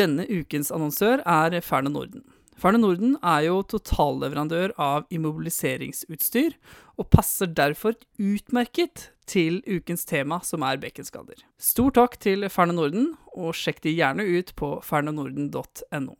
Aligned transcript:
Denne 0.00 0.24
ukens 0.32 0.70
annonsør 0.72 1.20
er 1.28 1.58
Ferne 1.60 1.90
Norden. 1.92 2.22
Ferne 2.56 2.78
Norden 2.80 3.18
er 3.20 3.42
jo 3.50 3.58
totalleverandør 3.68 4.72
av 4.80 5.04
immobiliseringsutstyr, 5.12 6.54
og 6.96 7.10
passer 7.12 7.50
derfor 7.52 7.98
utmerket 8.16 9.10
til 9.28 9.58
ukens 9.68 10.06
tema, 10.08 10.38
som 10.40 10.64
er 10.64 10.80
bekkenskader. 10.80 11.42
Stor 11.60 11.92
takk 11.98 12.16
til 12.16 12.48
Ferne 12.48 12.78
Norden, 12.78 13.10
og 13.36 13.52
sjekk 13.52 13.82
de 13.84 13.92
gjerne 13.92 14.24
ut 14.24 14.54
på 14.56 14.78
fernenorden.no. 14.84 16.16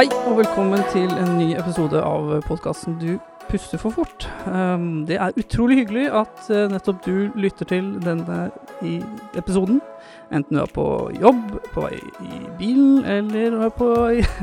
Hei, 0.00 0.06
og 0.24 0.38
velkommen 0.40 0.80
til 0.94 1.12
en 1.20 1.36
ny 1.36 1.50
episode 1.60 2.00
av 2.00 2.32
podkasten 2.48 2.96
Du 3.02 3.18
puster 3.50 3.80
for 3.82 3.94
fort. 3.94 4.26
Um, 4.46 5.04
det 5.08 5.18
er 5.18 5.36
utrolig 5.38 5.80
hyggelig 5.82 6.06
at 6.14 6.42
uh, 6.50 6.66
nettopp 6.70 7.02
du 7.06 7.30
lytter 7.38 7.68
til 7.68 7.92
denne 8.04 8.48
episoden. 9.38 9.80
Enten 10.30 10.56
du 10.56 10.62
er 10.62 10.70
på 10.70 10.84
jobb, 11.18 11.56
på 11.74 11.86
vei 11.88 11.96
i 12.22 12.42
bilen, 12.58 13.02
eller 13.04 13.56
er 13.66 13.72
på 13.74 13.88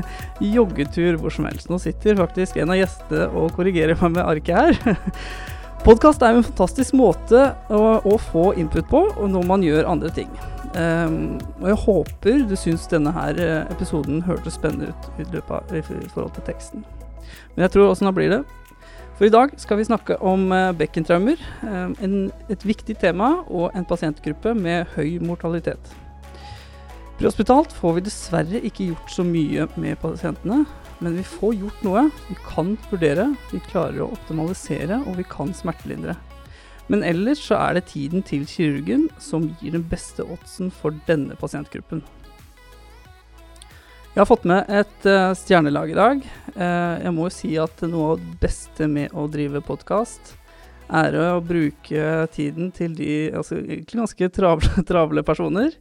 joggetur, 0.56 1.16
hvor 1.20 1.32
som 1.32 1.48
helst. 1.48 1.70
Nå 1.72 1.80
sitter 1.82 2.18
faktisk 2.18 2.60
en 2.60 2.74
av 2.74 2.80
gjestene 2.80 3.30
og 3.32 3.54
korrigerer 3.56 3.96
meg 4.02 4.18
med 4.18 4.26
arket 4.26 4.60
her. 4.60 5.00
Podkast 5.86 6.22
er 6.22 6.34
jo 6.34 6.42
en 6.42 6.48
fantastisk 6.48 6.96
måte 6.98 7.48
å, 7.72 7.82
å, 8.02 8.16
få 8.30 8.50
input 8.60 8.88
på 8.90 9.02
når 9.30 9.44
man 9.48 9.64
gjør 9.64 9.88
andre 9.88 10.10
ting. 10.12 10.30
Um, 10.74 11.38
og 11.62 11.68
jeg 11.70 11.82
håper 11.86 12.42
du 12.50 12.56
syns 12.60 12.84
denne 12.90 13.14
her 13.14 13.38
eh, 13.40 13.70
episoden 13.72 14.20
hørtes 14.26 14.58
spennende 14.58 14.90
ut 14.90 15.06
i, 15.16 15.24
løpet 15.32 15.54
av, 15.54 15.70
i 15.72 15.80
forhold 16.12 16.34
til 16.36 16.44
teksten. 16.50 16.84
Men 17.54 17.64
jeg 17.64 17.72
tror 17.72 17.94
åssen 17.94 18.10
da 18.10 18.12
blir 18.14 18.34
det. 18.34 18.42
For 19.18 19.26
i 19.26 19.32
dag 19.34 19.50
skal 19.58 19.80
vi 19.80 19.84
snakke 19.88 20.14
om 20.22 20.52
uh, 20.54 20.70
bekkentraumer. 20.78 21.40
Um, 21.66 21.96
en, 21.98 22.12
et 22.54 22.62
viktig 22.62 22.94
tema 23.02 23.40
og 23.50 23.72
en 23.74 23.86
pasientgruppe 23.90 24.52
med 24.54 24.92
høy 24.94 25.16
mortalitet. 25.18 25.90
Prehospitalt 27.18 27.74
får 27.74 27.96
vi 27.96 28.04
dessverre 28.06 28.60
ikke 28.62 28.92
gjort 28.92 29.10
så 29.10 29.24
mye 29.26 29.66
med 29.74 29.98
pasientene, 29.98 30.60
men 31.02 31.18
vi 31.18 31.24
får 31.26 31.56
gjort 31.58 31.82
noe. 31.82 32.04
Vi 32.28 32.36
kan 32.44 32.76
vurdere, 32.92 33.26
vi 33.50 33.58
klarer 33.66 34.04
å 34.04 34.12
optimalisere, 34.14 35.00
og 35.02 35.18
vi 35.18 35.26
kan 35.26 35.50
smertelindre. 35.50 36.14
Men 36.86 37.02
ellers 37.02 37.42
så 37.42 37.58
er 37.58 37.74
det 37.74 37.88
tiden 37.90 38.22
til 38.22 38.46
kirurgen 38.46 39.08
som 39.18 39.50
gir 39.58 39.74
den 39.74 39.88
beste 39.90 40.22
oddsen 40.30 40.70
for 40.70 40.94
denne 41.10 41.34
pasientgruppen. 41.42 42.06
Jeg 44.18 44.24
har 44.24 44.32
fått 44.32 44.46
med 44.50 44.70
et 44.74 45.04
uh, 45.06 45.30
stjernelag 45.38 45.92
i 45.92 45.94
dag. 45.94 46.22
Uh, 46.56 46.96
jeg 47.04 47.10
må 47.14 47.28
jo 47.28 47.30
si 47.36 47.52
at 47.62 47.82
noe 47.86 48.16
av 48.16 48.16
det 48.18 48.32
beste 48.42 48.88
med 48.90 49.12
å 49.14 49.28
drive 49.30 49.60
podkast, 49.62 50.32
er 50.90 51.14
å 51.22 51.36
bruke 51.38 52.08
tiden 52.34 52.72
til 52.74 52.96
de 52.98 53.12
altså, 53.30 53.60
egentlig 53.60 54.00
ganske 54.00 54.28
travle, 54.34 54.82
travle 54.90 55.22
personer. 55.22 55.76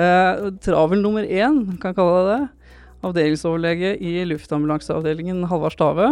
Uh, 0.00 0.48
travel 0.64 1.04
nummer 1.04 1.28
én, 1.28 1.60
kan 1.76 1.92
jeg 1.92 1.98
kalle 2.00 2.16
det 2.16 2.30
det. 2.30 2.72
Avdelingsoverlege 3.10 3.92
i 4.00 4.14
luftambulanseavdelingen 4.32 5.44
Halvard 5.52 5.76
Stave. 5.76 6.08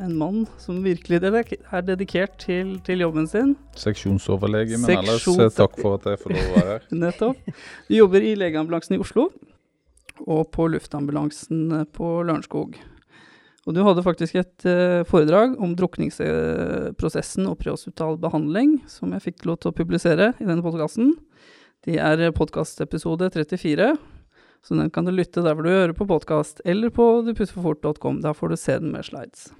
En 0.00 0.16
mann 0.16 0.48
som 0.64 0.80
virkelig 0.80 1.20
er 1.20 1.86
dedikert 1.92 2.40
til, 2.40 2.78
til 2.88 3.04
jobben 3.04 3.28
sin. 3.28 3.52
Seksjonsoverlege, 3.84 4.80
men 4.80 4.94
Seksjons 4.94 5.44
ellers 5.44 5.60
takk 5.60 5.76
for 5.76 6.00
at 6.00 6.08
jeg 6.14 6.24
får 6.24 6.38
lov 6.38 6.48
å 6.48 6.56
være 6.56 6.72
her. 6.72 6.90
Nettopp. 7.04 7.54
Du 7.84 7.98
jobber 8.00 8.24
i 8.24 8.32
legeambulansen 8.46 8.96
i 8.96 9.02
Oslo 9.04 9.28
og 10.26 10.50
på 10.54 10.68
luftambulansen 10.72 11.66
eh, 11.80 11.86
på 11.96 12.20
Lørenskog. 12.26 12.78
Og 13.68 13.76
du 13.76 13.82
hadde 13.84 14.02
faktisk 14.02 14.38
et 14.40 14.64
uh, 14.64 15.02
foredrag 15.06 15.52
om 15.60 15.74
drukningsprosessen 15.76 17.44
og 17.50 17.58
prehospital 17.60 18.16
behandling, 18.22 18.78
som 18.88 19.12
jeg 19.12 19.26
fikk 19.26 19.44
lov 19.46 19.60
til 19.60 19.70
å 19.70 19.76
publisere 19.76 20.30
i 20.40 20.46
denne 20.48 20.64
podkasten. 20.64 21.12
Det 21.84 21.98
er 22.00 22.24
podkastepisode 22.36 23.28
34, 23.36 23.92
så 24.64 24.80
den 24.80 24.90
kan 24.92 25.06
du 25.06 25.12
lytte 25.12 25.44
der 25.44 25.54
hvor 25.54 25.68
du 25.68 25.72
hører 25.72 25.94
på 25.96 26.08
podkast, 26.08 26.64
eller 26.64 26.92
på 26.92 27.06
dupusforfort.com. 27.28 28.24
Da 28.24 28.32
får 28.36 28.52
du 28.52 28.58
se 28.60 28.80
den 28.80 28.96
med 28.96 29.06
slides. 29.06 29.50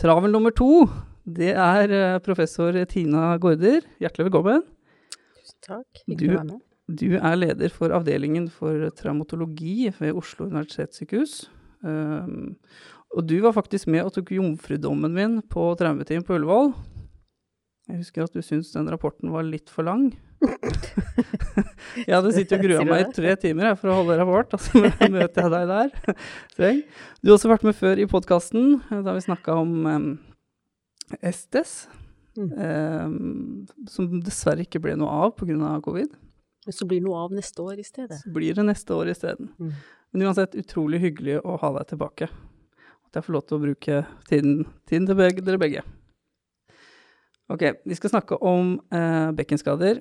Travel 0.00 0.32
nummer 0.32 0.56
to, 0.56 0.88
det 1.28 1.52
er 1.52 2.18
professor 2.24 2.80
Tina 2.88 3.36
Gaarder. 3.36 3.84
Hjertelig 4.00 4.30
velkommen. 4.32 4.64
Tusen 5.36 5.58
takk. 5.68 6.04
Hyggelig 6.08 6.32
å 6.32 6.38
være 6.40 6.50
med. 6.54 6.60
Du 6.90 7.14
er 7.14 7.36
leder 7.38 7.70
for 7.70 7.94
avdelingen 7.94 8.48
for 8.50 8.88
traumatologi 8.98 9.86
ved 10.00 10.16
Oslo 10.18 10.48
universitetssykehus. 10.50 11.44
Um, 11.82 12.56
og 13.12 13.26
du 13.28 13.36
var 13.44 13.54
faktisk 13.54 13.90
med 13.92 14.06
og 14.06 14.14
tok 14.16 14.32
jomfrudommen 14.34 15.14
min 15.14 15.38
på 15.52 15.72
traumeteam 15.78 16.24
på 16.26 16.38
Ullevål. 16.38 16.72
Jeg 17.90 18.00
husker 18.00 18.24
at 18.24 18.34
du 18.34 18.42
syntes 18.42 18.72
den 18.74 18.88
rapporten 18.90 19.32
var 19.34 19.44
litt 19.46 19.70
for 19.70 19.86
lang. 19.86 20.12
jeg 22.06 22.14
hadde 22.14 22.32
sittet 22.34 22.56
og 22.56 22.64
grua 22.64 22.84
meg 22.86 23.04
i 23.04 23.14
tre 23.14 23.34
timer 23.42 23.74
for 23.78 23.92
å 23.92 23.98
holde 24.00 24.18
rapport, 24.18 24.54
og 24.54 24.62
så 24.62 24.82
møter 24.82 25.44
jeg 25.44 25.52
deg 25.54 25.70
der. 25.70 25.90
du 27.22 27.30
har 27.30 27.36
også 27.36 27.50
vært 27.52 27.66
med 27.66 27.78
før 27.78 28.02
i 28.02 28.08
podkasten, 28.10 28.78
da 28.90 29.14
vi 29.14 29.24
snakka 29.26 29.58
om 29.60 29.74
um, 29.86 30.08
Estes. 31.20 31.82
Um, 32.32 33.66
som 33.92 34.08
dessverre 34.24 34.64
ikke 34.64 34.80
ble 34.80 34.96
noe 34.96 35.12
av 35.26 35.34
pga. 35.36 35.58
Av 35.74 35.82
covid. 35.84 36.14
Men 36.66 36.76
så 36.76 36.86
blir 36.86 37.00
det 37.00 37.08
noe 37.08 37.24
av 37.24 37.34
neste 37.34 37.64
år 37.64 37.80
i 37.82 37.86
stedet. 37.86 38.20
Så 38.22 38.30
blir 38.34 38.54
det 38.54 38.64
neste 38.66 38.94
år 38.94 39.10
isteden. 39.10 39.50
Mm. 39.58 39.72
Men 40.12 40.26
uansett 40.28 40.54
utrolig 40.58 41.00
hyggelig 41.02 41.40
å 41.42 41.56
ha 41.58 41.72
deg 41.78 41.88
tilbake. 41.90 42.28
At 43.08 43.18
jeg 43.18 43.26
får 43.26 43.36
lov 43.36 43.44
til 43.48 43.56
å 43.56 43.64
bruke 43.64 43.98
tiden, 44.28 44.62
tiden 44.88 45.08
til 45.08 45.18
begge, 45.18 45.44
dere 45.44 45.60
begge. 45.60 45.82
Ok, 47.52 47.66
vi 47.84 47.98
skal 47.98 48.14
snakke 48.14 48.38
om 48.46 48.76
eh, 48.94 49.32
bekkenskader. 49.36 50.00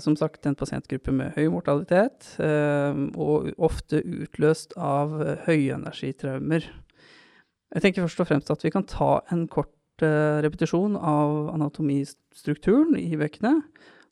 Som 0.00 0.16
sagt 0.18 0.48
en 0.48 0.56
pasientgruppe 0.58 1.12
med 1.14 1.36
høy 1.36 1.46
mortalitet, 1.52 2.26
eh, 2.42 2.98
og 3.14 3.52
ofte 3.62 4.00
utløst 4.02 4.74
av 4.80 5.14
eh, 5.22 5.36
høyenergitraumer. 5.46 6.66
Jeg 7.74 7.84
tenker 7.84 8.02
først 8.02 8.24
og 8.24 8.30
fremst 8.30 8.50
at 8.50 8.64
vi 8.64 8.72
kan 8.74 8.86
ta 8.90 9.20
en 9.34 9.46
kort 9.50 10.02
eh, 10.02 10.40
repetisjon 10.42 10.98
av 10.98 11.52
anatomistrukturen 11.54 12.98
i 12.98 13.14
bekkenet 13.20 13.62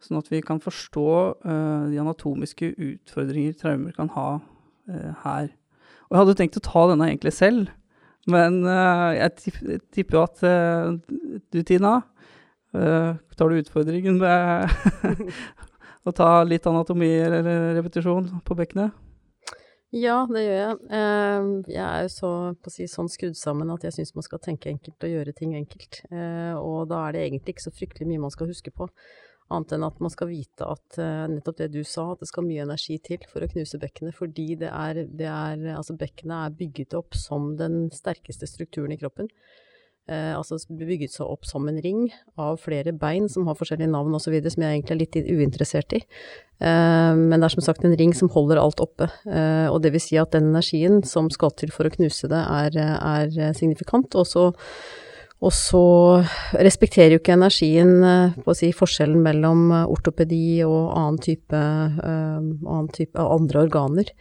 Sånn 0.02 0.18
at 0.18 0.30
vi 0.32 0.40
kan 0.42 0.58
forstå 0.62 1.08
uh, 1.46 1.84
de 1.90 2.00
anatomiske 2.02 2.72
utfordringer 2.74 3.54
traumer 3.58 3.94
kan 3.94 4.10
ha 4.16 4.28
uh, 4.40 5.12
her. 5.22 5.52
Og 6.08 6.16
jeg 6.16 6.22
hadde 6.24 6.38
tenkt 6.40 6.58
å 6.58 6.66
ta 6.66 6.88
denne 6.90 7.06
egentlig 7.12 7.34
selv, 7.36 7.70
men 8.30 8.62
uh, 8.66 9.12
jeg 9.14 9.78
tipper 9.94 10.18
jo 10.18 10.24
at 10.26 10.42
du, 10.42 11.60
Tina, 11.66 12.00
tar 12.72 13.50
du 13.52 13.58
utfordringen 13.60 14.18
med 14.20 14.70
å 16.08 16.14
ta 16.16 16.28
litt 16.46 16.66
anatomi 16.66 17.10
eller 17.20 17.48
repetisjon 17.76 18.30
på 18.46 18.56
bekkenet? 18.58 18.94
Ja, 19.92 20.22
det 20.24 20.40
gjør 20.46 20.56
jeg. 20.56 20.76
Jeg 21.68 21.82
er 21.84 22.06
jo 22.06 22.12
så, 22.14 22.30
si, 22.72 22.86
sånn 22.88 23.10
skrudd 23.12 23.36
sammen 23.36 23.68
at 23.74 23.84
jeg 23.84 23.92
syns 23.98 24.14
man 24.16 24.24
skal 24.24 24.40
tenke 24.40 24.70
enkelt 24.72 25.04
og 25.04 25.12
gjøre 25.12 25.34
ting 25.36 25.52
enkelt. 25.58 26.00
Og 26.62 26.86
da 26.88 27.02
er 27.02 27.12
det 27.12 27.26
egentlig 27.26 27.58
ikke 27.58 27.66
så 27.66 27.74
fryktelig 27.76 28.08
mye 28.08 28.22
man 28.24 28.32
skal 28.32 28.48
huske 28.48 28.72
på. 28.72 28.88
Annet 29.52 29.74
enn 29.76 29.86
at 29.86 29.98
man 30.02 30.12
skal 30.12 30.30
vite 30.30 30.66
at 30.66 31.00
uh, 31.00 31.26
nettopp 31.30 31.58
det 31.60 31.72
du 31.74 31.82
sa, 31.86 32.12
at 32.12 32.22
det 32.22 32.30
skal 32.30 32.46
mye 32.46 32.64
energi 32.64 32.98
til 33.04 33.22
for 33.30 33.44
å 33.44 33.50
knuse 33.50 33.80
bekkenet. 33.82 34.16
Fordi 34.18 34.48
det 34.62 34.70
er, 34.70 35.04
det 35.08 35.28
er 35.28 35.66
Altså, 35.76 35.96
bekkenet 35.98 36.38
er 36.38 36.56
bygget 36.58 36.96
opp 36.98 37.18
som 37.18 37.52
den 37.60 37.86
sterkeste 37.94 38.48
strukturen 38.50 38.94
i 38.94 39.00
kroppen. 39.00 39.30
Uh, 40.10 40.34
altså 40.34 40.56
bygget 40.66 41.12
seg 41.14 41.28
opp 41.30 41.46
som 41.46 41.68
en 41.70 41.76
ring 41.78 42.08
av 42.34 42.56
flere 42.58 42.90
bein 42.90 43.28
som 43.30 43.46
har 43.46 43.54
forskjellige 43.54 43.92
navn 43.92 44.16
osv., 44.18 44.34
som 44.50 44.64
jeg 44.64 44.80
egentlig 44.80 44.96
er 44.96 45.00
litt 45.04 45.18
uinteressert 45.30 45.94
i. 45.94 46.00
Uh, 46.58 47.14
men 47.14 47.36
det 47.36 47.46
er 47.46 47.54
som 47.54 47.66
sagt 47.68 47.86
en 47.86 47.94
ring 48.00 48.10
som 48.16 48.32
holder 48.34 48.58
alt 48.58 48.82
oppe. 48.82 49.06
Uh, 49.28 49.70
og 49.70 49.78
det 49.84 49.94
vil 49.94 50.02
si 50.02 50.18
at 50.18 50.34
den 50.34 50.50
energien 50.50 51.04
som 51.06 51.30
skal 51.30 51.54
til 51.54 51.70
for 51.74 51.86
å 51.86 51.94
knuse 51.94 52.30
det, 52.32 52.42
er, 52.42 52.80
er 52.82 53.54
signifikant. 53.54 54.18
Og 54.18 54.26
så 54.26 54.48
og 55.42 55.50
så 55.54 55.84
respekterer 56.62 57.16
jo 57.16 57.20
ikke 57.20 57.34
energien 57.34 57.96
eh, 58.06 58.50
si, 58.54 58.70
forskjellen 58.76 59.22
mellom 59.24 59.70
eh, 59.74 59.90
ortopedi 59.90 60.62
og 60.66 60.92
annen 60.94 61.20
type, 61.22 61.58
uh, 61.58 62.38
annen 62.38 62.90
type 62.94 63.18
andre 63.18 63.66
organer. 63.66 64.12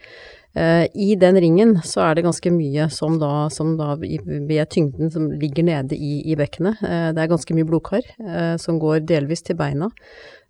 I 0.51 1.13
den 1.15 1.37
ringen 1.39 1.77
så 1.87 2.01
er 2.03 2.17
det 2.17 2.25
ganske 2.25 2.51
mye 2.51 2.89
som 2.91 3.13
da, 3.21 3.45
som 3.55 3.77
da 3.79 3.93
ved 3.95 4.67
tyngden 4.67 5.07
som 5.13 5.29
ligger 5.39 5.63
nede 5.63 5.95
i, 5.95 6.17
i 6.27 6.35
bekkenet. 6.35 6.81
Det 6.83 7.23
er 7.23 7.29
ganske 7.31 7.55
mye 7.55 7.69
blodkar 7.69 8.03
som 8.59 8.81
går 8.81 9.05
delvis 9.07 9.45
til 9.47 9.55
beina. 9.55 9.87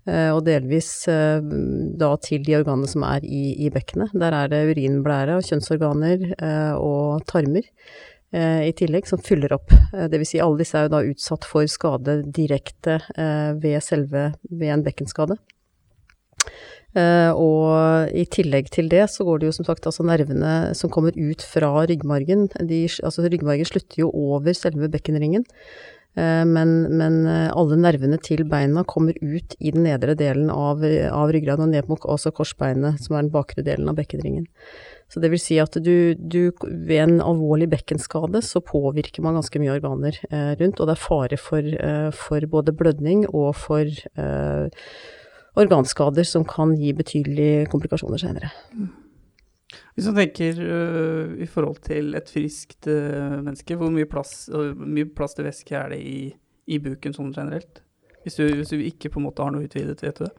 og 0.09 0.41
delvis 0.47 0.89
da 1.05 2.09
til 2.25 2.41
de 2.47 2.57
organene 2.63 2.89
som 2.89 3.05
er 3.05 3.21
i, 3.21 3.43
i 3.61 3.69
bekkenet. 3.69 4.09
Der 4.17 4.33
er 4.33 4.49
det 4.49 4.63
urinblære 4.71 5.37
og 5.37 5.45
kjønnsorganer 5.45 6.25
og 6.81 7.21
tarmer. 7.29 7.69
Eh, 8.31 8.67
i 8.69 8.71
tillegg, 8.71 9.07
som 9.07 9.19
fyller 9.19 9.51
opp. 9.57 9.73
Eh, 9.91 10.07
vil 10.11 10.27
si 10.27 10.39
alle 10.39 10.61
disse 10.61 10.77
er 10.79 10.87
jo 10.87 10.93
da 10.93 11.01
utsatt 11.03 11.43
for 11.47 11.67
skade 11.67 12.21
direkte 12.31 13.01
eh, 13.19 13.51
ved 13.59 13.83
selve 13.83 14.29
ved 14.47 14.69
en 14.71 14.85
bekkenskade. 14.87 15.39
og 16.91 18.09
i 18.11 18.25
tillegg 18.27 18.67
til 18.67 18.89
det 18.91 19.05
så 19.07 19.23
går 19.23 19.39
det 19.39 19.45
jo 19.47 19.53
som 19.55 19.63
sagt 19.63 19.85
altså 19.87 20.03
nervene 20.03 20.73
som 20.75 20.89
kommer 20.91 21.15
ut 21.15 21.39
fra 21.39 21.85
ryggmargen. 21.87 22.49
De, 22.67 22.81
altså 22.99 23.23
ryggmargen 23.31 23.69
slutter 23.69 24.01
jo 24.01 24.09
over 24.11 24.51
selve 24.51 24.89
bekkenringen. 24.91 25.45
Men, 26.19 26.73
men, 26.91 27.15
alle 27.31 27.77
nervene 27.79 28.19
til 28.19 28.43
beina 28.43 28.83
kommer 28.83 29.15
ut 29.23 29.55
i 29.59 29.71
den 29.71 29.87
nedre 29.87 30.17
delen 30.19 30.51
av, 30.51 30.83
av 30.83 31.31
ryggraden 31.31 31.69
og 31.69 31.71
ned 31.71 31.87
mot 31.87 32.03
også 32.03 32.33
korsbeinet, 32.35 32.99
som 32.99 33.15
er 33.15 33.23
den 33.23 33.31
bakre 33.31 33.63
delen 33.63 33.87
av 33.87 33.95
bekkenringen. 33.95 34.49
Så 35.11 35.19
det 35.19 35.31
vil 35.33 35.41
si 35.43 35.57
at 35.59 35.75
du, 35.83 36.13
du, 36.15 36.53
ved 36.61 36.99
en 37.01 37.17
alvorlig 37.19 37.67
bekkenskade 37.73 38.39
så 38.47 38.61
påvirker 38.63 39.25
man 39.25 39.35
ganske 39.35 39.59
mye 39.59 39.73
organer 39.75 40.15
eh, 40.29 40.53
rundt, 40.61 40.79
og 40.79 40.87
det 40.87 40.95
er 40.95 41.01
fare 41.03 41.39
for, 41.39 41.67
eh, 41.67 42.07
for 42.15 42.47
både 42.53 42.75
blødning 42.79 43.25
og 43.27 43.49
for 43.59 43.83
eh, 43.91 44.85
organskader 45.59 46.27
som 46.27 46.47
kan 46.47 46.77
gi 46.79 46.93
betydelige 46.95 47.67
komplikasjoner 47.71 48.21
senere. 48.23 48.51
Hvis 49.95 50.07
man 50.07 50.17
tenker 50.19 50.59
uh, 50.59 51.33
i 51.41 51.47
forhold 51.47 51.81
til 51.85 52.15
et 52.15 52.29
friskt 52.31 52.87
uh, 52.87 53.39
menneske, 53.43 53.75
hvor 53.79 53.91
mye 53.93 54.07
plass, 54.09 54.45
uh, 54.51 54.71
mye 54.75 55.07
plass 55.15 55.35
til 55.35 55.47
væske 55.47 55.75
er 55.77 55.93
det 55.93 55.99
i, 56.03 56.19
i 56.71 56.79
buken 56.83 57.15
sånn 57.15 57.33
generelt? 57.35 57.83
Hvis 58.23 58.37
du, 58.39 58.45
hvis 58.47 58.71
du, 58.71 58.79
ikke 58.83 59.11
på 59.11 59.19
en 59.21 59.27
måte 59.27 59.43
har 59.43 59.53
noe 59.53 59.65
utvidet, 59.67 60.03
vet 60.03 60.19
du 60.19 60.27
det? 60.27 60.33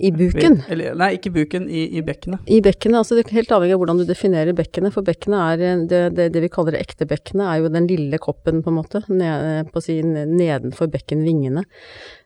I 0.00 0.08
buken? 0.12 0.62
Eller, 0.72 0.94
nei, 0.96 1.10
ikke 1.18 1.34
buken, 1.34 1.66
i, 1.68 1.84
i 1.98 2.02
bekkenet. 2.04 2.46
I 2.48 2.62
bekkenet, 2.64 3.02
altså 3.02 3.16
det 3.18 3.26
er 3.26 3.36
helt 3.36 3.52
avhengig 3.52 3.76
av 3.76 3.82
hvordan 3.82 4.00
du 4.00 4.06
definerer 4.08 4.56
bekkenet. 4.56 4.94
For 4.94 5.04
bekkenet 5.04 5.42
er 5.42 5.64
eh, 5.66 5.84
det, 5.90 6.00
det, 6.16 6.30
det 6.32 6.44
vi 6.46 6.50
kaller 6.52 6.76
det 6.76 6.80
ekte 6.86 7.08
bekkenet, 7.10 7.44
er 7.44 7.60
jo 7.60 7.72
den 7.74 7.90
lille 7.90 8.20
koppen, 8.22 8.62
på 8.64 8.72
en 8.72 8.78
måte, 8.78 9.02
ned, 9.12 9.68
på 9.74 9.84
si, 9.84 9.98
nedenfor 10.02 10.88
bekkenvingene. 10.92 11.66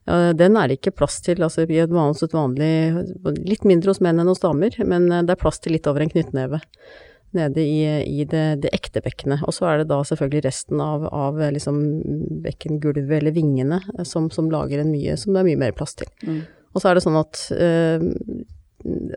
Den 0.07 0.55
er 0.55 0.71
det 0.71 0.77
ikke 0.79 0.95
plass 0.95 1.19
til, 1.25 1.43
altså 1.43 1.65
i 1.67 1.81
et 1.83 1.91
vanlig, 1.91 2.29
vanlig 2.31 3.49
Litt 3.51 3.65
mindre 3.67 3.91
hos 3.91 3.99
menn 4.05 4.23
enn 4.23 4.31
hos 4.31 4.45
damer, 4.45 4.77
men 4.87 5.11
eh, 5.11 5.27
det 5.27 5.35
er 5.35 5.43
plass 5.43 5.59
til 5.63 5.75
litt 5.75 5.91
over 5.91 6.05
en 6.05 6.13
knyttneve 6.13 6.63
nede 7.37 7.61
i, 7.61 7.81
i 8.07 8.25
det, 8.25 8.45
det, 8.63 8.71
ekte 8.73 9.03
bekkenet. 9.05 9.43
Og 9.45 9.53
så 9.53 9.67
er 9.69 9.81
det 9.81 9.91
da 9.91 9.99
selvfølgelig 10.07 10.45
resten 10.47 10.81
av, 10.81 11.09
av 11.11 11.41
liksom 11.53 11.81
bekkengulvet 12.45 13.19
eller 13.19 13.35
vingene 13.35 13.81
som, 14.07 14.31
som, 14.33 14.49
lager 14.53 14.81
en 14.81 14.93
mye, 14.95 15.19
som 15.21 15.35
det 15.35 15.43
er 15.43 15.49
mye 15.51 15.65
mer 15.67 15.75
plass 15.77 15.99
til. 15.99 16.09
Mm. 16.23 16.45
Og 16.77 16.83
så 16.83 16.91
er 16.91 16.99
det 16.99 17.07
sånn 17.07 17.17
at 17.17 17.41
eh, 17.57 18.05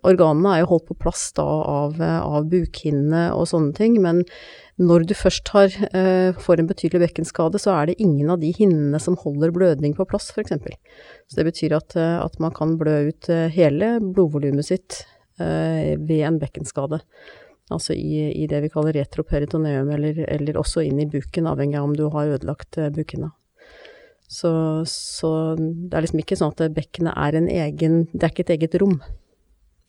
organene 0.07 0.55
er 0.55 0.63
jo 0.63 0.71
holdt 0.71 0.87
på 0.87 0.97
plass 1.03 1.27
da 1.37 1.45
av, 1.45 1.99
av 1.99 2.47
bukhinnene 2.49 3.27
og 3.35 3.49
sånne 3.51 3.75
ting, 3.77 3.99
men 4.01 4.23
når 4.79 5.03
du 5.09 5.13
først 5.17 5.51
har, 5.51 5.73
eh, 5.91 6.31
får 6.39 6.59
en 6.59 6.69
betydelig 6.69 7.01
bekkenskade, 7.03 7.59
så 7.59 7.73
er 7.75 7.85
det 7.87 7.99
ingen 7.99 8.29
av 8.29 8.39
de 8.39 8.53
hinnene 8.55 8.99
som 8.99 9.17
holder 9.19 9.51
blødning 9.51 9.95
på 9.95 10.07
plass, 10.07 10.31
f.eks. 10.31 10.55
Så 11.27 11.35
det 11.35 11.45
betyr 11.45 11.75
at, 11.75 11.95
eh, 11.95 12.23
at, 12.23 12.39
man 12.39 12.51
kan 12.51 12.77
blø 12.77 13.09
ut 13.09 13.27
hele 13.27 13.99
blodvolumet 13.99 14.65
sitt 14.65 15.03
eh, 15.39 15.97
ved 15.99 16.23
en 16.23 16.39
bekkenskade. 16.39 17.01
Altså 17.69 17.93
i, 17.93 18.31
i, 18.31 18.47
det 18.47 18.63
vi 18.63 18.69
kaller 18.69 18.95
retroperitoneum, 18.95 19.91
eller, 19.91 20.23
eller 20.31 20.57
også 20.57 20.81
inn 20.81 21.03
i 21.03 21.09
buken, 21.11 21.45
avhengig 21.45 21.77
av 21.77 21.83
om 21.83 21.95
du 21.95 22.07
har 22.09 22.31
ødelagt 22.39 22.79
bukhinna. 22.95 23.33
Så, 24.29 24.51
så, 24.85 25.29
det 25.57 25.97
er 25.97 26.05
liksom 26.05 26.21
ikke 26.21 26.37
sånn 26.37 26.53
at 26.53 26.75
bekkenet 26.75 27.15
er 27.17 27.37
en 27.39 27.47
egen 27.49 28.03
Det 28.13 28.27
er 28.27 28.33
ikke 28.33 28.45
et 28.45 28.55
eget 28.59 28.77
rom. 28.81 28.99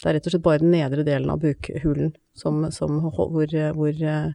Det 0.00 0.08
er 0.08 0.16
rett 0.16 0.28
og 0.30 0.32
slett 0.32 0.44
bare 0.46 0.62
den 0.62 0.72
nedre 0.72 1.04
delen 1.04 1.28
av 1.28 1.42
bukhulen 1.42 2.14
som, 2.32 2.62
som, 2.72 3.02
hvor, 3.04 3.26
hvor, 3.76 3.90
eh, 3.92 4.30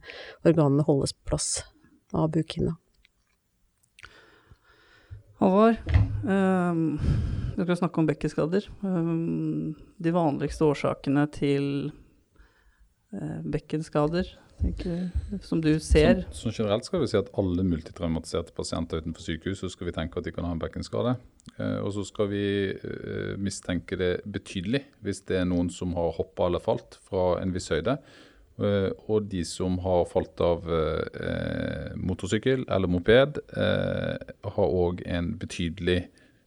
organene 0.46 0.86
holdes 0.86 1.16
på 1.16 1.32
plass 1.32 1.48
av 2.14 2.30
bukhinna. 2.36 2.76
Halvard, 5.42 5.82
um, 6.30 7.00
du 7.58 7.66
skal 7.66 7.80
snakke 7.82 8.00
om 8.00 8.12
bekkenskader. 8.12 8.70
Um, 8.86 9.74
de 9.98 10.14
vanligste 10.14 10.70
årsakene 10.70 11.26
til 11.34 11.66
uh, 13.10 13.42
bekkenskader 13.42 14.30
tenker, 14.60 15.08
som 15.46 15.62
du 15.64 15.72
ser? 15.84 16.26
Sånn, 16.30 16.52
som, 16.52 16.58
generelt 16.58 16.88
skal 16.88 17.04
vi 17.04 17.10
si 17.12 17.20
at 17.20 17.32
alle 17.40 17.66
multitraumatiserte 17.68 18.56
pasienter 18.56 19.04
utenfor 19.04 19.26
sykehus 19.26 19.64
så 19.64 19.72
skal 19.72 19.90
vi 19.90 19.96
tenke 19.96 20.20
at 20.20 20.28
de 20.28 20.36
kan 20.36 20.48
ha 20.48 20.54
en 20.56 20.62
bekkenskade. 20.62 21.16
Eh, 21.58 21.80
og 21.82 21.92
så 21.96 22.06
skal 22.08 22.32
vi 22.32 22.46
eh, 22.76 23.34
mistenke 23.42 24.00
det 24.00 24.14
betydelig 24.26 24.86
hvis 25.06 25.26
det 25.30 25.42
er 25.42 25.50
noen 25.50 25.72
som 25.74 25.96
har 25.98 26.16
hoppa 26.18 26.50
eller 26.50 26.64
falt 26.64 27.00
fra 27.08 27.36
en 27.42 27.54
viss 27.56 27.72
høyde. 27.74 28.00
Eh, 28.56 28.92
og 29.12 29.28
de 29.32 29.42
som 29.44 29.76
har 29.84 30.06
falt 30.08 30.40
av 30.44 30.68
eh, 30.72 31.92
motorsykkel 32.00 32.64
eller 32.72 32.92
moped, 32.92 33.42
eh, 33.60 34.36
har 34.56 34.76
òg 34.84 35.04
en 35.06 35.34
betydelig 35.40 36.06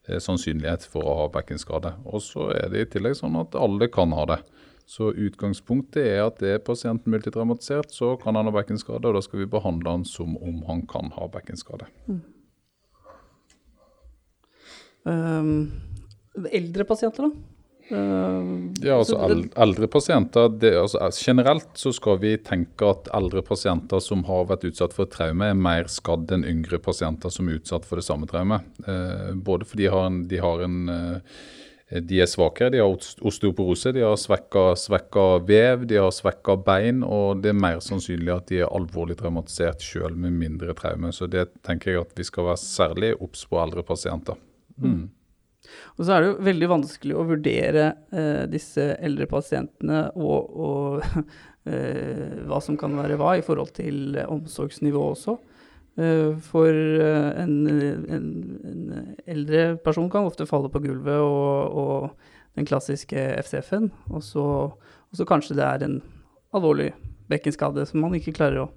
sannsynlighet 0.09 0.87
for 0.89 1.05
å 1.05 1.15
ha 1.19 1.25
bekkenskade. 1.29 1.91
Og 2.09 2.23
så 2.25 2.47
er 2.55 2.71
det 2.73 2.81
i 2.81 2.87
tillegg 2.95 3.19
sånn 3.19 3.35
at 3.37 3.53
alle 3.61 3.91
kan 3.93 4.15
ha 4.17 4.25
det. 4.31 4.39
Så 4.89 5.11
utgangspunktet 5.13 6.01
er 6.01 6.23
at 6.25 6.41
er 6.41 6.63
pasienten 6.65 7.13
multitraumatisert, 7.13 7.93
så 7.93 8.15
kan 8.23 8.39
han 8.39 8.49
ha 8.49 8.55
bekkenskade, 8.55 9.05
og 9.05 9.19
da 9.19 9.21
skal 9.25 9.43
vi 9.43 9.51
behandle 9.53 9.99
han 9.99 10.07
som 10.09 10.33
om 10.41 10.63
han 10.65 10.87
kan 10.89 11.13
ha 11.13 11.29
bekkenskade. 11.29 11.91
Mm. 12.09 12.23
Um, 15.09 15.53
eldre 16.49 16.89
pasienter, 16.89 17.29
da? 17.29 17.55
Uh, 17.89 18.73
ja, 18.85 18.97
altså 18.97 19.17
eldre 19.57 19.87
pasienter 19.89 20.51
det, 20.61 20.75
altså, 20.77 21.07
Generelt 21.17 21.71
så 21.81 21.89
skal 21.97 22.19
vi 22.21 22.35
tenke 22.45 22.89
at 22.89 23.09
eldre 23.17 23.41
pasienter 23.41 24.03
som 24.05 24.27
har 24.29 24.49
vært 24.51 24.67
utsatt 24.69 24.97
for 24.97 25.05
et 25.05 25.15
traume, 25.15 25.53
er 25.53 25.63
mer 25.69 25.89
skadd 25.93 26.33
enn 26.33 26.49
yngre 26.49 26.81
pasienter 26.85 27.33
som 27.33 27.49
er 27.49 27.61
utsatt 27.61 27.89
for 27.89 28.01
det 28.01 28.09
samme 28.09 28.29
traumet. 28.29 28.65
Uh, 28.89 29.37
både 29.37 29.69
fordi 29.69 29.85
de 29.85 29.93
har 29.93 30.09
en, 30.09 30.21
de 30.33 30.45
har 30.49 30.65
en 30.65 30.85
uh, 30.89 31.41
Eh, 31.68 31.68
de 31.89 32.21
er 32.21 32.29
svakere. 32.29 32.73
De 32.75 32.81
har 32.83 32.93
osteoporose, 33.31 33.93
de 33.97 34.03
har 34.05 34.17
svekka, 34.21 35.27
vev, 35.49 35.87
de 35.89 35.97
har 35.97 36.11
svekka 36.13 36.59
bein, 36.61 37.01
og 37.05 37.43
det 37.45 37.55
er 37.55 37.61
mer 37.61 37.81
sannsynlig 37.85 38.35
at 38.35 38.51
de 38.51 38.63
er 38.63 38.75
alvorlig 38.77 39.17
traumatisert 39.21 39.85
sjøl 39.85 40.17
med 40.17 40.37
mindre 40.37 40.77
traume. 40.77 41.13
Så 41.17 41.31
det 41.33 41.49
tenker 41.67 41.95
jeg 41.95 42.05
at 42.05 42.13
vi 42.19 42.27
skal 42.29 42.51
være 42.51 42.61
særlig 42.61 43.15
obs 43.25 43.47
på 43.49 43.61
eldre 43.63 43.85
pasienter. 43.89 44.37
Mm. 44.77 45.07
Og 45.97 46.05
så 46.05 46.15
er 46.15 46.23
det 46.23 46.31
jo 46.31 46.47
veldig 46.49 46.69
vanskelig 46.71 47.17
å 47.17 47.27
vurdere 47.29 47.87
eh, 48.15 48.45
disse 48.53 48.93
eldre 49.05 49.27
pasientene 49.29 50.07
og, 50.17 50.61
og 50.69 51.25
eh, 51.69 52.45
hva 52.49 52.61
som 52.65 52.77
kan 52.81 52.97
være 53.01 53.19
hva 53.21 53.35
i 53.39 53.45
forhold 53.45 53.73
til 53.81 54.21
omsorgsnivå 54.29 55.09
også. 55.15 55.39
Eh, 55.99 56.37
for 56.39 56.71
eh, 56.71 57.43
en, 57.43 57.67
en, 57.67 58.59
en, 58.63 59.17
eldre 59.27 59.77
person 59.83 60.07
kan 60.11 60.29
ofte 60.29 60.47
falle 60.47 60.71
på 60.71 60.83
gulvet 60.85 61.19
og, 61.19 61.75
og 61.75 62.59
den 62.59 62.69
klassiske 62.69 63.19
FCF-en, 63.43 63.91
og 64.13 64.23
så, 64.23 64.45
og 64.79 65.19
så, 65.19 65.27
kanskje 65.27 65.57
det 65.59 65.67
er 65.67 65.87
en 65.89 65.97
alvorlig 66.55 66.93
bekkenskade 67.31 67.83
som 67.91 68.05
man 68.05 68.15
ikke 68.15 68.37
klarer 68.37 68.61
å 68.63 68.69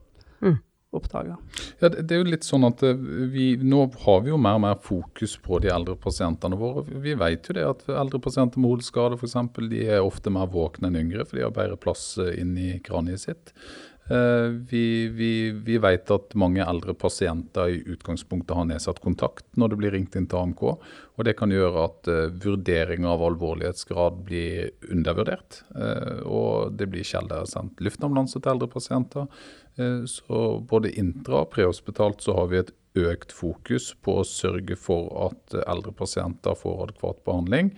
mm. 0.41 0.57
oppdage. 0.97 1.37
Ja, 1.83 1.91
det, 1.91 2.07
det, 2.09 2.17
er 2.17 2.23
jo 2.23 2.31
litt 2.31 2.47
sånn 2.47 2.65
at 2.65 2.81
eh, 2.89 3.05
vi, 3.29 3.51
Nå 3.61 3.83
har 4.01 4.25
vi 4.25 4.33
jo 4.33 4.41
mer 4.41 4.57
og 4.57 4.65
mer 4.65 4.81
fokus 4.81 5.37
på 5.45 5.61
de 5.61 5.69
eldre 5.75 5.93
pasientene 6.01 6.57
våre. 6.57 6.87
Vi 7.05 7.13
vet 7.21 7.51
jo 7.51 7.57
det 7.59 7.67
at 7.69 7.85
eldre 8.01 8.23
pasienter 8.25 8.65
med 8.65 8.73
hodeskade 8.73 9.21
f.eks. 9.21 9.37
de 9.61 9.85
er 9.85 10.01
ofte 10.01 10.33
mer 10.33 10.49
våkne 10.49 10.89
enn 10.89 11.03
yngre, 11.05 11.29
for 11.29 11.37
de 11.37 11.45
har 11.45 11.53
bedre 11.53 11.77
plass 11.77 12.15
inn 12.33 12.57
i 12.57 12.73
kraniet 12.81 13.27
sitt. 13.27 13.53
Eh, 14.11 14.49
vi, 14.69 15.07
vi, 15.07 15.51
vi, 15.51 15.77
vet 15.77 16.11
at 16.11 16.33
mange 16.35 16.65
eldre 16.67 16.93
pasienter 16.99 17.69
i 17.71 17.77
utgangspunktet 17.93 18.51
har 18.57 18.67
nedsatt 18.67 18.99
kontakt 18.99 19.45
når 19.55 19.71
det 19.71 19.77
blir 19.79 19.95
ringt 19.95 20.17
inn 20.19 20.27
til 20.27 20.41
AMK. 20.41 20.63
og 21.15 21.23
Det 21.27 21.35
kan 21.39 21.53
gjøre 21.53 21.85
at 21.85 22.09
uh, 22.11 22.33
vurdering 22.43 23.07
av 23.07 23.23
alvorlighetsgrad 23.23 24.19
blir 24.27 24.73
undervurdert. 24.91 25.61
Uh, 25.71 26.19
og 26.27 26.75
det 26.75 26.89
blir 26.91 27.07
sjeldnere 27.07 27.47
sendt 27.47 27.79
luftambulanse 27.79 28.41
til 28.41 28.51
eldre 28.55 28.71
pasienter. 28.71 29.31
Så 30.11 30.37
både 30.67 30.91
intra 30.99 31.45
og 31.45 31.53
prehospitalt 31.53 32.19
så 32.25 32.33
har 32.35 32.49
vi 32.51 32.57
et 32.59 32.73
økt 32.99 33.31
fokus 33.31 33.93
på 34.03 34.17
å 34.19 34.25
sørge 34.27 34.75
for 34.75 35.07
at 35.29 35.55
eldre 35.63 35.93
pasienter 35.95 36.57
får 36.59 36.89
adekvat 36.89 37.21
behandling. 37.23 37.71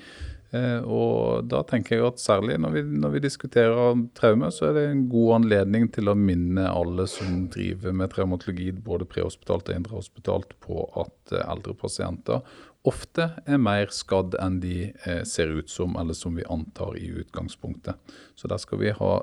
Eh, 0.53 0.81
og 0.85 1.47
da 1.49 1.63
tenker 1.65 1.97
jeg 1.97 2.05
at 2.05 2.21
særlig 2.21 2.59
når 2.61 2.75
vi, 2.75 2.83
når 3.03 3.15
vi, 3.15 3.21
diskuterer 3.23 4.03
traume, 4.17 4.51
så 4.53 4.67
er 4.69 4.75
det 4.77 4.83
en 4.89 5.07
god 5.09 5.39
anledning 5.39 5.87
til 5.95 6.11
å 6.11 6.17
minne 6.17 6.67
alle 6.69 7.07
som 7.09 7.47
driver 7.53 7.95
med 7.97 8.13
traumatologi, 8.13 8.69
både 8.75 9.07
prehospitalt 9.09 9.71
og 9.71 9.79
indrehospitalt, 9.79 10.53
på 10.61 10.85
at 11.01 11.33
eh, 11.33 11.45
eldre 11.47 11.73
pasienter 11.79 12.45
ofte 12.83 13.29
er 13.47 13.61
mer 13.63 13.93
skadd 13.95 14.35
enn 14.43 14.59
de 14.61 14.91
eh, 14.91 15.23
ser 15.25 15.55
ut 15.55 15.71
som, 15.71 15.95
eller 15.97 16.17
som 16.17 16.35
vi 16.37 16.45
antar 16.51 16.99
i 16.99 17.09
utgangspunktet. 17.23 18.15
Så 18.35 18.51
der 18.51 18.61
skal 18.61 18.83
vi 18.83 18.93
ha 18.93 19.13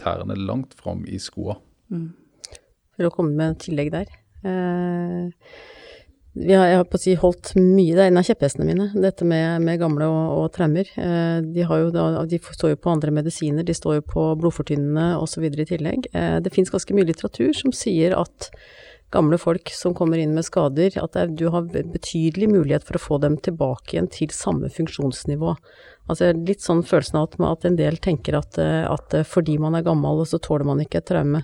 tærne 0.00 0.38
langt 0.38 0.76
fram 0.78 1.02
i 1.04 1.18
skoa. 1.20 1.58
Mm. 1.92 2.12
For 2.96 3.10
å 3.10 3.12
komme 3.14 3.36
med 3.36 3.56
et 3.56 3.66
tillegg 3.66 3.92
der. 3.94 4.14
Eh, 4.46 5.28
vi 6.38 6.54
har, 6.54 6.66
jeg 6.70 6.78
har 6.78 6.86
på 6.86 6.98
å 6.98 7.02
si 7.02 7.14
holdt 7.18 7.52
mye, 7.58 7.94
det 7.96 8.04
er 8.04 8.10
en 8.12 8.20
av 8.20 8.26
kjepphestene 8.26 8.66
mine, 8.68 8.88
dette 9.02 9.26
med, 9.26 9.64
med 9.64 9.80
gamle 9.80 10.06
og, 10.06 10.26
og 10.38 10.50
traumer. 10.54 10.90
Eh, 10.94 11.38
de, 11.42 11.64
de, 12.30 12.40
står 12.44 12.74
jo 12.74 12.80
på 12.82 12.92
andre 12.92 13.14
medisiner, 13.14 13.66
de 13.66 13.76
står 13.76 13.98
jo 13.98 14.04
på 14.12 14.26
blodfortynnende 14.40 15.10
osv. 15.22 15.48
i 15.48 15.66
tillegg. 15.68 16.10
Eh, 16.12 16.36
det 16.44 16.52
fins 16.54 16.70
ganske 16.72 16.94
mye 16.96 17.08
litteratur 17.08 17.50
som 17.56 17.74
sier 17.74 18.14
at 18.18 18.50
gamle 19.14 19.38
folk 19.40 19.72
som 19.72 19.94
kommer 19.96 20.20
inn 20.20 20.34
med 20.36 20.44
skader, 20.44 20.94
at 21.00 21.16
er, 21.16 21.32
du 21.32 21.48
har 21.54 21.68
betydelig 21.72 22.50
mulighet 22.52 22.84
for 22.84 22.98
å 22.98 23.02
få 23.02 23.20
dem 23.24 23.38
tilbake 23.40 23.96
igjen 23.96 24.10
til 24.12 24.32
samme 24.36 24.68
funksjonsnivå. 24.72 25.54
Altså 26.12 26.30
litt 26.36 26.64
sånn 26.64 26.84
følelsen 26.86 27.18
av 27.20 27.30
at, 27.30 27.38
at 27.50 27.68
en 27.68 27.78
del 27.80 27.96
tenker 28.04 28.36
at, 28.36 28.60
at 28.60 29.16
fordi 29.28 29.56
man 29.60 29.76
er 29.76 29.84
gammel, 29.84 30.22
så 30.28 30.40
tåler 30.44 30.68
man 30.68 30.80
ikke 30.84 31.00
et 31.00 31.08
traume. 31.08 31.42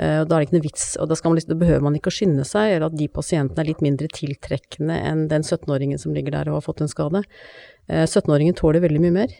Eh, 0.00 0.20
og 0.22 0.28
da 0.28 0.36
er 0.36 0.42
det 0.42 0.48
ikke 0.48 0.58
noe 0.58 0.66
vits, 0.66 0.86
og 0.98 1.10
da, 1.10 1.18
man, 1.22 1.38
liksom, 1.38 1.54
da, 1.54 1.60
behøver 1.62 1.86
man 1.86 1.98
ikke 1.98 2.10
å 2.10 2.18
skynde 2.18 2.46
seg, 2.48 2.74
eller 2.74 2.88
at 2.88 2.98
de 2.98 3.08
pasientene 3.12 3.62
er 3.62 3.70
litt 3.70 3.82
mindre 3.84 4.10
tiltrekkende 4.10 4.98
enn 5.10 5.26
den 5.30 5.46
17-åringen 5.46 6.00
som 6.02 6.14
ligger 6.16 6.34
der 6.34 6.50
og 6.50 6.60
har 6.60 6.68
fått 6.68 6.84
en 6.84 6.90
skade. 6.90 7.24
17-åringen 7.88 8.56
tåler 8.58 8.82
veldig 8.82 9.02
mye 9.04 9.18
mer. 9.22 9.34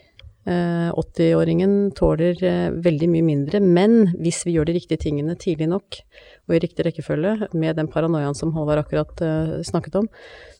80-åringen 0.45 1.71
tåler 1.97 2.37
veldig 2.85 3.07
mye 3.09 3.25
mindre, 3.25 3.57
men 3.57 4.11
hvis 4.13 4.43
vi 4.45 4.53
gjør 4.53 4.67
de 4.69 4.75
riktige 4.75 5.01
tingene 5.01 5.33
tidlig 5.41 5.65
nok, 5.71 5.97
og 6.45 6.53
i 6.53 6.59
riktig 6.61 6.85
rekkefølge, 6.85 7.47
med 7.57 7.79
den 7.79 7.89
paranoiaen 7.89 8.37
som 8.37 8.51
Håvard 8.53 8.83
akkurat 8.83 9.23
snakket 9.65 9.97
om, 10.03 10.09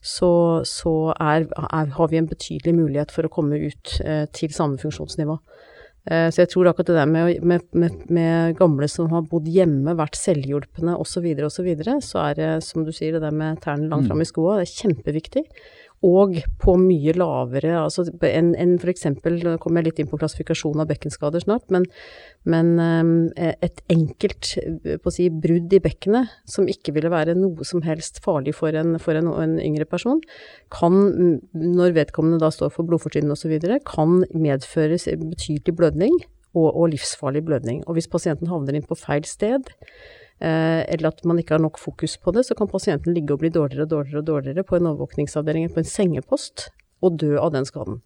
så, 0.02 0.32
så 0.66 0.96
er, 1.14 1.46
er, 1.46 1.94
har 2.00 2.10
vi 2.10 2.18
en 2.18 2.32
betydelig 2.32 2.74
mulighet 2.80 3.14
for 3.14 3.30
å 3.30 3.34
komme 3.38 3.62
ut 3.62 4.00
til 4.34 4.58
samme 4.58 4.82
funksjonsnivå. 4.82 5.38
Uh, 6.06 6.28
så 6.30 6.44
jeg 6.44 6.52
tror 6.52 6.70
akkurat 6.70 6.92
det 6.92 6.98
der 7.00 7.10
med, 7.10 7.40
med, 7.42 7.64
med, 7.74 8.02
med, 8.14 8.58
gamle 8.60 8.90
som 8.92 9.10
har 9.14 9.26
bodd 9.30 9.48
hjemme, 9.50 9.96
vært 9.98 10.20
selvhjulpne 10.20 10.98
osv., 11.02 11.26
osv., 11.34 11.50
så, 11.56 11.66
videre, 11.66 11.98
så 12.06 12.22
er 12.28 12.38
det, 12.38 12.52
som 12.68 12.86
du 12.86 12.94
sier, 12.94 13.16
det 13.16 13.24
der 13.26 13.34
med 13.34 13.62
tærne 13.64 13.90
langt 13.90 14.12
fram 14.12 14.22
i 14.22 14.30
skoa, 14.30 14.60
det 14.60 14.68
er 14.68 14.76
kjempeviktig 14.84 15.46
og 16.06 16.38
på 16.62 16.76
mye 16.78 17.14
lavere 17.18 17.74
altså 17.80 18.06
enn 18.28 18.54
en 18.60 18.76
f.eks. 18.78 19.08
Nå 19.26 19.56
kommer 19.62 19.82
jeg 19.82 19.88
litt 19.88 20.02
inn 20.04 20.10
på 20.12 20.20
klassifikasjon 20.22 20.82
av 20.84 20.90
bekkenskader 20.92 21.42
snart, 21.44 21.66
men, 21.74 21.88
men 22.50 22.74
ehm, 22.82 23.14
et 23.36 23.82
enkelt 23.92 24.52
å 25.02 25.14
si, 25.14 25.30
brudd 25.30 25.74
i 25.74 25.82
bekkenet, 25.84 26.34
som 26.50 26.70
ikke 26.70 26.94
ville 26.96 27.12
være 27.14 27.38
noe 27.40 27.66
som 27.68 27.84
helst 27.86 28.22
farlig 28.26 28.56
for 28.58 28.76
en, 28.78 29.00
for 29.02 29.18
en, 29.18 29.32
en 29.34 29.58
yngre 29.62 29.88
person, 29.90 30.22
kan, 30.74 31.00
når 31.54 31.98
vedkommende 31.98 32.42
da 32.44 32.52
står 32.54 32.74
for 32.76 32.88
blodfortynnende 32.88 33.38
osv., 33.38 33.58
kan 33.90 34.22
medføre 34.36 35.00
betydelig 35.26 35.74
blødning 35.78 36.20
og, 36.56 36.70
og 36.70 36.92
livsfarlig 36.94 37.44
blødning. 37.48 37.82
Og 37.90 37.98
hvis 37.98 38.12
pasienten 38.12 38.52
havner 38.52 38.78
inn 38.78 38.86
på 38.88 38.98
feil 39.00 39.26
sted, 39.28 39.74
Eh, 39.74 40.25
eller 40.40 41.08
at 41.08 41.22
man 41.24 41.38
ikke 41.40 41.56
har 41.56 41.62
nok 41.64 41.78
fokus 41.80 42.18
på 42.20 42.34
det, 42.36 42.44
så 42.44 42.58
kan 42.60 42.68
pasienten 42.68 43.16
ligge 43.16 43.32
og 43.34 43.40
bli 43.40 43.50
dårligere 43.56 43.86
og 43.86 43.92
dårligere 43.94 44.20
og 44.20 44.26
dårligere 44.28 44.66
på 44.68 44.76
en 44.76 44.90
overvåkningsavdeling, 44.90 45.70
på 45.72 45.80
en 45.80 45.88
sengepost, 45.88 46.68
og 47.00 47.16
dø 47.22 47.38
av 47.40 47.54
den 47.56 47.68
skaden. 47.68 48.02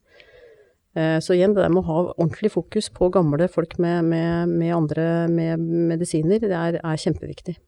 Eh, 0.98 1.18
så 1.22 1.36
igjen, 1.36 1.54
det 1.56 1.64
der 1.64 1.74
med 1.74 1.84
å 1.84 1.90
ha 1.90 1.98
ordentlig 2.16 2.52
fokus 2.54 2.90
på 2.94 3.12
gamle 3.14 3.48
folk 3.52 3.78
med, 3.82 4.08
med, 4.10 4.50
med 4.50 4.76
andre 4.76 5.06
med 5.32 5.62
medisiner, 5.92 6.42
det 6.42 6.56
er, 6.56 6.80
er 6.82 7.04
kjempeviktig. 7.04 7.60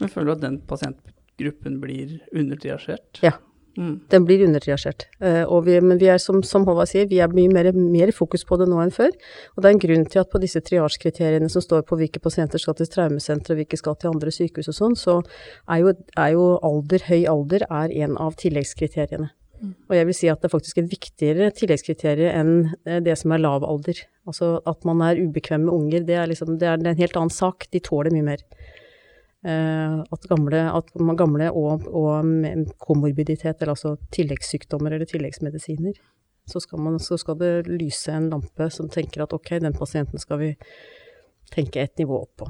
Men 0.00 0.10
føler 0.10 0.30
du 0.30 0.34
at 0.36 0.46
den 0.46 0.58
pasientgruppen 0.66 1.78
blir 1.82 2.18
undertriasjert? 2.34 3.22
Ja, 3.22 3.36
Mm. 3.78 3.94
Den 4.10 4.24
blir 4.26 4.42
undertriasjert. 4.46 5.06
Uh, 5.22 5.46
men 5.84 6.00
vi 6.00 6.08
er, 6.10 6.18
som, 6.22 6.40
som 6.42 6.64
Håvard 6.66 6.90
sier, 6.90 7.06
vi 7.10 7.20
er 7.22 7.30
mye 7.34 7.50
mer, 7.52 7.70
mer, 7.76 8.10
fokus 8.14 8.44
på 8.48 8.58
det 8.58 8.66
nå 8.70 8.80
enn 8.82 8.94
før. 8.94 9.12
Og 9.54 9.62
det 9.62 9.70
er 9.70 9.76
en 9.76 9.82
grunn 9.84 10.06
til 10.10 10.22
at 10.22 10.30
på 10.32 10.40
disse 10.42 10.62
triasjekriteriene 10.66 11.50
som 11.52 11.62
står 11.62 11.84
på 11.86 11.98
hvilke 12.00 12.22
pasienter 12.22 12.62
skal 12.62 12.78
til 12.78 12.90
traumesenter 12.90 13.54
og 13.54 13.62
hvilke 13.62 13.78
skal 13.78 13.98
til 13.98 14.10
andre 14.10 14.34
sykehus 14.34 14.72
og 14.72 14.78
sånn, 14.80 14.98
så 14.98 15.18
er 15.68 15.82
jo, 15.84 15.94
er 16.16 16.32
jo, 16.34 16.46
alder, 16.66 17.06
høy 17.10 17.20
alder, 17.30 17.66
er 17.68 17.94
en 18.04 18.18
av 18.18 18.38
tilleggskriteriene. 18.40 19.30
Mm. 19.58 19.74
Og 19.90 19.94
jeg 19.96 20.06
vil 20.06 20.14
si 20.14 20.28
at 20.30 20.42
det 20.42 20.48
er 20.48 20.54
faktisk 20.54 20.78
et 20.78 20.90
viktigere 20.90 21.48
tilleggskriterium 21.54 22.30
enn 22.30 22.52
eh, 22.86 23.00
det 23.02 23.16
som 23.18 23.34
er 23.34 23.42
lav 23.42 23.66
alder. 23.66 24.04
Altså 24.28 24.56
at 24.70 24.86
man 24.86 25.02
er 25.06 25.18
ubekvem 25.18 25.66
med 25.66 25.74
unger, 25.74 26.04
det 26.06 26.18
er, 26.18 26.28
liksom, 26.30 26.58
det 26.60 26.68
er 26.70 26.78
en 26.82 27.00
helt 27.00 27.18
annen 27.18 27.34
sak. 27.34 27.66
De 27.74 27.82
tåler 27.82 28.14
mye 28.14 28.26
mer. 28.32 28.44
Eh, 29.46 29.98
at 30.10 30.24
gamle, 30.26 30.60
at 30.74 30.88
gamle 31.18 31.50
og, 31.54 31.84
og 31.94 32.72
komorbiditet, 32.82 33.60
eller 33.60 33.76
altså 33.76 33.94
tilleggssykdommer 34.14 34.96
eller 34.96 35.06
tilleggsmedisiner, 35.06 35.98
så 36.48 36.62
skal, 36.64 36.80
man, 36.82 36.96
så 36.98 37.18
skal, 37.20 37.36
det 37.38 37.68
lyse 37.68 38.10
en 38.10 38.30
lampe 38.32 38.70
som 38.72 38.88
tenker 38.90 39.22
at 39.22 39.34
ok, 39.36 39.58
den 39.62 39.76
pasienten 39.76 40.18
skal 40.18 40.40
vi 40.42 40.54
tenke 41.52 41.84
et 41.84 42.00
nivå 42.00 42.22
opp 42.24 42.42
på. 42.42 42.48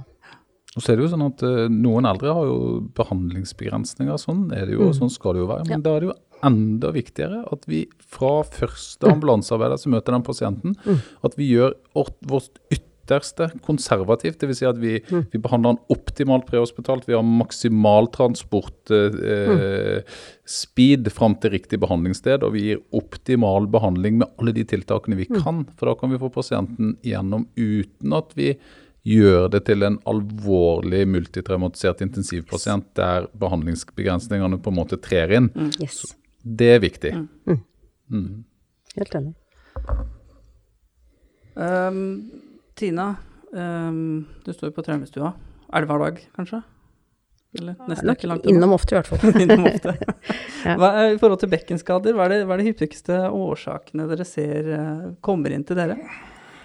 Og 0.76 0.84
så 0.84 0.92
er 0.92 0.98
det 0.98 1.06
jo 1.06 1.10
sånn 1.10 1.26
at 1.26 1.42
uh, 1.42 1.66
Noen 1.72 2.06
eldre 2.06 2.34
har 2.36 2.46
jo 2.46 2.58
behandlingsbegrensninger, 2.96 4.20
sånn 4.20 4.46
er 4.54 4.68
det 4.68 4.76
jo, 4.76 4.86
og 4.86 4.92
mm. 4.94 4.98
sånn 5.00 5.12
skal 5.12 5.34
det 5.34 5.42
jo 5.42 5.50
være. 5.50 5.66
Men 5.66 5.80
ja. 5.80 5.84
da 5.84 5.94
er 5.96 6.04
det 6.04 6.10
jo 6.10 6.18
enda 6.48 6.92
viktigere 6.94 7.40
at 7.50 7.64
vi 7.68 7.82
fra 7.98 8.32
første 8.46 9.08
ambulansearbeider 9.12 9.80
som 9.82 9.96
møter 9.96 10.14
den 10.14 10.24
pasienten, 10.24 10.76
mm. 10.86 11.02
at 11.26 11.36
vi 11.40 11.50
gjør 11.52 11.76
vårt 11.98 12.62
ytterligere 12.70 12.86
ytterste 13.08 13.50
konservativt. 13.64 14.40
Dvs. 14.40 14.58
Si 14.58 14.66
at 14.68 14.78
vi, 14.78 14.98
mm. 15.08 15.24
vi 15.32 15.40
behandler 15.40 15.74
den 15.74 15.94
optimalt 15.94 16.46
prehospitalt. 16.46 17.08
Vi 17.08 17.16
har 17.16 17.22
maksimaltransport 17.24 18.90
eh, 18.90 19.16
mm. 19.48 20.02
speed 20.44 21.08
fram 21.12 21.36
til 21.40 21.54
riktig 21.56 21.80
behandlingssted, 21.80 22.44
og 22.44 22.52
vi 22.56 22.66
gir 22.68 22.82
optimal 22.92 23.68
behandling 23.72 24.20
med 24.20 24.28
alle 24.38 24.52
de 24.56 24.66
tiltakene 24.68 25.16
vi 25.16 25.28
mm. 25.30 25.40
kan. 25.42 25.64
For 25.78 25.90
da 25.90 25.96
kan 25.98 26.12
vi 26.12 26.20
få 26.20 26.30
pasienten 26.34 26.96
igjennom 27.02 27.48
uten 27.56 28.16
at 28.16 28.36
vi 28.36 28.52
gjør 29.08 29.48
det 29.54 29.62
til 29.64 29.86
en 29.86 29.96
alvorlig 30.10 31.06
multitraumatisert 31.08 32.02
intensivpasient 32.04 32.90
der 32.98 33.30
behandlingsbegrensningene 33.40 34.58
på 34.60 34.72
en 34.72 34.76
måte 34.82 34.98
trer 35.00 35.32
inn. 35.38 35.48
Mm. 35.54 35.72
Yes. 35.80 36.02
Det 36.42 36.74
er 36.76 36.84
viktig. 36.84 37.14
Mm. 37.16 37.62
Mm. 38.12 38.28
Helt 38.98 39.16
enig. 39.16 39.34
Um, 41.58 42.30
Tina, 42.78 43.12
um, 43.52 44.26
du 44.44 44.52
står 44.54 44.70
jo 44.70 44.76
på 44.76 44.84
traumestua. 44.86 45.32
Er 45.74 45.84
det 45.84 45.90
hver 45.90 46.04
dag, 46.04 46.20
kanskje? 46.38 46.62
Eller 47.58 47.76
nesten 47.88 48.10
ikke 48.12 48.28
langt 48.28 48.46
Innom 48.48 48.74
ofte, 48.76 48.94
i 48.94 48.98
hvert 48.98 49.08
fall. 49.08 49.40
innom 49.42 49.66
ofte. 49.70 49.94
hva, 50.78 50.90
I 51.08 51.20
forhold 51.20 51.40
til 51.42 51.52
bekkenskader, 51.52 52.16
hva 52.16 52.26
er, 52.28 52.34
det, 52.34 52.40
hva 52.48 52.56
er 52.56 52.62
de 52.62 52.68
hyppigste 52.70 53.20
årsakene 53.32 54.08
dere 54.10 54.26
ser 54.28 54.68
uh, 54.74 55.06
kommer 55.24 55.54
inn 55.54 55.64
til 55.66 55.80
dere? 55.80 55.96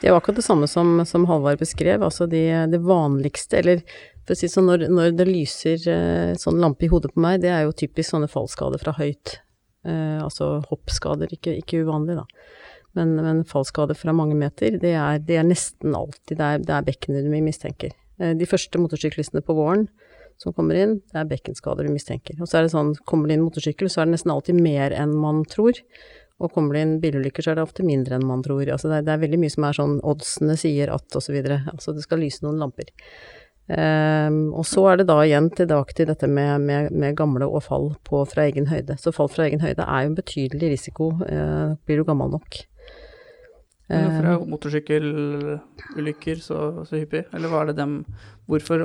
Det 0.01 0.09
er 0.09 0.11
jo 0.11 0.19
akkurat 0.19 0.41
det 0.41 0.45
samme 0.45 0.67
som, 0.67 0.97
som 1.07 1.25
Halvard 1.29 1.61
beskrev. 1.61 2.03
Altså 2.03 2.27
de, 2.27 2.43
det 2.69 2.81
vanligste, 2.83 3.61
eller 3.61 3.85
for 4.23 4.35
å 4.35 4.39
si 4.39 4.49
sånn, 4.51 4.67
når, 4.67 4.85
når 4.91 5.15
det 5.15 5.29
lyser 5.29 5.87
uh, 5.87 6.33
sånn 6.39 6.59
lampe 6.61 6.87
i 6.87 6.91
hodet 6.91 7.13
på 7.15 7.23
meg, 7.23 7.39
det 7.43 7.53
er 7.55 7.63
jo 7.65 7.77
typisk 7.85 8.11
sånne 8.11 8.29
fallskader 8.31 8.83
fra 8.83 8.95
høyt. 8.99 9.39
Uh, 9.87 10.19
altså 10.23 10.57
hoppskader, 10.69 11.31
ikke, 11.35 11.55
ikke 11.63 11.81
uvanlig, 11.87 12.19
da. 12.19 12.27
Men, 12.97 13.15
men 13.17 13.43
fallskade 13.49 13.95
fra 13.97 14.13
mange 14.13 14.37
meter, 14.37 14.77
det 14.81 14.93
er, 14.93 15.19
det 15.25 15.39
er 15.39 15.47
nesten 15.47 15.95
alltid 15.97 16.37
det 16.37 16.45
er, 16.45 16.63
det 16.63 16.75
er 16.75 16.87
bekkenet 16.87 17.29
vi 17.31 17.41
mistenker. 17.41 17.95
Eh, 18.21 18.35
de 18.37 18.49
første 18.49 18.81
motorsyklistene 18.81 19.41
på 19.45 19.55
våren 19.57 19.87
som 20.41 20.53
kommer 20.53 20.77
inn, 20.77 20.97
det 21.11 21.21
er 21.21 21.29
bekkenskader 21.29 21.87
vi 21.87 21.95
mistenker. 21.95 22.37
Og 22.41 22.49
så 22.49 22.59
er 22.59 22.65
det 22.65 22.73
sånn, 22.73 22.93
kommer 23.09 23.29
det 23.29 23.37
inn 23.37 23.45
motorsykkel, 23.45 23.89
så 23.89 24.01
er 24.01 24.09
det 24.09 24.17
nesten 24.17 24.33
alltid 24.33 24.59
mer 24.61 24.95
enn 24.97 25.13
man 25.17 25.43
tror. 25.49 25.77
Og 26.41 26.51
kommer 26.51 26.75
det 26.75 26.81
inn 26.83 26.97
bilulykker, 27.03 27.45
så 27.45 27.53
er 27.53 27.59
det 27.59 27.67
ofte 27.67 27.85
mindre 27.85 28.17
enn 28.17 28.25
man 28.27 28.41
tror. 28.45 28.65
Altså 28.65 28.89
det, 28.89 28.99
er, 28.99 29.07
det 29.07 29.13
er 29.13 29.21
veldig 29.23 29.39
mye 29.43 29.53
som 29.53 29.67
er 29.67 29.77
sånn 29.77 29.95
oddsene 30.13 30.57
sier 30.59 30.91
at, 30.93 31.07
og 31.13 31.23
så 31.23 31.35
videre. 31.35 31.61
Altså 31.71 31.93
det 31.95 32.03
skal 32.05 32.21
lyse 32.23 32.43
noen 32.45 32.59
lamper. 32.61 32.89
Um, 33.63 34.49
og 34.59 34.65
så 34.67 34.81
er 34.91 34.99
det 34.99 35.05
da 35.07 35.21
igjen 35.23 35.47
tilbake 35.55 35.95
til 35.95 36.09
dette 36.09 36.27
med, 36.27 36.65
med, 36.67 36.89
med, 36.91 37.15
gamle 37.15 37.47
og 37.47 37.63
fall 37.63 37.93
på, 38.03 38.25
fra 38.27 38.49
egen 38.49 38.67
høyde. 38.67 38.97
Så 38.99 39.13
fall 39.15 39.31
fra 39.31 39.47
egen 39.47 39.63
høyde 39.63 39.85
er 39.85 40.03
jo 40.03 40.11
en 40.11 40.17
betydelig 40.19 40.73
risiko, 40.73 41.13
uh, 41.23 41.77
blir 41.87 42.01
du 42.01 42.07
gammel 42.09 42.33
nok. 42.33 42.59
Men 43.91 44.05
hvorfor 44.07 44.29
er 44.29 44.45
motorsykkelulykker 44.53 46.39
så, 46.39 46.59
så 46.87 47.01
hyppig? 47.01 47.25
Eller 47.35 47.51
hva 47.51 47.63
er 47.63 47.71
det 47.71 47.81
dem 47.81 47.99
Hvorfor 48.47 48.81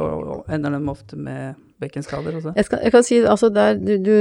ender 0.55 0.71
de 0.71 0.91
ofte 0.91 1.17
med 1.19 1.59
bekkenskader? 1.83 2.37
Jeg, 2.55 2.67
skal, 2.67 2.83
jeg 2.83 2.93
kan 2.95 3.07
si 3.07 3.17
altså 3.27 3.49
der, 3.51 3.75
du, 3.75 3.97
du, 4.03 4.13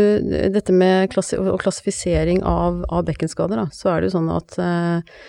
dette 0.54 0.74
med 0.74 1.12
klassi 1.14 1.38
klassifisering 1.62 2.42
av, 2.42 2.80
av 2.90 3.06
bekkenskader, 3.06 3.62
da, 3.62 3.68
så 3.74 3.92
er 3.92 4.02
det 4.02 4.10
jo 4.10 4.16
sånn 4.16 4.32
at 4.34 4.58
eh, 4.62 5.20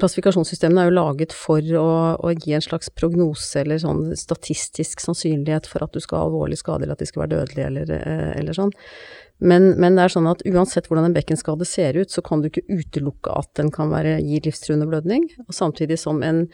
klassifikasjonssystemene 0.00 0.82
er 0.82 0.90
jo 0.90 0.96
laget 0.98 1.34
for 1.36 1.72
å, 1.80 1.88
å, 2.20 2.32
gi 2.34 2.56
en 2.56 2.64
slags 2.64 2.90
prognose 2.92 3.62
eller 3.62 3.80
sånn 3.80 4.10
statistisk 4.18 5.00
sannsynlighet 5.04 5.68
for 5.70 5.86
at 5.86 5.94
du 5.96 6.02
skal 6.04 6.20
ha 6.20 6.28
alvorlig 6.28 6.58
skade 6.60 6.84
eller 6.84 6.98
at 6.98 7.04
de 7.04 7.08
skal 7.08 7.24
være 7.24 7.36
dødelige 7.36 7.70
eller, 7.70 7.94
eh, 7.96 8.32
eller 8.40 8.60
sånn. 8.60 8.74
Men, 9.38 9.74
men, 9.76 9.98
det 9.98 10.06
er 10.06 10.12
sånn 10.14 10.28
at 10.30 10.40
uansett 10.48 10.86
hvordan 10.88 11.10
en 11.10 11.14
bekkenskade 11.16 11.66
ser 11.68 11.98
ut, 11.98 12.08
så 12.12 12.22
kan 12.24 12.40
du 12.40 12.48
ikke 12.48 12.64
utelukke 12.72 13.34
at 13.36 13.50
den 13.58 13.68
kan 13.74 13.90
være, 13.92 14.14
gi 14.24 14.38
livstruende 14.46 14.86
blødning. 14.88 15.26
Og 15.44 15.52
samtidig 15.52 15.98
som 16.00 16.22
en 16.24 16.46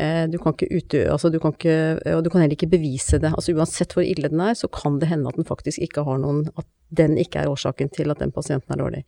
eh, 0.00 0.24
Du 0.30 0.38
kan 0.40 0.56
ikke 0.56 0.70
ute, 0.72 1.02
altså 1.12 1.28
du 1.28 1.36
kan 1.42 1.52
ikke, 1.52 2.00
og 2.14 2.24
du 2.24 2.30
kan 2.32 2.40
heller 2.40 2.56
ikke 2.56 2.70
bevise 2.72 3.20
det. 3.20 3.34
Altså 3.34 3.52
uansett 3.52 3.92
hvor 3.92 4.06
ille 4.06 4.30
den 4.32 4.40
er, 4.40 4.56
så 4.56 4.70
kan 4.72 4.96
det 5.02 5.10
hende 5.10 5.28
at 5.28 5.36
den 5.36 5.48
faktisk 5.48 5.82
ikke 5.84 6.06
har 6.06 6.20
noen 6.22 6.46
At 6.56 6.68
den 6.96 7.18
ikke 7.20 7.44
er 7.44 7.50
årsaken 7.52 7.92
til 7.94 8.10
at 8.10 8.18
den 8.18 8.32
pasienten 8.32 8.72
er 8.72 8.80
dårlig. 8.80 9.04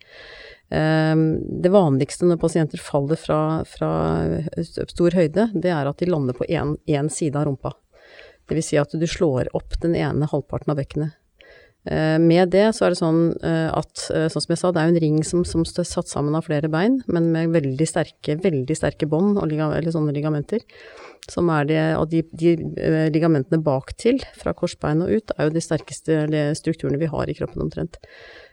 Eh, 0.68 1.24
det 1.64 1.72
vanligste 1.72 2.28
når 2.28 2.42
pasienter 2.42 2.84
faller 2.84 3.16
fra, 3.16 3.40
fra 3.64 3.92
stor 4.60 5.16
høyde, 5.16 5.48
det 5.56 5.72
er 5.72 5.88
at 5.88 6.04
de 6.04 6.10
lander 6.12 6.36
på 6.36 6.44
én 6.52 7.08
side 7.08 7.40
av 7.40 7.48
rumpa. 7.48 7.72
Vil 8.52 8.60
si 8.60 8.76
at 8.76 8.92
du 8.92 9.08
slår 9.08 9.48
opp 9.56 9.80
den 9.80 9.96
ene 9.96 10.28
halvparten 10.28 10.74
av 10.74 10.80
bekkenet. 10.82 11.16
Eh, 11.84 12.18
med 12.22 12.52
det 12.54 12.68
så 12.76 12.86
er 12.86 12.94
det 12.94 13.00
sånn 13.00 13.22
eh, 13.42 13.70
at, 13.74 14.04
eh, 14.14 14.28
sånn 14.30 14.44
som 14.44 14.52
jeg 14.54 14.60
sa, 14.60 14.70
det 14.70 14.82
er 14.82 14.86
jo 14.86 14.94
en 14.94 15.02
ring 15.02 15.16
som, 15.26 15.40
som 15.48 15.64
er 15.66 15.88
satt 15.88 16.10
sammen 16.10 16.36
av 16.38 16.46
flere 16.46 16.70
bein, 16.70 17.00
men 17.10 17.32
med 17.34 17.56
veldig 17.56 17.88
sterke, 17.90 18.36
veldig 18.44 18.76
sterke 18.78 19.08
bånd, 19.10 19.40
eller 19.42 19.90
sånne 19.90 20.14
ligamenter. 20.14 20.62
Som 21.30 21.50
er 21.54 21.66
de, 21.66 21.80
og 21.98 22.08
de, 22.10 22.22
de 22.34 22.54
ligamentene 23.14 23.62
baktil, 23.62 24.22
fra 24.38 24.54
korsbein 24.58 25.04
og 25.04 25.10
ut, 25.10 25.34
er 25.36 25.46
jo 25.46 25.54
de 25.54 25.62
sterkeste 25.62 26.22
strukturene 26.58 26.98
vi 26.98 27.10
har 27.10 27.30
i 27.30 27.36
kroppen 27.38 27.62
omtrent. 27.66 27.98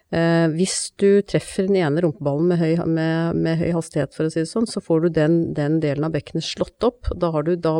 Eh, 0.09 0.47
hvis 0.57 0.89
du 0.97 1.21
treffer 1.21 1.67
den 1.69 1.77
ene 1.83 2.01
rumpeballen 2.01 2.49
med 2.49 2.61
høy, 2.61 2.79
med, 2.89 3.37
med 3.37 3.59
høy, 3.61 3.67
hastighet, 3.75 4.15
for 4.15 4.25
å 4.25 4.33
si 4.33 4.41
det 4.41 4.49
sånn, 4.49 4.69
så 4.69 4.81
får 4.81 5.05
du 5.05 5.09
den, 5.19 5.37
den 5.57 5.77
delen 5.83 6.07
av 6.07 6.15
bekkenet 6.15 6.45
slått 6.45 6.85
opp. 6.85 7.11
Da, 7.13 7.29
du, 7.45 7.53
da, 7.61 7.75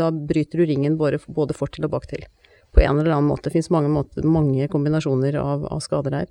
da 0.00 0.08
bryter 0.14 0.60
du 0.60 0.64
ringen 0.68 0.96
både, 1.00 1.20
både 1.28 1.56
fortil 1.56 1.88
og 1.88 1.92
baktil. 1.98 2.24
På 2.74 2.82
en 2.82 2.98
eller 2.98 3.14
annen 3.14 3.30
måte. 3.30 3.48
Det 3.48 3.54
finnes 3.54 3.70
mange, 3.74 4.04
mange 4.24 4.68
kombinasjoner 4.72 5.38
av, 5.40 5.66
av 5.70 5.82
skader 5.84 6.18
her. 6.20 6.28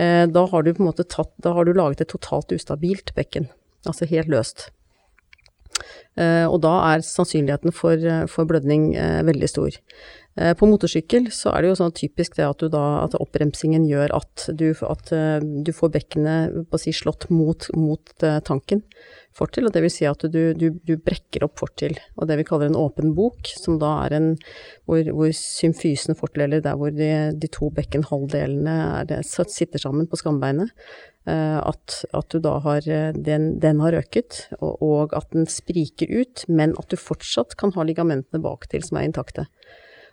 Eh, 0.00 0.26
da 0.30 0.44
har 0.50 0.62
du 0.62 0.72
på 0.74 0.82
en 0.82 0.90
måte 0.90 1.06
tatt, 1.06 1.32
da 1.42 1.54
har 1.56 1.66
du 1.66 1.74
laget 1.74 2.02
et 2.04 2.12
totalt 2.12 2.52
ustabilt 2.54 3.14
bekken. 3.16 3.48
Altså 3.86 4.08
helt 4.10 4.30
løst. 4.32 4.68
Eh, 6.18 6.46
og 6.46 6.60
da 6.64 6.72
er 6.92 7.04
sannsynligheten 7.06 7.74
for, 7.74 7.94
eh, 7.96 8.24
for 8.30 8.48
blødning 8.48 8.94
eh, 8.96 9.20
veldig 9.26 9.50
stor. 9.56 9.82
På 10.56 10.64
motorsykkel 10.70 11.26
så 11.34 11.50
er 11.50 11.60
det 11.60 11.68
jo 11.68 11.76
sånn 11.80 11.92
typisk 11.92 12.36
det 12.38 12.44
at, 12.46 12.62
da, 12.72 12.82
at 13.02 13.16
oppbremsingen 13.18 13.82
gjør 13.84 14.14
at 14.14 14.44
du, 14.56 14.70
at 14.86 15.10
du 15.66 15.70
får 15.74 15.90
bekkenet 15.96 16.78
si, 16.80 16.94
slått 16.96 17.26
mot, 17.34 17.66
mot, 17.74 18.12
tanken 18.46 18.80
fortil, 19.36 19.66
og 19.66 19.74
det 19.74 19.82
vil 19.84 19.92
si 19.92 20.06
at 20.08 20.22
du, 20.30 20.54
du, 20.54 20.68
du, 20.86 20.94
brekker 21.02 21.44
opp 21.44 21.58
fortil. 21.60 21.98
Og 22.14 22.30
det 22.30 22.38
vi 22.40 22.46
kaller 22.46 22.70
en 22.70 22.78
åpen 22.78 23.12
bok, 23.18 23.50
som 23.58 23.82
da 23.82 23.90
er 24.06 24.16
en 24.16 24.30
hvor, 24.88 25.02
hvor 25.18 25.34
symfysen 25.34 26.16
fortil, 26.16 26.46
eller 26.46 26.64
der 26.64 26.78
hvor 26.78 26.94
de, 26.94 27.10
de 27.34 27.50
to 27.50 27.68
bekkenhalvdelene 27.76 29.20
sitter 29.26 29.82
sammen 29.82 30.08
på 30.08 30.22
skambeinet, 30.22 30.70
at, 31.28 31.98
at, 32.16 32.26
du 32.32 32.40
da 32.42 32.54
har 32.64 32.86
den, 33.12 33.50
den 33.60 33.80
har 33.84 33.92
røket, 33.92 34.46
og, 34.58 34.80
og, 34.80 35.12
at 35.14 35.28
den 35.36 35.44
spriker 35.50 36.08
ut, 36.08 36.46
men 36.48 36.72
at 36.80 36.88
du 36.90 36.96
fortsatt 36.96 37.58
kan 37.60 37.74
ha 37.76 37.84
ligamentene 37.84 38.40
baktil 38.42 38.82
som 38.86 38.98
er 38.98 39.10
intakte. 39.10 39.44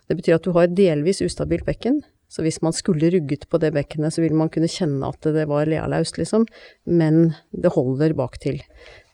Det 0.08 0.18
betyr 0.18 0.36
at 0.36 0.46
du 0.46 0.52
har 0.56 0.70
delvis 0.72 1.22
ustabilt 1.24 1.66
bekken, 1.68 2.02
så 2.28 2.44
hvis 2.44 2.60
man 2.60 2.74
skulle 2.76 3.08
rugget 3.10 3.46
på 3.48 3.58
det 3.60 3.70
bekkenet, 3.72 4.12
så 4.12 4.20
ville 4.20 4.36
man 4.36 4.50
kunne 4.52 4.68
kjenne 4.68 5.08
at 5.08 5.24
det 5.24 5.46
var 5.48 5.68
lealaust, 5.68 6.18
liksom, 6.20 6.44
men 6.84 7.32
det 7.56 7.72
holder 7.72 8.12
baktil. 8.16 8.60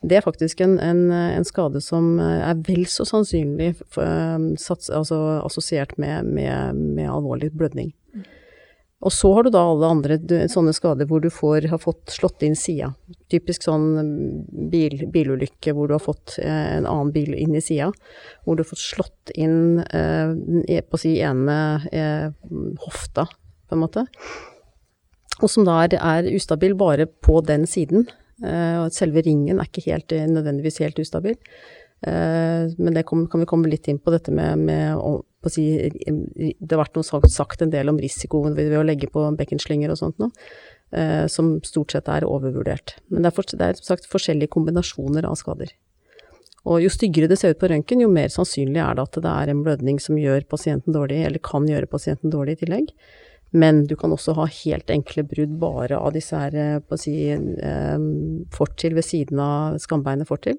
Det 0.03 0.19
er 0.19 0.25
faktisk 0.25 0.61
en, 0.65 0.75
en, 0.83 1.07
en, 1.11 1.47
skade 1.47 1.79
som 1.81 2.19
er 2.19 2.59
vel 2.67 2.83
så 2.91 3.07
sannsynlig 3.07 3.71
for, 3.79 4.49
sats, 4.59 4.91
altså, 4.91 5.21
assosiert 5.45 5.95
med, 6.01 6.27
med, 6.27 6.81
med 6.97 7.07
alvorlig 7.11 7.53
blødning. 7.55 7.93
Og 9.05 9.13
så 9.13 9.29
har 9.35 9.45
du 9.45 9.51
da 9.53 9.61
alle 9.69 9.89
andre 9.93 10.17
sånne 10.49 10.73
skader 10.73 11.05
hvor 11.09 11.21
du 11.21 11.29
får, 11.29 11.67
har 11.69 11.81
fått 11.81 12.09
slått 12.15 12.41
inn 12.45 12.55
sida. 12.57 12.89
Typisk 13.29 13.67
sånn 13.67 13.85
mm, 13.99 14.17
bil, 14.71 14.97
bilulykke 15.13 15.75
hvor 15.77 15.89
du 15.89 15.93
har 15.93 16.01
fått 16.01 16.39
eh, 16.41 16.79
en 16.79 16.89
annen 16.89 17.13
bil 17.13 17.35
inn 17.37 17.53
i 17.53 17.61
sida. 17.61 17.91
Hvor 18.43 18.57
du 18.57 18.63
har 18.63 18.71
fått 18.71 18.81
slått 18.81 19.33
inn 19.37 19.83
eh, 19.85 20.81
på 20.89 21.01
si 21.01 21.19
ene 21.21 21.59
eh, 21.93 22.27
hofta, 22.87 23.27
på 23.69 23.77
en 23.77 23.83
måte. 23.85 24.07
Og 25.43 25.51
som 25.51 25.67
da 25.67 25.83
er, 25.83 25.97
er 25.99 26.31
ustabil 26.33 26.73
bare 26.79 27.05
på 27.05 27.41
den 27.45 27.69
siden. 27.69 28.07
Eh, 28.41 28.85
selve 28.91 29.21
ringen 29.25 29.59
er 29.59 29.69
ikke 29.69 29.85
helt, 29.85 30.11
eh, 30.17 30.25
nødvendigvis 30.31 30.81
helt 30.81 30.99
ustabil. 31.03 31.37
Eh, 32.01 32.73
men 32.77 32.93
det 32.93 33.05
kan 33.07 33.25
vi 33.31 33.47
komme 33.49 33.69
litt 33.71 33.87
inn 33.87 33.99
på, 33.99 34.11
dette 34.13 34.33
med, 34.35 34.59
med 34.67 34.99
si, 35.51 35.65
Det 36.03 36.73
har 36.73 36.83
vært 36.83 36.97
noe 36.99 37.29
sagt 37.31 37.63
en 37.63 37.73
del 37.73 37.89
om 37.89 37.99
risikoen 38.01 38.55
ved, 38.57 38.73
å 38.77 38.85
legge 38.85 39.09
på 39.11 39.23
bekkenslynger 39.39 39.93
og 39.93 40.01
sånt 40.01 40.21
noe, 40.21 40.33
eh, 40.91 41.25
som 41.31 41.55
stort 41.65 41.95
sett 41.95 42.11
er 42.11 42.27
overvurdert. 42.27 42.97
Men 43.09 43.23
det 43.23 43.31
er, 43.31 43.37
for, 43.37 43.49
det 43.49 43.67
er 43.67 43.79
som 43.79 43.93
sagt 43.93 44.09
forskjellige 44.11 44.53
kombinasjoner 44.55 45.27
av 45.27 45.37
skader. 45.39 45.71
Og 46.65 46.81
jo 46.81 46.89
styggere 46.89 47.29
det 47.29 47.37
ser 47.37 47.53
ut 47.53 47.61
på 47.61 47.69
røntgen, 47.69 48.01
jo 48.01 48.09
mer 48.09 48.31
sannsynlig 48.33 48.81
er 48.81 48.97
det 48.97 49.05
at 49.05 49.21
det 49.21 49.31
er 49.31 49.53
en 49.53 49.61
blødning 49.65 50.01
som 50.01 50.17
gjør 50.17 50.47
pasienten 50.49 50.95
dårlig, 50.95 51.21
eller 51.27 51.43
kan 51.45 51.67
gjøre 51.69 51.89
pasienten 51.89 52.33
dårlig 52.33 52.57
i 52.57 52.63
tillegg. 52.63 52.91
Men 53.55 53.83
du 53.87 53.93
kan 53.95 54.11
også 54.11 54.33
ha 54.35 54.47
helt 54.49 54.89
enkle 54.91 55.23
brudd 55.29 55.53
bare 55.61 55.95
av 56.01 56.15
disse 56.17 56.35
her, 56.35 56.57
eh, 56.57 56.77
på 56.81 56.97
å 56.97 56.99
si, 56.99 57.15
fortil 58.53 58.97
ved 58.97 59.05
siden 59.05 59.39
av 59.39 59.77
skambeinet 59.81 60.27
fortil 60.27 60.57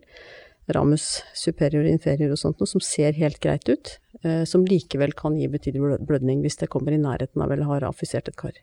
ramus 0.75 1.23
superior 1.35 1.87
inferior 1.87 2.35
og 2.35 2.41
sånt 2.41 2.61
noe, 2.61 2.71
som 2.71 2.83
ser 2.83 3.17
helt 3.19 3.41
greit 3.43 3.69
ut, 3.71 3.97
eh, 4.25 4.43
som 4.49 4.67
likevel 4.67 5.15
kan 5.17 5.39
gi 5.39 5.49
betydelig 5.51 6.01
blødning 6.07 6.43
hvis 6.45 6.59
det 6.63 6.71
kommer 6.73 6.95
i 6.95 7.03
nærheten 7.03 7.43
av 7.43 7.53
eller 7.55 7.71
har 7.71 7.89
affisert 7.91 8.31
et 8.31 8.39
kar. 8.41 8.57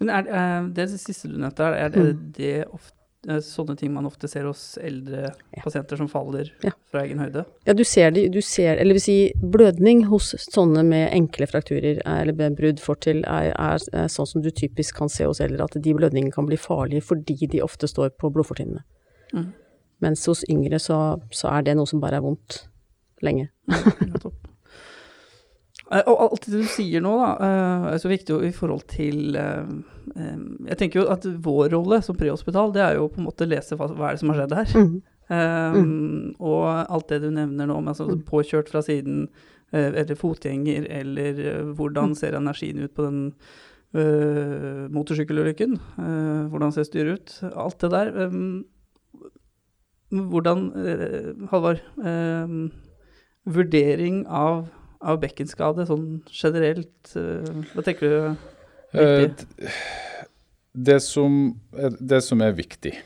Men 0.00 0.12
er, 0.14 0.28
er 0.28 0.44
eh, 0.60 0.70
det, 0.70 0.92
det 0.94 1.02
siste 1.02 1.30
du 1.30 1.36
nevnte, 1.40 1.74
er 1.74 1.92
det, 1.94 2.06
mm. 2.08 2.22
det 2.34 2.54
ofte, 2.66 2.96
eh, 3.28 3.38
sånne 3.44 3.76
ting 3.78 3.92
man 3.94 4.08
ofte 4.08 4.30
ser 4.30 4.48
hos 4.48 4.64
eldre 4.82 5.28
ja. 5.28 5.62
pasienter 5.62 6.00
som 6.00 6.10
faller 6.10 6.50
ja. 6.64 6.74
fra 6.90 7.04
egen 7.04 7.22
høyde? 7.22 7.44
Ja, 7.68 7.76
du 7.78 7.84
ser 7.86 8.10
det, 8.16 8.26
du 8.34 8.40
ser, 8.42 8.80
eller 8.80 8.98
vil 8.98 9.04
si 9.04 9.18
blødning 9.38 10.06
hos 10.10 10.32
sånne 10.48 10.82
med 10.88 11.06
enkle 11.12 11.46
frakturer 11.50 12.02
eller 12.02 12.34
brudd 12.58 12.82
fortil 12.82 13.22
er, 13.26 13.52
er, 13.54 13.88
er 13.92 14.10
sånn 14.10 14.32
som 14.32 14.42
du 14.42 14.50
typisk 14.50 14.98
kan 14.98 15.12
se 15.12 15.28
hos 15.28 15.42
eldre, 15.44 15.70
at 15.70 15.78
de 15.78 15.96
blødningene 15.96 16.34
kan 16.34 16.50
bli 16.50 16.58
farlige 16.58 17.06
fordi 17.12 17.38
de 17.46 17.62
ofte 17.62 17.90
står 17.90 18.16
på 18.18 18.34
blodfortynnene. 18.34 18.86
Mm. 19.36 19.50
Mens 20.04 20.26
hos 20.30 20.44
yngre 20.50 20.78
så, 20.82 21.18
så, 21.34 21.50
er 21.50 21.66
det 21.66 21.78
noe 21.78 21.88
som 21.90 22.02
bare 22.02 22.20
er 22.20 22.26
vondt 22.26 22.62
lenge. 23.24 23.48
Eh, 25.88 26.04
og 26.04 26.18
alt 26.20 26.44
det 26.44 26.58
du 26.60 26.68
sier 26.68 27.00
nå, 27.00 27.14
da, 27.16 27.28
eh, 27.44 27.84
er 27.94 28.00
så 28.02 28.10
viktig 28.10 28.34
i 28.44 28.50
forhold 28.52 28.82
til 28.92 29.36
eh, 29.40 29.70
Jeg 30.68 30.76
tenker 30.80 31.00
jo 31.00 31.06
at 31.14 31.24
vår 31.24 31.70
rolle 31.72 32.02
som 32.04 32.18
prehospital, 32.18 32.74
det 32.74 32.82
er 32.84 32.98
jo 32.98 33.06
på 33.08 33.22
en 33.22 33.28
måte 33.28 33.46
å 33.46 33.48
lese 33.48 33.78
hva, 33.78 33.88
hva 33.94 34.10
er 34.10 34.18
det 34.18 34.20
som 34.20 34.32
har 34.34 34.42
skjedd 34.42 34.56
her. 34.58 34.74
Mm. 34.76 34.98
Um, 35.28 35.78
mm. 35.78 36.20
Og 36.44 36.66
alt 36.68 37.08
det 37.08 37.22
du 37.24 37.30
nevner 37.32 37.68
nå, 37.68 37.78
med 37.80 37.94
altså, 37.94 38.08
mm. 38.08 38.20
påkjørt 38.28 38.68
fra 38.72 38.84
siden, 38.84 39.26
eller 39.72 40.16
fotgjenger, 40.16 40.86
eller 41.00 41.40
hvordan 41.76 42.14
mm. 42.14 42.18
ser 42.20 42.36
energien 42.36 42.80
ut 42.80 42.94
på 42.96 43.04
den 43.04 43.18
uh, 43.96 44.86
motorsykkelulykken? 44.92 45.76
Uh, 45.96 46.48
hvordan 46.52 46.72
ser 46.72 46.88
styret 46.88 47.20
ut? 47.20 47.34
Alt 47.52 47.80
det 47.84 47.92
der. 47.92 48.12
Um, 48.28 48.64
hvordan, 50.10 50.68
eh, 50.84 51.48
Halvard, 51.50 51.80
eh, 52.04 52.54
vurdering 53.48 54.26
av, 54.26 54.68
av 55.00 55.20
bekkenskade 55.22 55.86
sånn 55.88 56.22
generelt, 56.32 57.14
eh, 57.16 57.52
hva 57.74 57.84
tenker 57.84 58.08
du? 58.08 58.48
Eh, 58.98 59.28
det, 60.72 61.00
som, 61.04 61.54
det 62.00 62.22
som 62.24 62.42
er 62.44 62.56
viktig, 62.56 62.96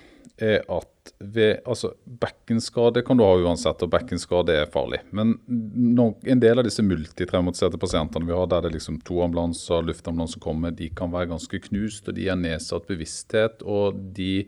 er 0.43 0.62
at 0.71 0.88
ved, 1.19 1.61
altså 1.67 1.93
Bekkenskade 2.05 3.03
kan 3.07 3.19
du 3.19 3.25
ha 3.25 3.35
uansett, 3.43 3.83
og 3.83 3.91
bekkenskade 3.91 4.55
er 4.55 4.71
farlig. 4.71 5.01
Men 5.15 5.35
når, 5.47 6.15
en 6.35 6.43
del 6.43 6.61
av 6.61 6.67
disse 6.67 6.85
multitraumatiserte 6.87 7.81
pasientene 7.81 8.27
vi 8.29 8.35
har, 8.35 8.47
der 8.51 8.65
det 8.65 8.73
er 8.73 8.77
liksom 8.79 9.01
to 9.07 9.21
ambulanser, 9.25 9.83
luftambulanser 9.87 10.43
kommer, 10.43 10.75
de 10.75 10.91
kan 10.95 11.12
være 11.12 11.33
ganske 11.35 11.62
knust, 11.67 12.09
og 12.09 12.19
de 12.19 12.29
har 12.31 12.38
nedsatt 12.38 12.87
bevissthet. 12.91 13.62
og 13.62 13.99
de 14.17 14.47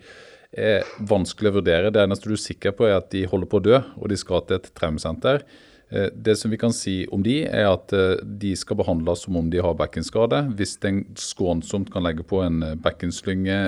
er 0.57 0.89
vanskelig 1.11 1.53
å 1.53 1.59
vurdere. 1.59 1.93
Det 1.93 2.03
eneste 2.05 2.31
du 2.31 2.37
er 2.39 2.45
sikker 2.47 2.75
på, 2.79 2.89
er 2.89 2.99
at 3.01 3.11
de 3.15 3.27
holder 3.31 3.51
på 3.51 3.61
å 3.61 3.67
dø, 3.69 3.79
og 3.99 4.11
de 4.11 4.19
skal 4.19 4.45
til 4.47 4.61
et 4.61 4.73
traumesenter. 4.79 5.45
Eh, 5.95 6.09
det 6.15 6.37
som 6.41 6.51
vi 6.51 6.59
kan 6.59 6.73
si 6.75 6.95
om 7.13 7.23
de, 7.23 7.43
er 7.45 7.69
at 7.69 7.93
eh, 7.95 8.17
de 8.25 8.55
skal 8.57 8.79
behandles 8.81 9.25
som 9.27 9.37
om 9.39 9.51
de 9.53 9.61
har 9.63 9.77
bekkenskade. 9.79 10.41
Hvis 10.59 10.77
en 10.89 11.03
skånsomt 11.21 11.93
kan 11.93 12.07
legge 12.07 12.25
på 12.27 12.41
en 12.43 12.63
eh, 12.65 12.75
bekkenslynge 12.81 13.59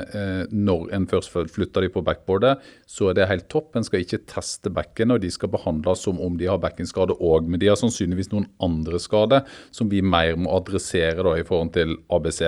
når 0.50 0.88
en 0.96 1.06
først 1.10 1.34
flytter 1.54 1.84
de 1.84 1.92
på 1.92 2.02
backboardet, 2.06 2.64
så 2.88 3.10
er 3.10 3.18
det 3.18 3.28
helt 3.30 3.48
topp. 3.52 3.76
En 3.76 3.86
skal 3.86 4.02
ikke 4.02 4.24
teste 4.30 4.72
bekken, 4.72 5.12
og 5.14 5.22
de 5.22 5.30
skal 5.32 5.52
behandles 5.52 6.02
som 6.06 6.20
om 6.22 6.38
de 6.40 6.48
har 6.50 6.62
bekkenskade 6.62 7.18
òg. 7.20 7.46
Men 7.46 7.62
de 7.62 7.70
har 7.70 7.78
sannsynligvis 7.80 8.32
noen 8.32 8.48
andre 8.64 9.00
skader 9.02 9.46
som 9.74 9.92
vi 9.92 10.02
mer 10.02 10.34
må 10.40 10.56
adressere 10.56 11.22
da, 11.22 11.36
i 11.36 11.46
forhold 11.46 11.74
til 11.76 11.98
ABC 12.12 12.42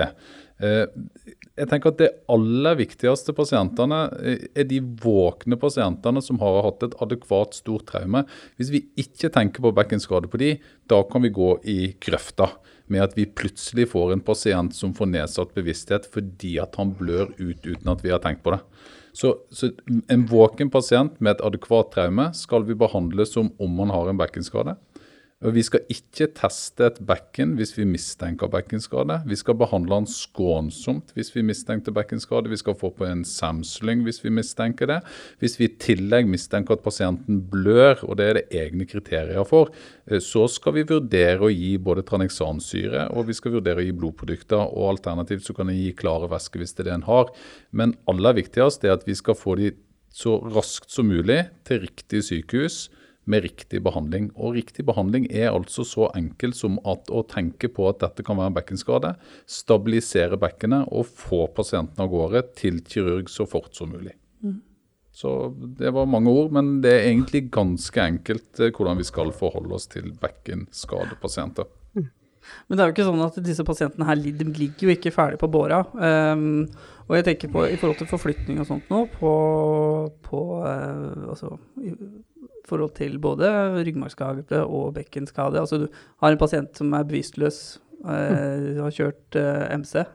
jeg 1.59 1.69
tenker 1.69 1.91
at 1.91 1.99
Det 1.99 2.09
aller 2.31 2.77
viktigste 2.79 3.35
pasientene 3.35 3.99
er 4.55 4.67
de 4.69 4.79
våkne 5.03 5.59
pasientene 5.59 6.23
som 6.23 6.39
har 6.41 6.61
hatt 6.65 6.85
et 6.87 6.95
adekvat 7.03 7.57
stort 7.57 7.87
traume. 7.91 8.23
Hvis 8.57 8.71
vi 8.73 8.85
ikke 8.99 9.31
tenker 9.33 9.65
på 9.65 9.73
bekkenskade 9.75 10.31
på 10.31 10.39
de, 10.41 10.53
da 10.89 11.01
kan 11.09 11.25
vi 11.25 11.33
gå 11.35 11.51
i 11.67 11.79
grøfta 12.01 12.49
med 12.89 13.03
at 13.05 13.17
vi 13.17 13.27
plutselig 13.27 13.89
får 13.91 14.15
en 14.15 14.23
pasient 14.25 14.73
som 14.75 14.95
får 14.97 15.11
nedsatt 15.11 15.51
bevissthet 15.57 16.07
fordi 16.09 16.55
at 16.63 16.79
han 16.79 16.95
blør 16.97 17.29
ut 17.37 17.67
uten 17.67 17.91
at 17.91 18.01
vi 18.05 18.13
har 18.13 18.23
tenkt 18.23 18.41
på 18.45 18.55
det. 18.55 18.63
Så, 19.13 19.35
så 19.51 19.71
En 20.07 20.25
våken 20.29 20.69
pasient 20.71 21.17
med 21.19 21.35
et 21.35 21.45
adekvat 21.45 21.91
traume 21.93 22.29
skal 22.37 22.65
vi 22.67 22.77
behandle 22.77 23.25
som 23.27 23.51
om 23.59 23.81
han 23.83 23.93
har 23.93 24.09
en 24.09 24.21
bekkenskade. 24.21 24.77
Vi 25.39 25.61
skal 25.63 25.85
ikke 25.87 26.25
teste 26.35 26.83
et 26.83 26.97
bekken 27.07 27.53
hvis 27.55 27.69
vi 27.77 27.85
mistenker 27.87 28.49
bekkenskade. 28.51 29.21
Vi 29.23 29.37
skal 29.39 29.55
behandle 29.55 30.01
den 30.01 30.09
skånsomt 30.11 31.13
hvis 31.15 31.31
vi 31.31 31.45
mistenker 31.47 31.95
bekkenskade. 31.95 32.51
Vi 32.51 32.59
skal 32.59 32.75
få 32.75 32.89
på 32.91 33.07
en 33.07 33.21
samsling 33.23 34.03
hvis 34.03 34.19
vi 34.19 34.33
mistenker 34.35 34.91
det. 34.91 34.97
Hvis 35.39 35.55
vi 35.61 35.69
i 35.69 35.77
tillegg 35.79 36.27
mistenker 36.27 36.75
at 36.75 36.83
pasienten 36.83 37.39
blør, 37.53 38.03
og 38.03 38.19
det 38.19 38.27
er 38.27 38.35
det 38.41 38.59
egne 38.65 38.83
kriterier 38.83 39.47
for, 39.47 39.71
eh, 40.11 40.19
så 40.19 40.43
skal 40.51 40.75
vi 40.75 40.83
vurdere 40.91 41.47
å 41.47 41.53
gi 41.53 41.77
både 41.79 42.03
tranexansyre 42.03 43.07
og 43.15 43.31
vi 43.31 43.39
skal 43.39 43.55
vurdere 43.55 43.79
å 43.79 43.87
gi 43.87 43.95
blodprodukter. 43.95 44.59
og 44.59 44.97
Alternativt 44.97 45.47
så 45.47 45.55
kan 45.55 45.71
vi 45.71 45.85
gi 45.85 45.95
klare 45.95 46.27
væsker 46.27 46.59
hvis 46.59 46.75
det 46.75 46.83
er 46.83 46.91
det 46.91 46.97
en 46.99 47.11
har. 47.13 47.31
Men 47.71 47.95
aller 48.11 48.35
viktigst 48.43 48.83
er 48.83 48.99
at 48.99 49.07
vi 49.07 49.15
skal 49.15 49.39
få 49.39 49.55
de 49.55 49.71
så 50.11 50.35
raskt 50.51 50.91
som 50.91 51.07
mulig 51.07 51.45
til 51.63 51.85
riktig 51.87 52.27
sykehus 52.27 52.89
med 53.29 53.45
riktig 53.45 53.81
behandling. 53.85 54.29
Og 54.35 54.57
Riktig 54.57 54.85
behandling 54.87 55.27
er 55.29 55.51
altså 55.51 55.85
så 55.87 56.09
enkelt 56.17 56.57
som 56.57 56.79
at 56.89 57.11
å 57.13 57.23
tenke 57.29 57.69
på 57.71 57.87
at 57.89 58.01
dette 58.03 58.25
kan 58.25 58.39
være 58.39 58.51
en 58.53 58.57
bekkenskade, 58.57 59.13
stabilisere 59.49 60.39
bekkenet 60.41 60.89
og 60.89 61.07
få 61.07 61.45
pasienten 61.55 62.03
av 62.03 62.11
gårde 62.11 62.43
til 62.59 62.81
kirurg 62.89 63.29
så 63.31 63.47
fort 63.49 63.71
som 63.77 63.93
mulig. 63.93 64.15
Mm. 64.43 64.59
Så 65.13 65.53
Det 65.77 65.93
var 65.93 66.09
mange 66.09 66.31
ord, 66.31 66.51
men 66.55 66.79
det 66.81 66.93
er 66.93 67.09
egentlig 67.09 67.49
ganske 67.51 68.01
enkelt 68.01 68.59
eh, 68.59 68.71
hvordan 68.71 68.97
vi 68.97 69.07
skal 69.07 69.33
forholde 69.35 69.75
oss 69.75 69.89
til 69.91 70.13
bekkenskadepasienter. 70.21 71.67
Men 72.67 72.77
det 72.77 72.83
er 72.83 72.89
jo 72.89 72.95
ikke 72.95 73.07
sånn 73.07 73.25
at 73.25 73.37
disse 73.45 73.65
pasientene 73.67 74.07
her 74.07 74.19
de 74.19 74.47
ligger 74.47 74.87
jo 74.87 74.95
ikke 74.95 75.13
ferdig 75.13 75.39
på 75.41 75.49
båra. 75.51 75.81
Um, 75.93 76.65
og 77.09 77.17
jeg 77.17 77.27
tenker 77.27 77.51
på 77.53 77.65
i 77.67 77.77
forhold 77.79 77.99
til 78.01 78.09
forflytning 78.09 78.61
og 78.61 78.69
sånt 78.69 78.89
nå, 78.93 79.03
på, 79.15 79.33
på 80.25 80.41
uh, 80.63 81.29
altså, 81.33 81.55
forhold 82.69 82.93
til 82.99 83.17
både 83.21 83.49
ryggmargskade 83.79 84.63
og 84.65 84.93
bekkenskade. 84.97 85.59
Altså 85.61 85.83
du 85.83 85.87
har 86.21 86.33
en 86.33 86.41
pasient 86.41 86.77
som 86.77 86.93
er 86.93 87.07
bevisstløs, 87.09 87.79
eh, 88.05 88.79
har 88.79 88.95
kjørt 88.95 89.39
eh, 89.39 89.65
MC. 89.81 90.05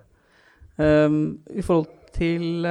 Um, 0.78 1.38
I 1.54 1.62
forhold 1.62 1.90
til 2.16 2.66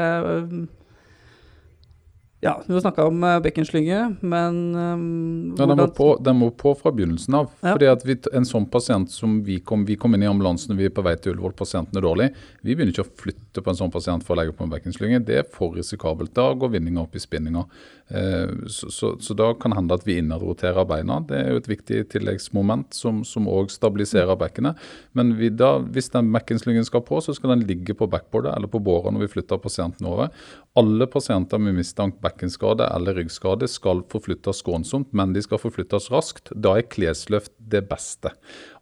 ja, 2.43 2.63
du 2.67 2.73
har 2.73 2.81
snakka 2.81 3.05
om 3.07 3.23
uh, 3.23 3.37
bekkenslynge, 3.39 3.99
men 4.19 4.55
um, 4.75 5.55
ja, 5.57 5.65
den, 5.65 5.77
må 5.79 5.85
på, 5.95 6.07
den 6.19 6.35
må 6.41 6.49
på 6.51 6.73
fra 6.75 6.91
begynnelsen 6.91 7.37
av. 7.39 7.45
Ja. 7.61 7.71
fordi 7.71 7.87
at 7.87 8.03
vi, 8.03 8.17
En 8.35 8.47
sånn 8.47 8.65
pasient 8.71 9.13
som 9.15 9.37
vi 9.47 9.61
kom, 9.63 9.85
vi 9.87 9.95
kom 9.95 10.17
inn 10.17 10.25
i 10.25 10.27
ambulansen 10.27 10.75
vi 10.75 10.89
er 10.89 10.91
på 10.91 11.05
vei 11.07 11.13
til 11.15 11.37
Ullevål, 11.37 11.53
pasienten 11.55 12.01
er 12.01 12.03
dårlig. 12.03 12.27
Vi 12.59 12.75
begynner 12.75 12.91
ikke 12.91 13.05
å 13.05 13.21
flytte 13.23 13.63
på 13.63 13.71
en 13.71 13.79
sånn 13.79 13.93
pasient 13.93 14.27
for 14.27 14.35
å 14.35 14.41
legge 14.41 14.57
på 14.57 14.67
en 14.67 14.73
bekkenslynge. 14.75 15.21
Det 15.23 15.39
er 15.39 15.47
for 15.55 15.77
risikabelt. 15.77 16.33
Da 16.35 16.49
går 16.51 16.73
vinninga 16.75 17.05
opp 17.05 17.15
i 17.15 17.23
spinninga. 17.23 17.63
Eh, 18.13 18.67
så, 18.67 18.91
så, 18.91 19.15
så, 19.19 19.33
da 19.33 19.53
kan 19.53 19.73
det 19.73 19.79
hende 19.79 19.97
at 19.97 20.05
vi 20.07 20.17
innadroterer 20.21 20.85
beina. 20.85 21.17
Det 21.27 21.39
er 21.39 21.51
jo 21.53 21.61
et 21.61 21.69
viktig 21.71 22.01
tilleggsmoment 22.13 22.93
som 22.93 23.49
òg 23.49 23.73
stabiliserer 23.73 24.37
bekkenet. 24.39 24.79
Men 25.17 25.33
da, 25.57 25.75
hvis 25.95 26.11
den 26.13 26.29
bekkenslyngen 26.35 26.85
skal 26.85 27.03
på, 27.07 27.21
så 27.25 27.33
skal 27.33 27.55
den 27.55 27.65
ligge 27.69 27.95
på 27.97 28.07
backboardet 28.11 28.53
eller 28.53 28.69
på 28.71 28.81
båra 28.83 29.13
når 29.13 29.25
vi 29.25 29.31
flytter 29.37 29.61
pasienten 29.63 30.09
over. 30.09 30.29
Alle 30.77 31.07
pasienter 31.09 31.61
med 31.61 31.77
mistankt 31.77 32.21
bekkenskade 32.23 32.85
eller 32.93 33.17
ryggskade 33.17 33.69
skal 33.69 34.05
forflyttes 34.09 34.61
skånsomt, 34.63 35.11
men 35.13 35.33
de 35.33 35.41
skal 35.45 35.61
forflyttes 35.61 36.11
raskt. 36.13 36.53
Da 36.53 36.77
er 36.77 36.89
klesløft 36.89 37.53
det 37.57 37.85
beste. 37.89 38.33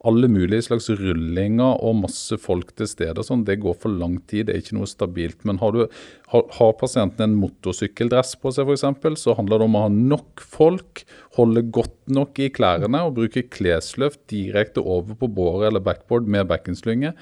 Alle 0.08 0.28
mulige 0.30 0.64
slags 0.66 0.88
rullinger 0.98 1.78
og 1.84 2.00
masse 2.00 2.38
folk 2.42 2.72
til 2.78 2.88
stede, 2.90 3.22
sånn, 3.26 3.44
det 3.46 3.60
går 3.62 3.76
for 3.82 3.94
lang 3.94 4.16
tid. 4.30 4.48
Det 4.48 4.56
er 4.56 4.64
ikke 4.64 4.78
noe 4.78 4.90
stabilt. 4.90 5.44
Men 5.48 5.60
har, 5.62 5.76
du, 5.76 5.84
har, 6.32 6.46
har 6.58 6.72
pasienten 6.80 7.28
en 7.28 7.38
motorsykkeldress 7.38 8.34
på 8.42 8.54
seg 8.54 8.72
f.eks., 8.72 9.22
så 9.22 9.36
handler 9.38 9.62
det 9.62 9.68
om 9.68 9.78
å 9.78 9.84
ha 9.86 9.92
nok 9.92 10.42
folk, 10.42 11.04
holde 11.38 11.64
godt 11.74 11.98
nok 12.12 12.42
i 12.42 12.50
klærne 12.52 13.04
og 13.06 13.14
bruke 13.20 13.46
klesløft 13.52 14.24
direkte 14.32 14.82
over 14.82 15.16
på 15.18 15.30
båret 15.30 15.70
eller 15.70 15.84
backboard 15.84 16.28
med 16.30 16.50
bekkenslynge 16.50 17.14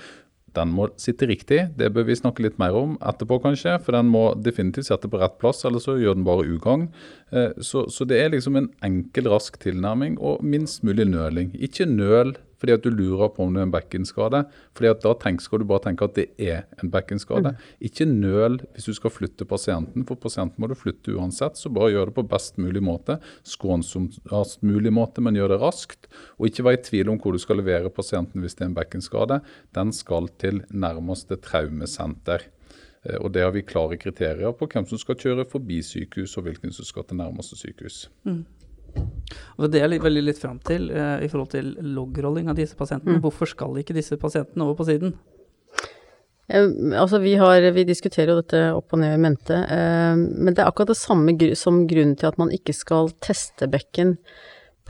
den 0.57 0.73
må 0.75 0.89
sitte 1.01 1.29
riktig. 1.31 1.61
Det 1.79 1.91
bør 1.95 2.07
vi 2.09 2.19
snakke 2.19 2.43
litt 2.45 2.59
mer 2.61 2.75
om 2.77 2.97
etterpå, 3.07 3.41
kanskje. 3.45 3.77
For 3.85 3.95
den 3.97 4.11
må 4.11 4.25
definitivt 4.43 4.89
sette 4.89 5.11
på 5.11 5.21
rett 5.21 5.39
plass, 5.43 5.63
eller 5.69 5.83
så 5.83 5.97
gjør 6.01 6.19
den 6.19 6.27
bare 6.27 6.47
ugagn. 6.49 6.89
Eh, 7.31 7.55
så, 7.63 7.87
så, 7.93 8.07
det 8.09 8.21
er 8.21 8.33
liksom 8.35 8.59
en 8.59 8.71
enkel, 8.87 9.31
rask 9.31 9.61
tilnærming 9.63 10.19
og 10.19 10.43
minst 10.43 10.85
mulig 10.87 11.07
nøling. 11.13 11.53
Ikke 11.55 11.87
nøl 11.89 12.35
fordi 12.61 12.75
at 12.77 12.85
du 12.85 12.91
lurer 12.93 13.31
på 13.33 13.47
om 13.47 13.55
det 13.55 13.63
er 13.63 13.69
en 13.69 13.75
bekkenskade. 13.75 14.45
fordi 14.77 14.91
at 14.91 15.03
da 15.03 15.15
tenk, 15.15 15.41
skal 15.41 15.63
du 15.63 15.65
bare 15.65 15.85
tenke 15.87 16.05
at 16.05 16.15
det 16.15 16.29
er 16.39 16.67
en 16.83 16.91
bekkenskade. 16.93 17.55
Mm. 17.55 17.65
Ikke 17.89 18.07
nøl 18.07 18.61
hvis 18.75 18.89
du 18.91 18.95
skal 18.95 19.11
flytte 19.11 19.49
pasienten, 19.49 20.05
for 20.07 20.21
pasienten 20.21 20.61
må 20.61 20.69
du 20.69 20.77
flytte 20.79 21.17
uansett. 21.17 21.57
Så 21.57 21.73
bare 21.73 21.93
gjør 21.95 22.11
det 22.11 22.19
på 22.21 22.29
best 22.29 22.61
mulig 22.61 22.83
måte. 22.85 23.19
Skånsomst 23.45 24.63
mulig 24.63 24.93
måte, 24.93 25.25
men 25.25 25.39
gjør 25.39 25.55
det 25.55 25.61
raskt. 25.65 26.09
Og 26.39 26.51
ikke 26.51 26.67
vær 26.69 26.79
i 26.79 26.85
tvil 26.85 27.11
om 27.13 27.19
hvor 27.21 27.33
du 27.33 27.41
skal 27.43 27.61
levere 27.61 27.91
pasienten 27.91 28.45
hvis 28.45 28.57
det 28.59 28.67
er 28.67 28.71
en 28.71 28.79
bekkenskade. 28.79 29.41
Den 29.77 29.93
skal 29.97 30.29
til 30.41 30.65
nærmeste 30.71 31.41
traumesenter. 31.41 32.47
Eh, 33.05 33.17
og 33.21 33.33
Det 33.33 33.43
har 33.43 33.53
vi 33.53 33.63
klare 33.63 33.97
kriterier 33.97 34.53
på 34.53 34.69
hvem 34.69 34.87
som 34.87 35.01
skal 35.01 35.17
kjøre 35.17 35.49
forbi 35.49 35.81
sykehus, 35.83 36.37
og 36.37 36.49
hvilken 36.49 36.73
som 36.73 36.85
skal 36.85 37.05
til 37.05 37.21
nærmeste 37.21 37.57
sykehus. 37.57 38.09
Mm. 38.25 38.45
Og 39.59 39.71
Det 39.71 39.83
er 39.83 39.93
veldig 40.03 40.25
litt 40.25 40.41
fram 40.41 40.59
til 40.65 40.91
eh, 40.91 41.25
i 41.25 41.29
forhold 41.31 41.53
til 41.55 41.75
logrolling 41.95 42.51
av 42.51 42.59
disse 42.59 42.79
pasientene. 42.79 43.19
Mm. 43.19 43.25
Hvorfor 43.25 43.51
skal 43.51 43.79
ikke 43.81 43.97
disse 43.97 44.19
pasientene 44.21 44.67
over 44.67 44.79
på 44.81 44.89
siden? 44.89 45.15
Eh, 46.51 46.71
altså 46.99 47.21
vi, 47.23 47.37
har, 47.41 47.63
vi, 47.77 47.87
diskuterer 47.89 48.33
jo 48.33 48.41
dette 48.41 48.63
opp 48.75 48.97
og 48.97 49.03
ned 49.03 49.17
i 49.17 49.21
mente, 49.23 49.59
eh, 49.71 50.15
men 50.17 50.55
det 50.55 50.65
er 50.65 50.71
akkurat 50.71 50.95
det 50.95 51.01
samme 51.01 51.37
gr 51.39 51.55
som 51.59 51.85
grunnen 51.91 52.17
til 52.19 52.31
at 52.31 52.41
man 52.41 52.51
ikke 52.55 52.75
skal 52.77 53.13
teste 53.23 53.71
bekken 53.71 54.17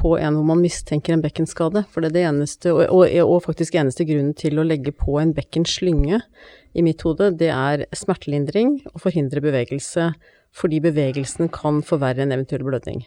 på 0.01 0.15
en 0.17 0.39
hvor 0.39 0.47
man 0.49 0.63
mistenker 0.63 1.13
en 1.13 1.25
bekkenskade. 1.25 1.85
For 1.93 2.01
det 2.01 2.13
er 2.13 2.17
det 2.17 2.27
eneste, 2.31 2.73
og, 2.73 2.87
og, 2.89 3.05
og 3.27 3.45
faktisk 3.45 3.77
eneste 3.77 4.07
grunnen 4.09 4.33
til 4.39 4.61
å 4.61 4.65
legge 4.65 4.95
på 4.97 5.19
en 5.21 5.35
bekkenslynge 5.37 6.23
i 6.73 6.85
mitt 6.87 7.03
hode, 7.05 7.33
det 7.37 7.51
er 7.53 7.85
smertelindring 7.97 8.79
og 8.95 9.03
forhindre 9.03 9.43
bevegelse, 9.45 10.13
fordi 10.57 10.81
bevegelsen 10.83 11.51
kan 11.53 11.83
forverre 11.87 12.25
en 12.25 12.33
eventuell 12.35 12.65
blødning. 12.67 13.05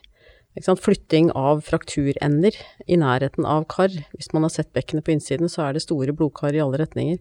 Flytting 0.54 1.32
av 1.34 1.64
frakturender 1.66 2.54
i 2.86 2.98
nærheten 3.02 3.46
av 3.46 3.66
kar. 3.66 3.90
Hvis 4.14 4.30
man 4.34 4.46
har 4.46 4.52
sett 4.54 4.70
bekkenet 4.74 5.06
på 5.06 5.16
innsiden, 5.16 5.50
så 5.50 5.66
er 5.66 5.74
det 5.74 5.82
store 5.82 6.14
blodkar 6.14 6.54
i 6.54 6.62
alle 6.62 6.78
retninger. 6.78 7.18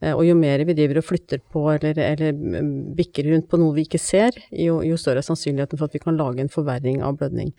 Eh, 0.00 0.14
og 0.14 0.22
jo 0.22 0.36
mer 0.38 0.62
vi 0.62 0.76
driver 0.78 1.00
og 1.00 1.08
flytter 1.08 1.40
på 1.42 1.64
eller, 1.72 1.98
eller 1.98 2.36
mm, 2.36 2.94
bikker 2.94 3.26
rundt 3.32 3.48
på 3.50 3.58
noe 3.58 3.74
vi 3.74 3.82
ikke 3.88 3.98
ser, 3.98 4.36
jo, 4.54 4.78
jo, 4.86 4.98
større 5.00 5.24
er 5.24 5.26
sannsynligheten 5.26 5.80
for 5.80 5.88
at 5.88 5.96
vi 5.96 6.02
kan 6.04 6.18
lage 6.18 6.44
en 6.44 6.52
forverring 6.52 7.00
av 7.02 7.16
blødning. 7.18 7.50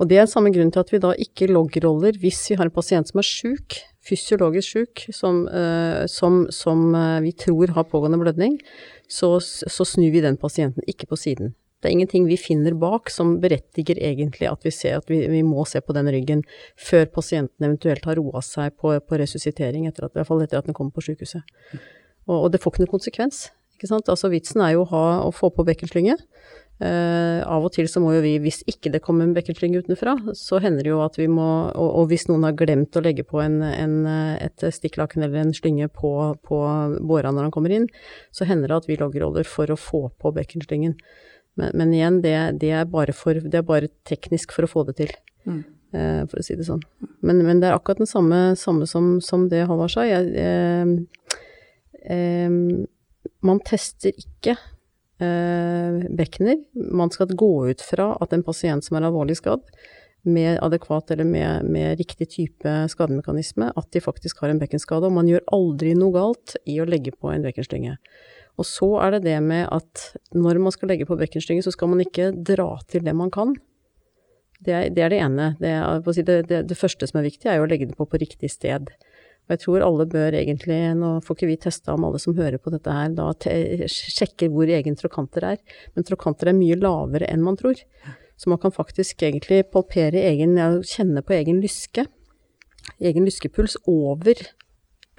Og 0.00 0.10
det 0.10 0.18
er 0.18 0.26
samme 0.30 0.50
grunn 0.54 0.72
til 0.74 0.82
at 0.82 0.90
vi 0.90 1.02
da 1.04 1.12
ikke 1.14 1.50
loggroller 1.52 2.18
hvis 2.18 2.42
vi 2.50 2.58
har 2.58 2.66
en 2.66 2.74
pasient 2.74 3.12
som 3.12 3.22
er 3.22 3.28
sjuk, 3.28 3.78
fysiologisk 4.06 4.74
sjuk, 4.74 5.04
som, 5.14 5.44
uh, 5.46 6.02
som, 6.10 6.44
som 6.54 6.88
uh, 6.94 7.22
vi 7.22 7.32
tror 7.38 7.74
har 7.74 7.86
pågående 7.90 8.18
blødning, 8.18 8.58
så, 9.10 9.36
så 9.42 9.86
snur 9.86 10.10
vi 10.14 10.22
den 10.26 10.38
pasienten 10.38 10.86
ikke 10.90 11.08
på 11.10 11.18
siden. 11.18 11.54
Det 11.86 11.92
er 11.92 12.00
ingenting 12.00 12.24
vi 12.26 12.34
finner 12.34 12.74
bak 12.74 13.12
som 13.14 13.36
berettiger 13.38 14.00
egentlig 14.02 14.48
at 14.50 14.64
vi 14.66 14.72
ser 14.74 14.96
at 14.98 15.06
vi, 15.06 15.20
vi 15.30 15.44
må 15.46 15.62
se 15.70 15.78
på 15.78 15.94
den 15.94 16.10
ryggen 16.10 16.40
før 16.74 17.04
pasienten 17.14 17.62
eventuelt 17.68 18.08
har 18.10 18.18
roa 18.18 18.42
seg 18.42 18.74
på, 18.74 18.96
på 19.06 19.18
resuscitering, 19.20 19.84
etter 19.86 20.08
at, 20.08 20.16
i 20.16 20.18
hvert 20.18 20.26
fall 20.26 20.42
etter 20.42 20.58
at 20.58 20.66
den 20.66 20.74
kommer 20.74 20.90
på 20.96 21.04
sykehuset. 21.06 21.46
Og, 22.26 22.40
og, 22.40 22.48
det 22.50 22.58
får 22.58 22.74
ikke 22.74 22.82
noen 22.82 22.90
konsekvens. 22.96 23.44
Ikke 23.76 23.86
sant? 23.86 24.10
Altså 24.10 24.32
Vitsen 24.32 24.64
er 24.66 24.72
jo 24.74 24.82
å, 24.82 24.88
ha, 24.90 25.02
å 25.28 25.30
få 25.30 25.52
på 25.54 25.62
bekkenslynge. 25.68 26.16
Uh, 26.82 27.38
av 27.46 27.64
og 27.64 27.70
til 27.72 27.86
så 27.88 28.02
må 28.02 28.10
jo 28.16 28.24
vi, 28.24 28.34
hvis 28.42 28.58
ikke 28.68 28.90
det 28.92 29.00
kommer 29.04 29.24
en 29.24 29.36
bekkenslynge 29.36 29.84
utenfra, 29.86 30.16
så 30.36 30.58
hender 30.60 30.84
det 30.84 30.90
jo 30.90 30.98
at 31.06 31.14
vi 31.16 31.24
må 31.30 31.46
Og, 31.70 31.86
og 32.02 32.10
hvis 32.10 32.26
noen 32.28 32.44
har 32.44 32.58
glemt 32.58 32.98
å 32.98 33.04
legge 33.04 33.24
på 33.24 33.38
en, 33.44 33.62
en, 33.62 33.94
et 34.42 34.66
stikklaken 34.74 35.22
eller 35.22 35.44
en 35.44 35.54
slynge 35.56 35.86
på, 35.94 36.10
på 36.42 36.60
båra 36.98 37.30
når 37.30 37.46
han 37.46 37.54
kommer 37.54 37.78
inn, 37.78 37.86
så 38.34 38.50
hender 38.50 38.74
det 38.74 38.82
at 38.82 38.90
vi 38.90 38.98
logger 38.98 39.30
over 39.30 39.46
for 39.48 39.70
å 39.70 39.78
få 39.78 40.02
på 40.18 40.34
bekkenslyngen. 40.36 40.98
Men, 41.56 41.72
men 41.74 41.94
igjen, 41.96 42.20
det, 42.24 42.36
det, 42.60 42.72
er 42.76 43.12
for, 43.16 43.40
det, 43.40 43.54
er 43.56 43.66
bare 43.66 43.92
teknisk 44.08 44.52
for 44.52 44.66
å 44.66 44.70
få 44.70 44.84
det 44.90 44.98
til, 45.00 45.12
mm. 45.48 45.62
eh, 45.96 46.22
for 46.28 46.40
å 46.40 46.44
si 46.44 46.56
det 46.58 46.68
sånn. 46.68 46.84
Men, 47.24 47.40
men, 47.46 47.62
det 47.62 47.70
er 47.70 47.78
akkurat 47.78 48.02
det 48.02 48.10
samme, 48.10 48.40
samme 48.60 48.88
som, 48.90 49.16
som, 49.24 49.48
det 49.52 49.64
Halvard 49.70 49.94
sa. 49.94 50.04
Jeg, 50.04 50.32
eh, 50.36 51.32
eh, 52.12 52.58
man 53.46 53.62
tester 53.66 54.12
ikke 54.12 54.56
eh, 55.22 56.04
bekkener. 56.20 56.60
Man 56.76 57.12
skal 57.14 57.32
gå 57.32 57.52
ut 57.70 57.84
fra 57.84 58.12
at 58.20 58.36
en 58.36 58.44
pasient 58.46 58.84
som 58.84 58.98
er 58.98 59.08
alvorlig 59.08 59.38
skadd, 59.40 59.64
med 60.26 60.58
adekvat 60.58 61.10
eller 61.14 61.24
med, 61.24 61.68
med, 61.70 62.00
riktig 62.00 62.26
type 62.32 62.70
skademekanisme, 62.90 63.68
at 63.78 63.92
de 63.94 64.02
faktisk 64.02 64.40
har 64.42 64.50
en 64.50 64.58
bekkenskade. 64.58 65.06
Og 65.06 65.14
man 65.14 65.28
gjør 65.30 65.44
aldri 65.54 65.92
noe 65.94 66.14
galt 66.16 66.56
i 66.66 66.80
å 66.82 66.88
legge 66.88 67.14
på 67.14 67.30
en 67.30 67.46
bekkenslynge. 67.46 67.94
Og 68.56 68.64
så 68.64 68.88
er 69.04 69.16
det 69.16 69.26
det 69.26 69.36
med 69.44 69.66
at 69.72 70.10
når 70.36 70.60
man 70.64 70.72
skal 70.74 70.88
legge 70.92 71.08
på 71.08 71.18
bekkenslynge, 71.20 71.64
så 71.64 71.72
skal 71.74 71.90
man 71.92 72.00
ikke 72.04 72.30
dra 72.32 72.70
til 72.88 73.04
det 73.04 73.12
man 73.16 73.32
kan. 73.32 73.52
Det 74.64 74.72
er 74.72 74.88
det, 74.88 75.02
er 75.04 75.12
det 75.12 75.20
ene. 75.20 75.50
Det, 75.60 75.68
er, 75.68 76.42
det, 76.48 76.62
det, 76.70 76.78
første 76.78 77.08
som 77.08 77.20
er 77.20 77.28
viktig, 77.28 77.50
er 77.50 77.60
jo 77.60 77.66
å 77.66 77.70
legge 77.70 77.90
det 77.90 77.98
på 77.98 78.08
på 78.08 78.20
riktig 78.20 78.48
sted. 78.54 78.88
Og 79.46 79.54
jeg 79.54 79.62
tror 79.62 79.84
alle 79.84 80.08
bør 80.10 80.34
egentlig, 80.40 80.78
nå 80.98 81.12
får 81.22 81.36
ikke 81.36 81.50
vi 81.52 81.58
testa 81.68 81.94
om 81.94 82.06
alle 82.08 82.18
som 82.22 82.34
hører 82.34 82.58
på 82.58 82.72
dette 82.72 82.90
her, 82.90 83.12
da 83.14 83.28
sjekker 83.92 84.50
hvor 84.50 84.72
egen 84.72 84.96
trokanter 84.98 85.52
er, 85.52 85.60
men 85.94 86.06
trokanter 86.08 86.50
er 86.50 86.56
mye 86.56 86.78
lavere 86.80 87.28
enn 87.30 87.44
man 87.44 87.60
tror. 87.60 87.78
Så 88.36 88.50
man 88.50 88.60
kan 88.60 88.74
faktisk 88.74 89.22
egentlig 89.22 89.62
palpere 89.72 90.24
egen, 90.32 90.56
kjenne 90.84 91.22
på 91.24 91.36
egen 91.36 91.60
lyske, 91.62 92.08
egen 92.98 93.28
lyskepuls 93.28 93.78
over 93.86 94.40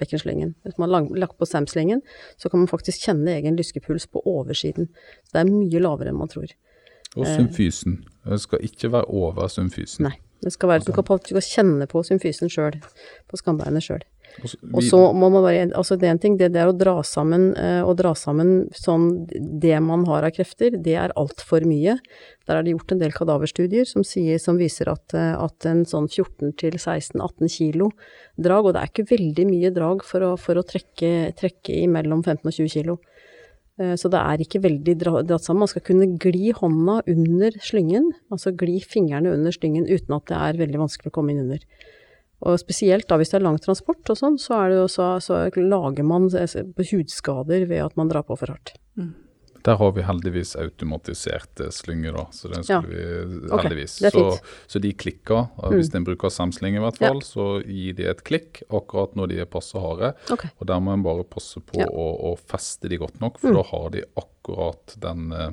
bekkenslyngen. 0.00 0.54
Hvis 0.66 0.78
man 0.78 0.92
har 0.92 1.08
lagt 1.18 1.38
på 1.38 1.48
SAM-slyngen, 1.48 2.02
så 2.38 2.50
kan 2.50 2.62
man 2.62 2.70
faktisk 2.70 3.08
kjenne 3.08 3.34
egen 3.36 3.58
lyskepuls 3.58 4.08
på 4.12 4.22
oversiden. 4.24 4.90
Så 5.26 5.36
det 5.36 5.44
er 5.44 5.52
mye 5.52 5.82
lavere 5.82 6.12
enn 6.12 6.20
man 6.20 6.30
tror. 6.32 6.54
Og 7.16 7.24
eh, 7.24 7.34
symfysen. 7.34 8.02
Det 8.28 8.40
skal 8.44 8.64
ikke 8.64 8.92
være 8.92 9.10
over 9.10 9.48
symfysen. 9.52 10.08
Nei. 10.08 10.16
Det 10.38 10.52
skal 10.54 10.70
være, 10.70 10.84
du, 10.86 10.92
kan, 10.94 11.02
du 11.02 11.32
kan 11.34 11.42
kjenne 11.42 11.86
på 11.90 12.02
symfysen 12.06 12.50
sjøl, 12.52 12.76
på 13.26 13.38
skambeinet 13.40 13.82
sjøl. 13.82 14.04
Og 14.72 14.82
så- 14.82 15.12
må 15.14 15.30
man 15.30 15.42
bare, 15.42 15.66
altså 15.74 15.98
det 15.98 16.06
er 16.06 16.10
en 16.12 16.18
ting, 16.18 16.36
det, 16.36 16.52
det 16.52 16.60
er 16.62 16.70
å 16.70 16.76
dra 16.78 17.02
sammen, 17.02 17.56
eh, 17.56 17.82
å 17.82 17.94
dra 17.96 18.12
sammen 18.14 18.70
sånn, 18.70 19.26
det 19.60 19.80
man 19.82 20.04
har 20.06 20.22
av 20.22 20.30
krefter, 20.30 20.70
det 20.80 20.94
er 20.94 21.12
altfor 21.16 21.66
mye. 21.66 21.98
Der 22.46 22.56
er 22.56 22.62
det 22.62 22.72
gjort 22.76 22.92
en 22.92 22.98
del 23.02 23.10
kadaverstudier 23.10 23.86
som, 23.86 24.02
sier, 24.06 24.38
som 24.38 24.56
viser 24.56 24.88
at, 24.92 25.12
eh, 25.14 25.34
at 25.34 25.66
en 25.66 25.84
sånn 25.84 26.06
14-16-18 26.08 27.48
kilo 27.50 27.90
drag, 28.38 28.64
og 28.66 28.74
det 28.74 28.82
er 28.82 28.92
ikke 28.92 29.08
veldig 29.10 29.46
mye 29.50 29.74
drag 29.74 30.04
for 30.04 30.20
å, 30.20 30.38
for 30.38 30.54
å 30.54 30.64
trekke, 30.64 31.34
trekke 31.34 31.82
i 31.82 31.86
mellom 31.86 32.22
15 32.22 32.46
og 32.46 32.52
20 32.54 32.68
kilo. 32.68 32.98
Eh, 33.80 33.94
Så 33.94 34.10
det 34.10 34.18
er 34.18 34.38
ikke 34.42 34.62
veldig 34.62 34.94
dratt 34.98 35.42
sammen. 35.44 35.60
Man 35.60 35.68
skal 35.68 35.82
kunne 35.82 36.18
gli 36.18 36.52
hånda 36.52 37.02
under 37.06 37.50
slyngen, 37.62 38.12
altså 38.30 38.54
gli 38.56 38.80
fingrene 38.80 39.32
under 39.34 39.50
slyngen 39.54 39.86
uten 39.86 40.14
at 40.16 40.26
det 40.26 40.36
er 40.36 40.66
veldig 40.66 40.78
vanskelig 40.82 41.10
å 41.10 41.14
komme 41.14 41.30
inn 41.30 41.44
under. 41.46 41.58
Og 42.42 42.58
spesielt 42.60 43.08
da 43.08 43.16
hvis 43.18 43.30
det 43.32 43.40
er 43.40 43.46
lang 43.46 43.58
transport 43.58 44.08
og 44.10 44.16
sånn, 44.16 44.38
så, 44.38 44.54
er 44.64 44.68
det 44.70 44.76
jo 44.78 44.88
så, 44.88 45.06
så 45.20 45.40
lager 45.56 46.04
man 46.06 46.28
hudskader 46.30 47.66
ved 47.66 47.82
at 47.84 47.96
man 47.96 48.08
drar 48.08 48.22
på 48.28 48.36
for 48.38 48.46
hardt. 48.54 48.76
Der 49.66 49.74
har 49.76 49.90
vi 49.92 50.02
heldigvis 50.06 50.54
automatiserte 50.56 51.66
slynger, 51.74 52.12
da. 52.14 52.26
Så 52.30 52.48
den 52.48 52.62
Ja. 52.62 52.80
skulle 52.80 52.94
vi 52.94 53.50
Ok, 53.50 53.62
heldigvis. 53.64 53.98
det 53.98 54.06
er 54.06 54.10
så, 54.16 54.40
så 54.68 54.80
de 54.80 54.92
klikker. 54.94 55.50
og 55.58 55.72
Hvis 55.74 55.92
en 55.94 56.04
bruker 56.04 56.30
samsling 56.30 56.76
i 56.76 56.78
hvert 56.78 57.00
Ja. 57.00 57.08
fall, 57.08 57.20
så 57.22 57.62
gir 57.66 57.92
de 57.94 58.04
et 58.08 58.22
klikk 58.24 58.62
akkurat 58.70 59.14
når 59.16 59.28
de 59.28 59.40
er 59.40 59.44
passe 59.46 59.74
harde. 59.74 60.14
Okay. 60.30 60.48
Og 60.60 60.66
der 60.66 60.78
må 60.80 60.92
en 60.94 61.02
bare 61.02 61.24
passe 61.24 61.58
på 61.60 61.74
Ja. 61.80 61.86
å, 61.86 62.32
å 62.32 62.38
feste 62.38 62.88
de 62.88 62.96
godt 62.98 63.20
nok, 63.20 63.38
for 63.38 63.48
Mm. 63.50 63.54
da 63.54 63.62
har 63.64 63.90
de 63.90 64.04
akkurat 64.16 65.00
den, 65.00 65.32
eh, 65.32 65.50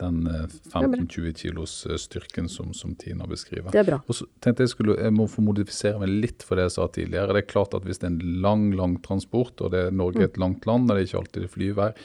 den 0.00 0.26
eh, 0.26 0.46
15-20 0.72 1.32
kilos 1.38 1.86
eh, 1.86 1.98
styrken 2.00 2.48
som, 2.48 2.74
som 2.74 2.94
Tina 2.98 3.26
beskriver. 3.30 3.70
Det 3.70 3.84
er 3.84 3.88
bra. 3.92 4.00
Og 4.06 4.18
så 4.18 4.26
tenkte 4.42 4.66
jeg 4.66 4.74
skulle, 4.74 4.98
jeg 4.98 5.14
må 5.14 5.28
få 5.30 5.44
modifisere 5.46 6.02
meg 6.02 6.12
litt 6.26 6.44
for 6.46 6.58
det 6.58 6.68
jeg 6.68 6.76
sa 6.76 6.88
tidligere. 6.90 7.36
Det 7.36 7.44
er 7.44 7.50
klart 7.54 7.78
at 7.78 7.86
hvis 7.86 8.02
det 8.02 8.10
er 8.10 8.14
en 8.16 8.42
lang, 8.44 8.68
lang 8.78 8.98
transport, 9.06 9.56
og 9.62 9.74
det 9.74 9.86
er 9.86 9.96
Norge 10.02 10.24
er 10.24 10.30
et 10.32 10.40
langt 10.40 10.66
land, 10.68 10.88
og 10.88 10.94
det 10.94 11.04
er 11.04 11.10
ikke 11.10 11.22
alltid 11.22 11.46
det 11.46 11.54
flyvær, 11.54 11.98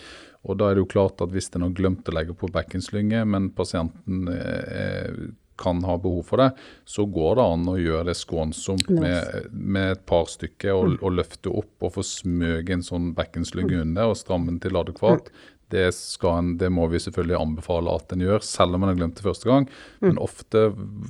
og 0.47 0.59
da 0.59 0.69
er 0.69 0.77
det 0.77 0.85
jo 0.85 0.93
klart 0.93 1.21
at 1.23 1.33
hvis 1.33 1.51
en 1.57 1.65
har 1.67 1.75
glemt 1.75 2.07
å 2.07 2.15
legge 2.15 2.35
på 2.37 2.47
bekkenslynge, 2.53 3.25
men 3.27 3.51
pasienten 3.57 4.29
eh, 4.31 5.29
kan 5.59 5.81
ha 5.83 5.97
behov 5.99 6.23
for 6.29 6.39
det, 6.39 6.49
så 6.87 7.03
går 7.09 7.35
det 7.35 7.45
an 7.53 7.67
å 7.67 7.75
gjøre 7.75 8.07
det 8.07 8.15
skånsomt 8.15 8.87
Med 8.93 9.03
med, 9.03 9.47
med 9.51 9.91
et 9.97 10.05
par 10.07 10.29
stykker 10.31 10.71
og, 10.71 10.97
og 11.03 11.17
løfte 11.17 11.51
opp 11.51 11.83
og 11.83 11.97
få 11.97 12.05
smøget 12.05 12.77
en 12.77 12.85
sånn 12.85 13.09
bekkenslynge 13.17 13.81
under 13.83 14.13
og 14.13 14.19
stramme 14.19 14.53
den 14.53 14.61
til 14.63 14.79
adekvat. 14.79 15.27
Det, 15.69 15.85
skal 15.93 16.37
en, 16.39 16.51
det 16.57 16.69
må 16.73 16.87
vi 16.89 16.97
selvfølgelig 17.03 17.37
anbefale 17.37 17.93
at 17.93 18.13
en 18.15 18.23
gjør, 18.25 18.41
selv 18.45 18.73
om 18.77 18.83
en 18.83 18.89
har 18.91 18.97
glemt 18.97 19.15
det 19.19 19.25
første 19.25 19.49
gang. 19.49 19.67
Men 20.01 20.17
ofte, 20.21 20.63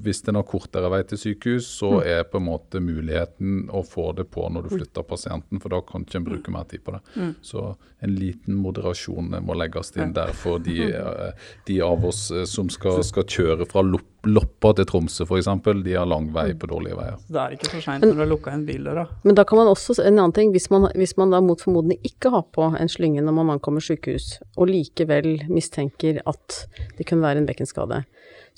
hvis 0.03 0.19
en 0.27 0.35
har 0.35 0.43
kortere 0.49 0.89
vei 0.91 0.99
til 1.07 1.21
sykehus, 1.21 1.67
så 1.79 1.93
er 2.03 2.25
på 2.27 2.41
en 2.41 2.47
måte 2.49 2.81
muligheten 2.83 3.69
å 3.71 3.83
få 3.87 4.09
det 4.17 4.27
på 4.33 4.43
når 4.51 4.67
du 4.67 4.73
flytter 4.75 5.07
pasienten, 5.07 5.61
for 5.63 5.71
da 5.71 5.79
kan 5.87 6.03
ikke 6.03 6.19
en 6.19 6.27
bruke 6.27 6.51
mer 6.51 6.67
tid 6.71 6.83
på 6.83 6.97
det. 6.97 7.01
Så 7.41 7.63
en 8.03 8.15
liten 8.15 8.55
moderasjon 8.59 9.31
må 9.43 9.55
legges 9.59 9.91
inn 9.97 10.13
der 10.15 10.31
for 10.35 10.59
de, 10.63 10.77
eh, 10.99 11.31
de 11.67 11.79
av 11.83 12.05
oss 12.07 12.29
eh, 12.31 12.43
som 12.47 12.69
skal, 12.71 12.99
skal 13.03 13.23
kjøre 13.27 13.67
fra 13.69 13.83
Lop- 13.87 14.05
Loppa 14.27 14.73
til 14.75 14.87
Tromsø 14.89 15.23
f.eks. 15.23 15.47
De 15.85 15.93
har 15.95 16.07
lang 16.09 16.27
vei 16.35 16.51
på 16.59 16.67
dårlige 16.67 16.97
veier. 16.97 17.19
Så 17.23 17.35
det 17.35 17.43
er 17.43 17.55
ikke 17.55 17.71
for 17.71 17.85
seint 17.85 18.03
når 18.03 18.17
du 18.17 18.23
har 18.23 18.31
lukka 18.33 18.51
igjen 18.51 18.65
bildøra. 18.67 19.05
Men 19.23 19.37
da 19.39 19.45
kan 19.47 19.61
man 19.61 19.71
også, 19.71 19.95
en 20.03 20.17
annen 20.17 20.35
ting, 20.35 20.51
hvis 20.55 20.67
man, 20.73 20.89
hvis 20.99 21.15
man 21.19 21.31
da 21.31 21.39
mot 21.43 21.63
formodning 21.63 22.01
ikke 22.03 22.33
har 22.33 22.43
på 22.55 22.67
en 22.75 22.91
slynge 22.91 23.23
når 23.23 23.37
man 23.37 23.53
ankommer 23.55 23.83
sykehus, 23.83 24.41
og 24.57 24.71
likevel 24.71 25.45
mistenker 25.47 26.19
at 26.27 26.63
det 26.97 27.07
kunne 27.07 27.23
være 27.23 27.43
en 27.43 27.47
bekkenskade, 27.47 28.03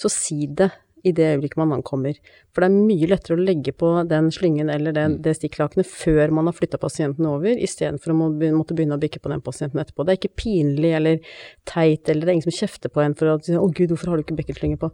så 0.01 0.09
si 0.09 0.47
det 0.49 0.71
i 1.03 1.13
det 1.15 1.27
øyeblikket 1.33 1.59
man 1.61 1.73
ankommer. 1.77 2.17
For 2.51 2.63
det 2.63 2.69
er 2.69 2.87
mye 2.89 3.09
lettere 3.09 3.37
å 3.37 3.41
legge 3.41 3.73
på 3.77 3.91
den 4.09 4.29
slyngen 4.33 4.69
eller 4.73 4.95
den, 4.95 5.17
det 5.23 5.35
stikklakenet 5.37 5.87
før 5.87 6.33
man 6.35 6.49
har 6.49 6.57
flytta 6.57 6.79
pasienten 6.81 7.27
over, 7.29 7.51
istedenfor 7.55 8.13
å 8.13 8.17
måtte 8.21 8.75
begynne 8.77 8.97
å 8.97 9.01
bikke 9.01 9.21
på 9.23 9.31
den 9.31 9.43
pasienten 9.45 9.81
etterpå. 9.81 10.05
Det 10.05 10.13
er 10.13 10.21
ikke 10.21 10.41
pinlig 10.43 10.93
eller 10.99 11.33
teit, 11.69 12.09
eller 12.09 12.25
det 12.25 12.33
er 12.33 12.37
ingen 12.39 12.49
som 12.49 12.59
kjefter 12.59 12.93
på 12.93 13.03
en 13.03 13.17
for 13.17 13.31
å 13.31 13.37
si 13.43 13.53
'Å 13.53 13.67
gud, 13.73 13.89
hvorfor 13.89 14.11
har 14.11 14.17
du 14.17 14.23
ikke 14.23 14.39
bekkenslynge 14.41 14.79
på?' 14.81 14.91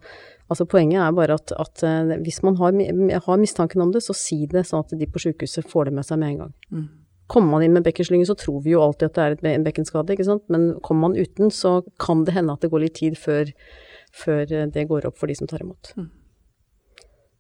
Altså 0.50 0.65
Poenget 0.65 1.02
er 1.04 1.12
bare 1.12 1.36
at, 1.36 1.52
at 1.60 1.84
eh, 1.84 2.15
hvis 2.24 2.41
man 2.43 2.56
har, 2.56 2.72
har 3.26 3.38
mistanken 3.38 3.82
om 3.82 3.91
det, 3.91 4.04
så 4.04 4.15
si 4.15 4.46
det 4.48 4.63
sånn 4.67 4.86
at 4.86 4.96
de 4.98 5.06
på 5.06 5.20
sykehuset 5.20 5.67
får 5.67 5.89
det 5.89 5.93
med 5.93 6.08
seg 6.08 6.20
med 6.20 6.30
en 6.30 6.38
gang. 6.38 6.54
Kommer 7.28 7.52
man 7.58 7.63
inn 7.65 7.74
med 7.76 7.84
bekkenslynge, 7.84 8.26
så 8.30 8.38
tror 8.39 8.62
vi 8.63 8.72
jo 8.72 8.82
alltid 8.82 9.10
at 9.10 9.41
det 9.41 9.50
er 9.52 9.58
en 9.58 9.65
bekkenskade, 9.65 10.15
ikke 10.15 10.24
sant. 10.30 10.46
Men 10.48 10.80
kommer 10.80 11.10
man 11.10 11.17
uten, 11.20 11.52
så 11.52 11.82
kan 12.00 12.24
det 12.24 12.38
hende 12.38 12.54
at 12.56 12.63
det 12.63 12.72
går 12.72 12.86
litt 12.86 12.96
tid 13.02 13.17
før, 13.20 13.52
før 14.15 14.46
eh, 14.46 14.70
det 14.74 14.88
går 14.89 15.10
opp 15.10 15.20
for 15.20 15.30
de 15.30 15.36
som 15.39 15.50
tar 15.50 15.65
imot. 15.65 15.93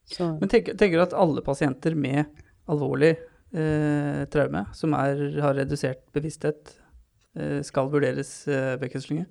Så 0.07 0.33
Men 0.39 0.51
tenker, 0.51 0.77
tenker 0.79 0.99
du 0.99 1.03
at 1.03 1.15
alle 1.17 1.43
pasienter 1.43 1.95
med 1.95 2.25
alvorlig 2.71 3.15
eh, 3.53 4.23
traume, 4.31 4.65
som 4.75 4.95
er, 4.95 5.23
har 5.43 5.57
redusert 5.57 6.03
bevissthet, 6.15 6.77
eh, 7.37 7.59
skal 7.67 7.91
vurderes 7.91 8.31
eh, 8.47 8.75
bekkenslynge? 8.79 9.27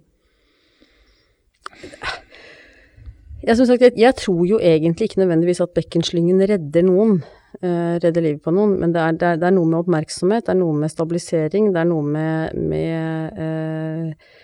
jeg, 3.43 3.57
som 3.57 3.67
sagt, 3.69 3.83
jeg, 3.83 3.97
jeg 3.99 4.15
tror 4.21 4.45
jo 4.49 4.61
egentlig 4.63 5.11
ikke 5.11 5.23
nødvendigvis 5.23 5.63
at 5.65 5.75
bekkenslyngen 5.77 6.45
redder 6.51 6.87
noen, 6.87 7.19
eh, 7.61 7.97
redder 8.03 8.25
livet 8.25 8.43
på 8.45 8.55
noen, 8.55 8.77
men 8.81 8.95
det 8.95 9.03
er, 9.03 9.17
det, 9.17 9.29
er, 9.33 9.41
det 9.43 9.49
er 9.49 9.57
noe 9.57 9.71
med 9.71 9.81
oppmerksomhet, 9.83 10.47
det 10.47 10.55
er 10.55 10.61
noe 10.61 10.77
med 10.77 10.93
stabilisering, 10.93 11.71
det 11.75 11.83
er 11.83 11.91
noe 11.91 12.05
med, 12.17 12.61
med 12.73 13.41
eh, 13.47 14.35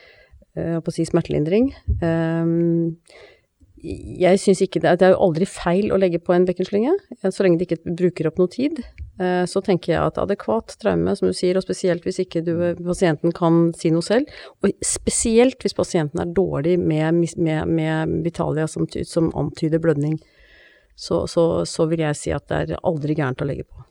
jeg 0.57 0.75
holdt 0.77 0.87
på 0.87 0.93
å 0.93 0.97
si 0.99 1.07
smertelindring. 1.09 1.71
Um, 2.03 2.99
jeg 3.83 4.39
syns 4.39 4.61
ikke 4.63 4.81
det, 4.83 4.93
det 5.01 5.09
er 5.09 5.15
jo 5.17 5.23
aldri 5.25 5.47
feil 5.49 5.91
å 5.91 5.99
legge 5.99 6.21
på 6.23 6.35
en 6.37 6.45
bekkenslynge, 6.47 6.93
eh, 7.19 7.31
så 7.35 7.43
lenge 7.43 7.59
det 7.59 7.67
ikke 7.67 7.95
bruker 7.99 8.29
opp 8.31 8.39
noe 8.39 8.51
tid. 8.53 8.79
Eh, 9.19 9.43
Så 9.51 9.63
tenker 9.65 9.93
jeg 9.93 10.03
at 10.03 10.21
adekvat 10.23 10.77
traume, 10.79 11.17
som 11.19 11.29
du 11.29 11.35
sier, 11.35 11.59
og 11.59 11.65
spesielt 11.67 12.07
hvis 12.07 12.21
ikke 12.23 12.45
du, 12.47 12.53
pasienten 12.79 13.35
kan 13.35 13.73
si 13.75 13.91
noe 13.91 14.05
selv, 14.07 14.31
og 14.63 14.71
spesielt 14.87 15.59
hvis 15.59 15.75
pasienten 15.75 16.23
er 16.23 16.31
dårlig 16.31 16.79
med, 16.79 17.27
med, 17.37 17.67
med 17.67 18.23
vitalia 18.23 18.69
som, 18.69 18.87
som 18.87 19.33
antyder 19.35 19.83
blødning, 19.83 20.21
så, 20.95 21.27
så, 21.27 21.65
så 21.67 21.89
vil 21.91 22.05
jeg 22.05 22.19
si 22.21 22.31
at 22.31 22.47
det 22.49 22.61
er 22.77 22.85
aldri 22.87 23.17
gærent 23.19 23.43
å 23.43 23.49
legge 23.49 23.67
på. 23.67 23.83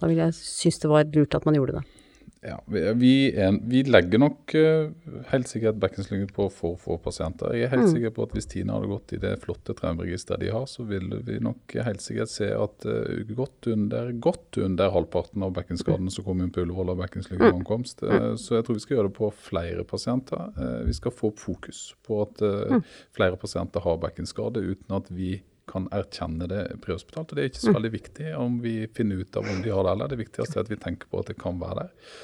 Da 0.00 0.08
vil 0.08 0.24
jeg 0.24 0.32
synes 0.38 0.80
det 0.80 0.90
var 0.90 1.04
lurt 1.12 1.36
at 1.36 1.44
man 1.44 1.58
gjorde 1.58 1.82
det. 1.82 2.03
Ja, 2.44 2.58
vi, 2.66 3.32
er, 3.40 3.54
vi 3.64 3.80
legger 3.88 4.20
nok 4.20 4.52
eh, 4.58 4.90
helt 5.30 5.48
sikkert 5.48 5.78
bekkenslynger 5.80 6.28
på 6.34 6.50
for 6.52 6.76
få 6.80 6.98
pasienter. 7.00 7.54
Jeg 7.56 7.68
er 7.68 7.72
helt 7.72 7.88
sikker 7.88 8.12
på 8.12 8.26
at 8.26 8.34
hvis 8.36 8.48
Tina 8.52 8.76
hadde 8.76 8.90
gått 8.90 9.14
i 9.16 9.20
det 9.22 9.32
flotte 9.40 9.72
traumeregisteret 9.78 10.42
de 10.44 10.50
har, 10.52 10.66
så 10.68 10.84
ville 10.84 11.22
vi 11.24 11.38
nok 11.40 11.76
helt 11.86 12.04
sikkert 12.04 12.32
se 12.32 12.50
at 12.52 12.84
uh, 12.84 13.32
godt, 13.32 13.70
under, 13.72 14.12
godt 14.20 14.58
under 14.60 14.92
halvparten 14.92 15.46
av 15.46 15.54
bekkenskadene 15.56 16.12
som 16.12 16.26
kom 16.26 16.42
inn 16.44 16.52
på 16.52 16.66
Ullevål 16.66 16.92
av 16.92 17.00
bekkenslynge 17.00 17.46
ved 17.46 17.62
ankomst. 17.62 18.04
Eh, 18.04 18.34
så 18.40 18.58
jeg 18.58 18.68
tror 18.68 18.76
vi 18.76 18.84
skal 18.84 18.98
gjøre 18.98 19.08
det 19.08 19.16
på 19.22 19.32
flere 19.48 19.86
pasienter. 19.88 20.44
Uh, 20.60 20.84
vi 20.84 20.98
skal 21.00 21.16
få 21.16 21.32
fokus 21.40 21.86
på 22.04 22.20
at 22.26 22.44
eh, 22.44 22.76
flere 23.16 23.40
pasienter 23.40 23.84
har 23.88 24.00
bekkenskade 24.04 24.60
uten 24.60 24.96
at 25.00 25.08
vi 25.08 25.38
kan 25.70 25.88
erkjenne 25.96 26.48
det 26.50 26.62
prehospitalt. 26.84 27.32
Og 27.32 27.38
det 27.38 27.44
er 27.44 27.50
ikke 27.54 27.64
så 27.64 27.72
veldig 27.74 27.94
viktig 27.94 28.30
om 28.36 28.60
vi 28.60 28.76
finner 28.92 29.24
ut 29.24 29.40
av 29.40 29.48
om 29.48 29.64
de 29.64 29.72
har 29.72 29.86
det 29.86 29.96
eller. 29.96 30.12
Det 30.12 30.20
viktigste 30.20 30.58
er 30.60 30.66
at 30.66 30.72
vi 30.72 30.80
tenker 30.80 31.08
på 31.08 31.24
at 31.24 31.32
det 31.32 31.40
kan 31.40 31.56
være 31.62 31.86
der. 31.86 32.14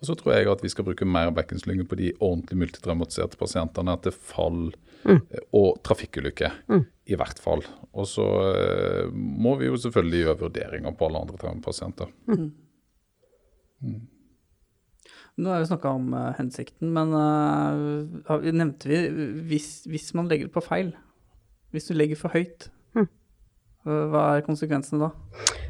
Og 0.00 0.08
så 0.08 0.16
tror 0.16 0.32
jeg 0.32 0.48
at 0.48 0.62
vi 0.64 0.70
skal 0.72 0.86
bruke 0.86 1.04
mer 1.04 1.28
bekkenslynge 1.36 1.84
på 1.88 1.98
de 2.00 2.12
ordentlig 2.24 2.56
multitraumatiserte 2.62 3.36
pasientene 3.40 3.92
etter 3.98 4.14
fall 4.16 4.70
mm. 5.04 5.18
og 5.56 5.82
trafikkulykker, 5.84 6.56
i 7.04 7.18
hvert 7.20 7.42
fall. 7.42 7.66
Og 7.92 8.08
så 8.08 8.24
eh, 8.54 9.12
må 9.12 9.58
vi 9.60 9.68
jo 9.68 9.76
selvfølgelig 9.76 10.22
gjøre 10.24 10.40
vurderinger 10.46 10.96
på 10.96 11.10
alle 11.10 11.20
andre 11.26 11.42
traumapasienter. 11.42 12.08
Nå 15.40 15.52
har 15.52 15.60
vi 15.60 15.68
snakka 15.68 15.92
om 15.96 16.10
uh, 16.16 16.32
hensikten, 16.36 16.90
men 16.96 17.12
uh, 17.16 18.48
nevnte 18.48 18.88
vi 18.88 19.28
hvis, 19.52 19.70
hvis 19.88 20.10
man 20.16 20.32
legger 20.32 20.48
på 20.52 20.64
feil? 20.64 20.94
Hvis 21.76 21.88
du 21.88 21.94
legger 21.94 22.18
for 22.18 22.32
høyt, 22.32 22.70
Mm. 22.70 22.76
eh, 22.76 22.79
hva 23.88 24.24
er 24.36 24.42
konsekvensene 24.44 25.06
da? 25.06 25.08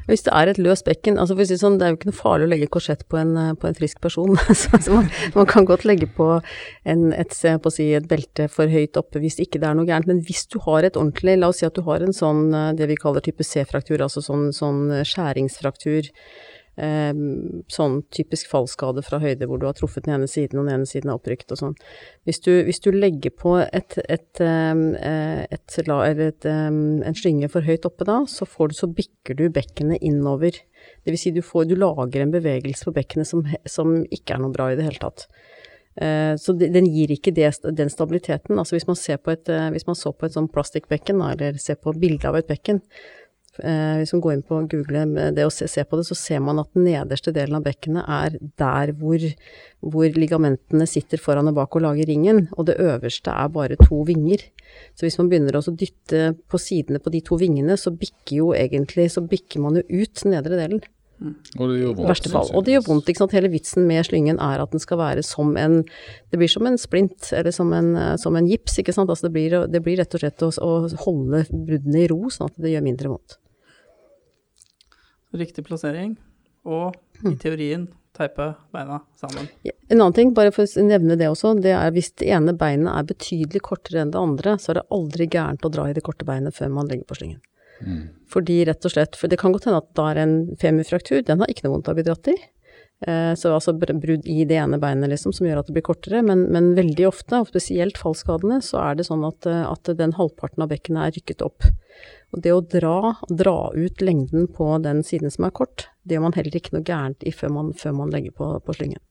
Hvis 0.09 0.25
det 0.27 0.33
er 0.35 0.51
et 0.51 0.59
løst 0.59 0.83
bekken, 0.89 1.19
altså 1.23 1.37
si 1.47 1.55
sånn, 1.61 1.77
det 1.79 1.87
er 1.87 1.93
jo 1.93 1.99
ikke 2.01 2.09
noe 2.09 2.19
farlig 2.19 2.49
å 2.49 2.51
legge 2.51 2.69
korsett 2.75 3.05
på 3.07 3.21
en, 3.21 3.37
på 3.61 3.69
en 3.69 3.77
frisk 3.79 4.01
person. 4.03 4.35
så 4.61 4.81
så 4.83 4.97
man, 4.97 5.07
man 5.37 5.47
kan 5.51 5.69
godt 5.69 5.87
legge 5.87 6.09
på, 6.11 6.27
en, 6.83 7.05
et, 7.15 7.37
på 7.63 7.71
si, 7.71 7.93
et 7.95 8.09
belte 8.11 8.49
for 8.51 8.71
høyt 8.73 8.99
oppe 8.99 9.23
hvis 9.23 9.39
ikke 9.45 9.61
det 9.63 9.69
er 9.71 9.79
noe 9.79 9.87
gærent. 9.87 10.11
Men 10.11 10.25
hvis 10.27 10.49
du 10.51 10.59
har 10.67 10.89
et 10.89 10.99
ordentlig, 10.99 11.37
la 11.39 11.53
oss 11.53 11.63
si 11.63 11.69
at 11.69 11.79
du 11.79 11.85
har 11.87 12.03
en 12.03 12.17
sånn, 12.17 12.49
eh, 12.51 12.73
det 12.81 12.91
vi 12.91 12.99
kaller 12.99 13.23
type 13.23 13.47
C-fraktur, 13.47 14.03
altså 14.03 14.25
sånn, 14.25 14.49
sånn 14.57 14.89
eh, 14.97 15.07
skjæringsfraktur, 15.07 16.11
eh, 16.79 17.13
sånn 17.73 18.03
typisk 18.15 18.49
fallskade 18.51 19.03
fra 19.03 19.19
høyde 19.23 19.47
hvor 19.49 19.59
du 19.61 19.67
har 19.67 19.75
truffet 19.79 20.05
den 20.07 20.15
ene 20.19 20.29
siden 20.31 20.59
og 20.61 20.67
den 20.69 20.75
ene 20.81 20.87
siden 20.89 21.11
er 21.11 21.19
opprykt 21.19 21.51
og 21.53 21.59
sånn. 21.63 21.75
Hvis 22.29 22.41
hvis 22.47 22.81
du 22.85 22.91
legger 22.93 23.31
på 23.31 23.57
et, 23.65 23.99
et, 24.09 24.41
eh, 24.41 25.47
et, 25.51 25.79
la- 25.87 26.05
eller 26.09 26.29
et, 26.35 26.45
eh, 26.47 26.67
en 26.71 27.15
slynge 27.19 27.51
for 27.51 27.63
høyt 27.63 27.85
oppe 27.87 28.05
da, 28.05 28.21
så, 28.27 28.47
du, 28.69 28.75
så 28.75 28.87
bikker 28.87 29.37
du 29.37 29.49
bekkenet 29.51 29.99
innover. 30.03 30.53
Det 31.05 31.13
vil 31.13 31.19
si 31.19 31.31
du, 31.31 31.43
får, 31.43 31.67
du 31.69 31.77
lager 31.77 32.21
en 32.23 32.31
bevegelse 32.33 32.85
på 32.89 32.95
bekkenet 32.97 33.27
som, 33.29 33.45
som 33.67 34.05
ikke 34.11 34.35
er 34.37 34.41
noe 34.45 34.53
bra 34.55 34.71
i 34.73 34.77
det 34.79 34.85
hele 34.89 34.99
tatt. 35.03 35.27
Eh, 36.01 36.37
Så 36.41 36.55
de- 36.57 36.69
den 36.73 36.87
gir 36.87 37.11
ikke 37.11 37.35
det, 37.35 37.51
den 37.77 37.91
stabiliteten. 37.91 38.57
Altså 38.59 38.77
hvis 38.79 38.87
man, 38.87 38.97
ser 38.97 39.19
på 39.19 39.33
et, 39.33 39.49
eh, 39.49 39.71
hvis 39.75 39.87
man 39.87 39.97
så 39.99 40.13
på 40.17 40.25
et 40.27 40.33
sånn 40.33 40.49
plastikkbekken, 40.49 41.21
eller 41.33 41.59
ser 41.59 41.75
på 41.77 41.93
bilde 41.99 42.25
av 42.29 42.37
et 42.39 42.47
bekken, 42.49 42.81
hvis 44.01 44.13
man 44.17 44.23
går 44.25 44.35
inn 44.37 44.45
på 44.47 44.61
Google 44.73 45.05
det 45.37 45.47
og 45.47 45.53
se, 45.55 45.69
se, 45.71 45.85
på 45.87 45.99
det, 45.99 46.07
så 46.09 46.17
ser 46.19 46.43
man 46.45 46.63
at 46.63 46.71
den 46.77 46.87
nederste 46.89 47.35
delen 47.37 47.59
av 47.59 47.67
bekkenet 47.67 48.07
er 48.09 48.39
der 48.61 48.93
hvor, 49.01 49.25
hvor 49.81 50.21
ligamentene 50.21 50.89
sitter 50.89 51.21
foran 51.23 51.51
og 51.51 51.59
bak 51.59 51.77
og 51.77 51.85
lager 51.87 52.11
ringen, 52.11 52.47
og 52.57 52.69
det 52.71 52.79
øverste 52.81 53.35
er 53.35 53.53
bare 53.53 53.81
to 53.81 54.03
vinger. 54.09 54.47
Så 54.95 55.07
hvis 55.07 55.19
man 55.21 55.31
begynner 55.31 55.59
å 55.59 55.65
dytte 55.67 56.33
på 56.51 56.61
sidene 56.63 57.03
på 57.03 57.13
de 57.13 57.23
to 57.27 57.39
vingene, 57.41 57.77
så 57.81 57.93
bikker 57.93 58.37
jo 58.39 58.55
egentlig, 58.57 59.11
så 59.15 59.25
bikker 59.25 59.63
man 59.65 59.81
jo 59.81 60.03
ut 60.03 60.23
den 60.23 60.37
nedre 60.37 60.59
delen. 60.61 60.83
Og 61.21 61.69
det 61.69 61.81
gjør 61.83 61.97
vondt. 61.99 62.53
Og 62.57 62.65
det 62.65 62.75
gjør 62.75 62.87
vondt, 62.87 63.11
ikke 63.13 63.23
sant. 63.23 63.35
Hele 63.37 63.51
vitsen 63.53 63.85
med 63.89 64.07
slyngen 64.09 64.41
er 64.41 64.63
at 64.63 64.73
den 64.73 64.81
skal 64.81 65.01
være 65.03 65.25
som 65.27 65.53
en 65.61 65.83
Det 66.33 66.41
blir 66.41 66.49
som 66.49 66.67
en 66.69 66.79
splint, 66.81 67.33
eller 67.37 67.53
som 67.53 67.73
en, 67.77 67.93
som 68.21 68.37
en 68.37 68.49
gips, 68.49 68.79
ikke 68.81 68.95
sant. 68.97 69.11
Altså 69.13 69.29
det 69.29 69.35
blir, 69.37 69.59
det 69.69 69.83
blir 69.85 70.01
rett 70.01 70.17
og 70.17 70.23
slett 70.23 70.47
å, 70.47 70.51
å 70.65 70.73
holde 71.05 71.45
bruddene 71.51 72.05
i 72.05 72.09
ro, 72.11 72.23
sånn 72.33 72.49
at 72.49 72.57
det 72.63 72.73
gjør 72.73 72.87
mindre 72.87 73.13
vondt. 73.13 73.37
Riktig 75.37 75.65
plassering, 75.69 76.17
og 76.67 76.97
i 77.27 77.37
teorien 77.39 77.87
teipe 78.17 78.51
beina 78.75 79.01
sammen. 79.19 79.47
En 79.65 80.01
annen 80.01 80.17
ting, 80.17 80.33
bare 80.35 80.53
for 80.55 80.67
å 80.67 80.85
nevne 80.87 81.17
det 81.19 81.29
også, 81.31 81.55
det 81.63 81.73
er 81.77 81.93
hvis 81.95 82.13
det 82.21 82.31
ene 82.35 82.55
beinet 82.59 82.91
er 82.93 83.07
betydelig 83.09 83.63
kortere 83.67 84.03
enn 84.03 84.13
det 84.15 84.21
andre, 84.21 84.57
så 84.59 84.73
er 84.73 84.81
det 84.81 84.89
aldri 84.97 85.29
gærent 85.31 85.67
å 85.67 85.73
dra 85.73 85.87
i 85.89 85.95
det 85.97 86.05
korte 86.07 86.27
beinet 86.29 86.57
før 86.57 86.73
man 86.75 86.91
legger 86.91 87.07
på 87.09 87.21
slyngen. 87.21 87.41
Mm. 87.81 88.09
Fordi 88.31 88.61
rett 88.69 88.85
og 88.85 88.93
slett, 88.93 89.17
for 89.17 89.31
det 89.31 89.39
kan 89.41 89.55
godt 89.55 89.69
hende 89.69 89.81
at 89.81 89.93
da 89.97 90.11
er 90.11 90.25
en 90.25 90.35
femurfraktur, 90.61 91.23
den 91.27 91.41
har 91.41 91.51
ikke 91.51 91.67
noe 91.67 91.79
vondt 91.79 91.89
av 91.89 91.97
å 91.97 92.01
bli 92.01 92.07
dratt 92.11 92.33
i. 92.33 92.37
Eh, 93.09 93.33
så 93.41 93.55
altså 93.57 93.73
brudd 93.73 94.27
i 94.29 94.43
det 94.45 94.59
ene 94.61 94.77
beinet 94.81 95.09
liksom, 95.09 95.33
som 95.33 95.47
gjør 95.49 95.63
at 95.63 95.71
det 95.71 95.77
blir 95.79 95.87
kortere, 95.87 96.21
men, 96.27 96.45
men 96.53 96.75
veldig 96.77 97.07
ofte, 97.09 97.41
og 97.41 97.49
spesielt 97.49 98.01
fallskadene, 98.01 98.61
så 98.65 98.83
er 98.91 98.99
det 98.99 99.09
sånn 99.09 99.25
at, 99.29 99.49
eh, 99.49 99.65
at 99.65 99.93
den 99.97 100.13
halvparten 100.19 100.67
av 100.67 100.73
bekkenet 100.75 101.07
er 101.07 101.17
rykket 101.17 101.47
opp. 101.47 101.65
Og 102.31 102.43
det 102.45 102.55
å 102.55 102.63
dra, 102.63 103.15
dra 103.27 103.59
ut 103.75 104.03
lengden 104.05 104.49
på 104.55 104.73
den 104.85 105.03
siden 105.07 105.33
som 105.35 105.49
er 105.49 105.55
kort, 105.57 105.89
det 106.05 106.17
gjør 106.17 106.29
man 106.29 106.37
heller 106.39 106.57
ikke 106.57 106.77
noe 106.77 106.87
gærent 106.87 107.27
i 107.27 107.35
før 107.35 107.55
man, 107.57 107.73
før 107.77 107.97
man 108.03 108.13
legger 108.15 108.35
på, 108.37 108.53
på 108.65 108.77
slyngen. 108.77 109.03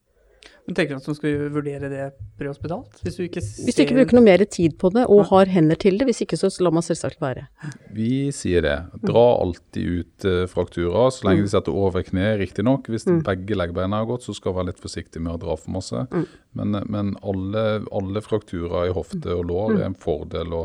Men 0.69 0.75
tenker 0.77 0.93
du 0.93 0.99
at 1.01 1.07
man 1.09 1.15
skal 1.17 1.37
vurdere 1.49 1.87
det 1.89 2.03
prehospitalt? 2.37 2.99
Hvis 3.01 3.15
du 3.17 3.23
ikke 3.25 3.41
ser 3.41 3.65
Hvis 3.65 3.73
du 3.73 3.79
ikke 3.81 3.95
bruker 3.97 4.19
noe 4.19 4.25
mer 4.27 4.43
tid 4.45 4.75
på 4.77 4.91
det, 4.93 5.07
og 5.09 5.23
har 5.31 5.49
hender 5.49 5.79
til 5.81 5.97
det. 5.97 6.05
Hvis 6.05 6.21
ikke, 6.21 6.37
så 6.37 6.51
lar 6.61 6.75
man 6.77 6.85
selvsagt 6.85 7.17
være. 7.23 7.47
Vi 7.95 8.29
sier 8.35 8.61
det. 8.61 8.75
Dra 9.01 9.23
alltid 9.39 9.95
ut 10.03 10.27
uh, 10.29 10.43
frakturer, 10.51 11.09
så 11.15 11.25
lenge 11.25 11.47
de 11.47 11.53
setter 11.55 11.73
over 11.73 12.05
kneet, 12.05 12.37
riktignok. 12.43 12.85
Hvis 12.93 13.07
mm. 13.09 13.23
begge 13.25 13.57
leggbeina 13.57 14.03
har 14.03 14.11
gått, 14.11 14.27
så 14.27 14.37
skal 14.37 14.53
vi 14.53 14.61
være 14.61 14.69
litt 14.69 14.83
forsiktig 14.83 15.23
med 15.25 15.39
å 15.39 15.41
dra 15.41 15.57
for 15.57 15.73
masse. 15.73 16.05
Mm. 16.13 16.29
Men, 16.61 16.79
men 16.85 17.11
alle, 17.25 17.65
alle, 17.89 18.21
frakturer 18.29 18.91
i 18.91 18.93
hofte 18.93 19.33
og 19.39 19.49
lår 19.49 19.73
mm. 19.73 19.81
er 19.81 19.89
en 19.89 19.99
fordel 20.05 20.53
å, 20.53 20.63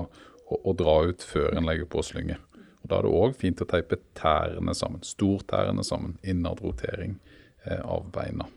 å, 0.49 0.61
å 0.71 0.75
dra 0.77 0.99
ut 1.09 1.25
før 1.25 1.57
en 1.57 1.69
legger 1.69 1.89
på 1.91 2.03
slynge. 2.07 2.39
Og 2.83 2.91
Da 2.91 2.99
er 2.99 3.07
det 3.07 3.15
òg 3.17 3.39
fint 3.41 3.63
å 3.65 3.69
teipe 3.69 4.01
tærne 4.19 4.75
sammen, 4.77 5.01
stortærne 5.07 5.85
sammen. 5.87 6.19
Innadrotering 6.23 7.17
eh, 7.65 7.81
av 7.81 8.11
beina. 8.13 8.49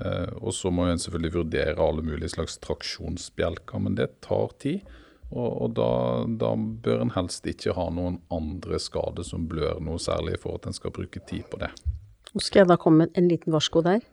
Eh, 0.00 0.32
og 0.40 0.54
så 0.56 0.72
må 0.72 0.88
en 0.88 1.00
selvfølgelig 1.00 1.36
vurdere 1.36 1.84
alle 1.84 2.04
mulige 2.06 2.32
slags 2.32 2.56
traksjonsbjelker, 2.64 3.82
men 3.84 3.98
det 4.00 4.08
tar 4.24 4.54
tid. 4.62 4.88
Og, 5.32 5.48
og 5.48 5.76
da, 5.76 5.90
da, 6.40 6.52
bør 6.56 7.06
en 7.06 7.14
helst 7.14 7.46
ikke 7.48 7.76
ha 7.76 7.86
noen 7.92 8.18
andre 8.32 8.80
skader 8.80 9.24
som 9.24 9.46
blør 9.48 9.80
noe 9.84 10.00
særlig 10.00 10.38
for 10.42 10.58
at 10.58 10.68
en 10.68 10.76
skal 10.76 10.92
bruke 10.92 11.22
tid 11.28 11.46
på 11.52 11.60
det. 11.62 11.70
Nå 12.32 12.40
skal 12.40 12.62
jeg 12.62 12.72
da 12.72 12.76
komme 12.80 13.06
med 13.06 13.16
en 13.20 13.28
liten 13.28 13.52
varsko 13.52 13.84
der. 13.84 14.04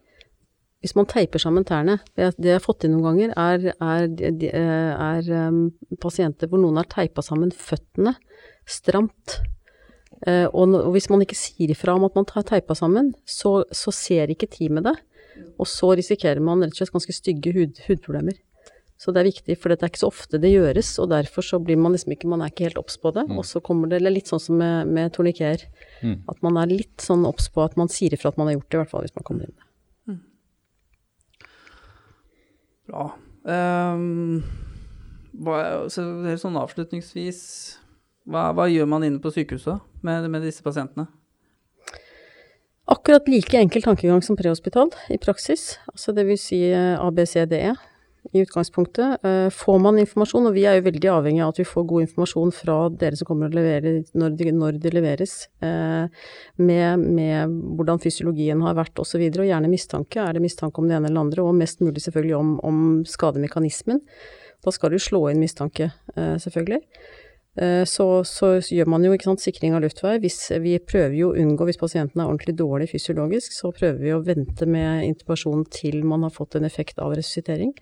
Hvis 0.79 0.95
man 0.95 1.09
teiper 1.11 1.41
sammen 1.43 1.65
tærne, 1.67 1.97
det 2.15 2.31
jeg 2.39 2.55
har 2.55 2.63
fått 2.63 2.85
inn 2.87 2.93
noen 2.95 3.07
ganger, 3.09 3.33
er, 3.35 3.73
er, 3.83 4.43
er 4.47 5.31
um, 5.49 5.65
pasienter 5.99 6.47
hvor 6.47 6.61
noen 6.61 6.79
har 6.79 6.87
teipa 6.87 7.23
sammen 7.25 7.51
føttene 7.51 8.15
stramt. 8.69 9.41
Uh, 10.23 10.47
og, 10.47 10.71
og, 10.71 10.91
hvis 10.95 11.09
man 11.11 11.23
ikke 11.23 11.37
sier 11.37 11.71
ifra 11.73 11.97
om 11.99 12.07
at 12.07 12.15
man 12.15 12.27
har 12.31 12.47
teipa 12.47 12.77
sammen, 12.79 13.11
så, 13.27 13.59
så 13.75 13.91
ser 13.95 14.31
ikke 14.31 14.47
teamet 14.51 14.87
det. 14.87 14.95
Og 15.59 15.67
så 15.67 15.91
risikerer 15.99 16.39
man 16.43 16.63
rett 16.63 16.75
og 16.75 16.79
slett 16.79 16.95
ganske 16.95 17.15
stygge 17.15 17.53
hud, 17.55 17.83
hudproblemer. 17.87 18.39
Så 18.99 19.13
det 19.15 19.21
er 19.21 19.29
viktig, 19.29 19.55
for 19.55 19.71
det 19.71 19.79
er 19.79 19.91
ikke 19.93 20.01
så 20.01 20.09
ofte 20.11 20.39
det 20.43 20.49
gjøres, 20.51 20.89
og 20.99 21.07
derfor 21.13 21.45
så 21.45 21.59
blir 21.63 21.77
man 21.79 21.93
liksom 21.95 22.11
ikke 22.11 22.27
Man 22.27 22.41
er 22.43 22.51
ikke 22.51 22.65
helt 22.67 22.81
obs 22.81 22.97
på 22.99 23.13
det. 23.15 23.29
Mm. 23.29 23.37
Og 23.39 23.45
så 23.47 23.61
kommer 23.63 23.87
det 23.87 24.01
litt 24.03 24.27
sånn 24.27 24.41
som 24.43 24.59
med, 24.59 24.91
med 24.91 25.13
torniker, 25.15 25.63
mm. 26.03 26.17
at 26.27 26.43
man 26.43 26.59
er 26.59 26.73
litt 26.73 26.99
sånn 27.03 27.23
obs 27.29 27.47
på 27.53 27.63
at 27.63 27.77
man 27.79 27.87
sier 27.91 28.11
ifra 28.15 28.33
at 28.33 28.39
man 28.39 28.51
har 28.51 28.57
gjort 28.57 28.67
det, 28.67 28.75
i 28.75 28.81
hvert 28.81 28.91
fall 28.91 29.05
hvis 29.07 29.15
man 29.15 29.27
kommer 29.29 29.47
inn. 29.47 29.55
Mm. 30.11 30.19
Bra. 32.89 33.11
Um, 33.45 34.41
hva, 35.39 35.61
så 35.93 36.03
sånn 36.41 36.57
avslutningsvis, 36.59 37.39
hva, 38.29 38.49
hva, 38.57 38.67
gjør 38.69 38.89
man 38.89 39.05
inne 39.05 39.21
på 39.21 39.31
sykehuset 39.33 39.79
med, 40.05 40.27
med 40.33 40.45
disse 40.45 40.65
pasientene? 40.65 41.07
Akkurat 42.89 43.27
like 43.29 43.53
enkel 43.53 43.85
tankegang 43.85 44.23
som 44.25 44.37
prehospital 44.37 44.89
i 45.13 45.19
praksis, 45.21 45.75
altså 45.93 46.15
vil 46.17 46.39
si 46.41 46.63
ABCDE 46.73 47.75
i 48.31 48.41
utgangspunktet. 48.43 49.23
Eh, 49.25 49.49
får 49.49 49.79
man 49.81 49.99
informasjon, 49.99 50.47
og 50.49 50.55
vi 50.55 50.65
er 50.69 50.77
jo 50.77 50.85
veldig 50.87 51.11
avhengig 51.13 51.43
av 51.43 51.53
at 51.53 51.61
vi 51.61 51.67
får 51.67 51.85
god 51.89 52.05
informasjon 52.05 52.51
fra 52.55 52.77
dere 53.01 53.19
som 53.19 53.29
kommer 53.29 53.49
og 53.49 53.57
leverer 53.57 54.01
når 54.17 54.35
det, 54.39 54.49
når 54.55 54.81
det 54.83 54.93
leveres, 54.95 55.35
eh, 55.65 56.27
med, 56.61 57.05
med, 57.05 57.55
hvordan 57.79 58.01
fysiologien 58.03 58.61
har 58.65 58.77
vært 58.79 59.01
osv., 59.01 59.23
og, 59.23 59.39
og 59.43 59.49
gjerne 59.49 59.71
mistanke. 59.71 60.21
Er 60.23 60.37
det 60.37 60.43
mistanke 60.45 60.81
om 60.81 60.89
det 60.89 60.99
ene 60.99 61.11
eller 61.11 61.25
andre, 61.25 61.45
og 61.45 61.57
mest 61.57 61.81
mulig 61.83 62.03
selvfølgelig 62.05 62.37
om, 62.37 62.53
om 62.65 62.83
skademekanismen. 63.07 64.03
Da 64.65 64.75
skal 64.75 64.91
du 64.91 64.99
slå 64.99 65.29
inn 65.31 65.39
mistanke, 65.39 65.87
selvfølgelig. 66.15 66.81
Eh, 67.59 67.83
så, 67.89 68.05
så, 68.23 68.53
gjør 68.63 68.87
man 68.93 69.03
jo 69.03 69.15
sant, 69.23 69.41
sikring 69.43 69.75
av 69.75 69.83
luftvei. 69.83 70.15
Hvis, 70.23 70.39
vi 70.63 70.77
prøver 70.79 71.17
jo 71.17 71.31
å 71.31 71.39
unngå, 71.41 71.67
hvis 71.67 71.81
pasienten 71.81 72.21
er 72.21 72.29
ordentlig 72.29 72.55
dårlig 72.59 72.87
fysiologisk, 72.93 73.55
så 73.55 73.73
prøver 73.75 73.99
vi 74.03 74.15
å 74.15 74.23
vente 74.23 74.67
med 74.69 75.03
intubasjon 75.09 75.65
til 75.73 76.01
man 76.07 76.23
har 76.27 76.33
fått 76.35 76.59
en 76.59 76.67
effekt 76.69 77.01
av 77.03 77.17
resuscitering. 77.17 77.73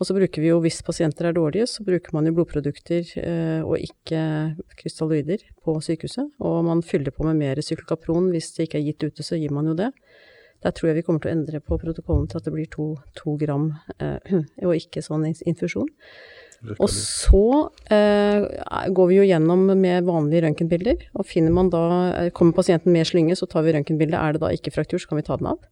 Og 0.00 0.08
så 0.08 0.16
bruker 0.16 0.42
vi 0.42 0.48
jo, 0.48 0.58
hvis 0.64 0.80
pasienter 0.82 1.28
er 1.28 1.36
dårlige, 1.36 1.68
så 1.70 1.84
bruker 1.86 2.14
man 2.16 2.26
jo 2.26 2.32
blodprodukter 2.38 3.12
eh, 3.20 3.60
og 3.60 3.76
ikke 3.78 4.22
krystalloider 4.80 5.44
på 5.62 5.76
sykehuset. 5.84 6.32
Og 6.42 6.62
man 6.66 6.80
fyller 6.82 7.14
på 7.14 7.28
med 7.28 7.38
mer 7.38 7.60
sykkelkapron. 7.62 8.32
Hvis 8.32 8.54
det 8.56 8.66
ikke 8.66 8.80
er 8.80 8.88
gitt 8.88 9.04
ute, 9.04 9.26
så 9.26 9.38
gir 9.38 9.52
man 9.54 9.68
jo 9.68 9.76
det. 9.78 9.92
Der 10.62 10.72
tror 10.72 10.90
jeg 10.90 11.00
vi 11.00 11.04
kommer 11.04 11.22
til 11.22 11.32
å 11.32 11.36
endre 11.36 11.60
på 11.60 11.76
protokollen 11.78 12.28
til 12.30 12.38
at 12.38 12.48
det 12.48 12.54
blir 12.54 12.70
to, 12.72 12.94
to 13.18 13.36
gram, 13.38 13.74
eh, 13.98 14.32
og 14.66 14.78
ikke 14.78 15.04
sånn 15.04 15.28
infusjon. 15.28 15.90
Og 16.62 16.88
så 16.94 17.46
eh, 17.90 18.44
går 18.94 19.08
vi 19.10 19.16
jo 19.18 19.26
gjennom 19.26 19.64
med 19.74 20.06
vanlige 20.06 20.44
røntgenbilder, 20.44 21.08
og 21.18 21.26
finner 21.26 21.54
man 21.54 21.72
da 21.72 21.84
eh, 22.12 22.28
Kommer 22.34 22.54
pasienten 22.54 22.94
med 22.94 23.08
slynge, 23.08 23.34
så 23.38 23.48
tar 23.50 23.66
vi 23.66 23.74
røntgenbildet. 23.74 24.18
Er 24.18 24.36
det 24.36 24.42
da 24.44 24.52
ikke 24.54 24.74
fraktur, 24.74 25.02
så 25.02 25.10
kan 25.10 25.18
vi 25.18 25.26
ta 25.26 25.38
den 25.40 25.50
av. 25.50 25.64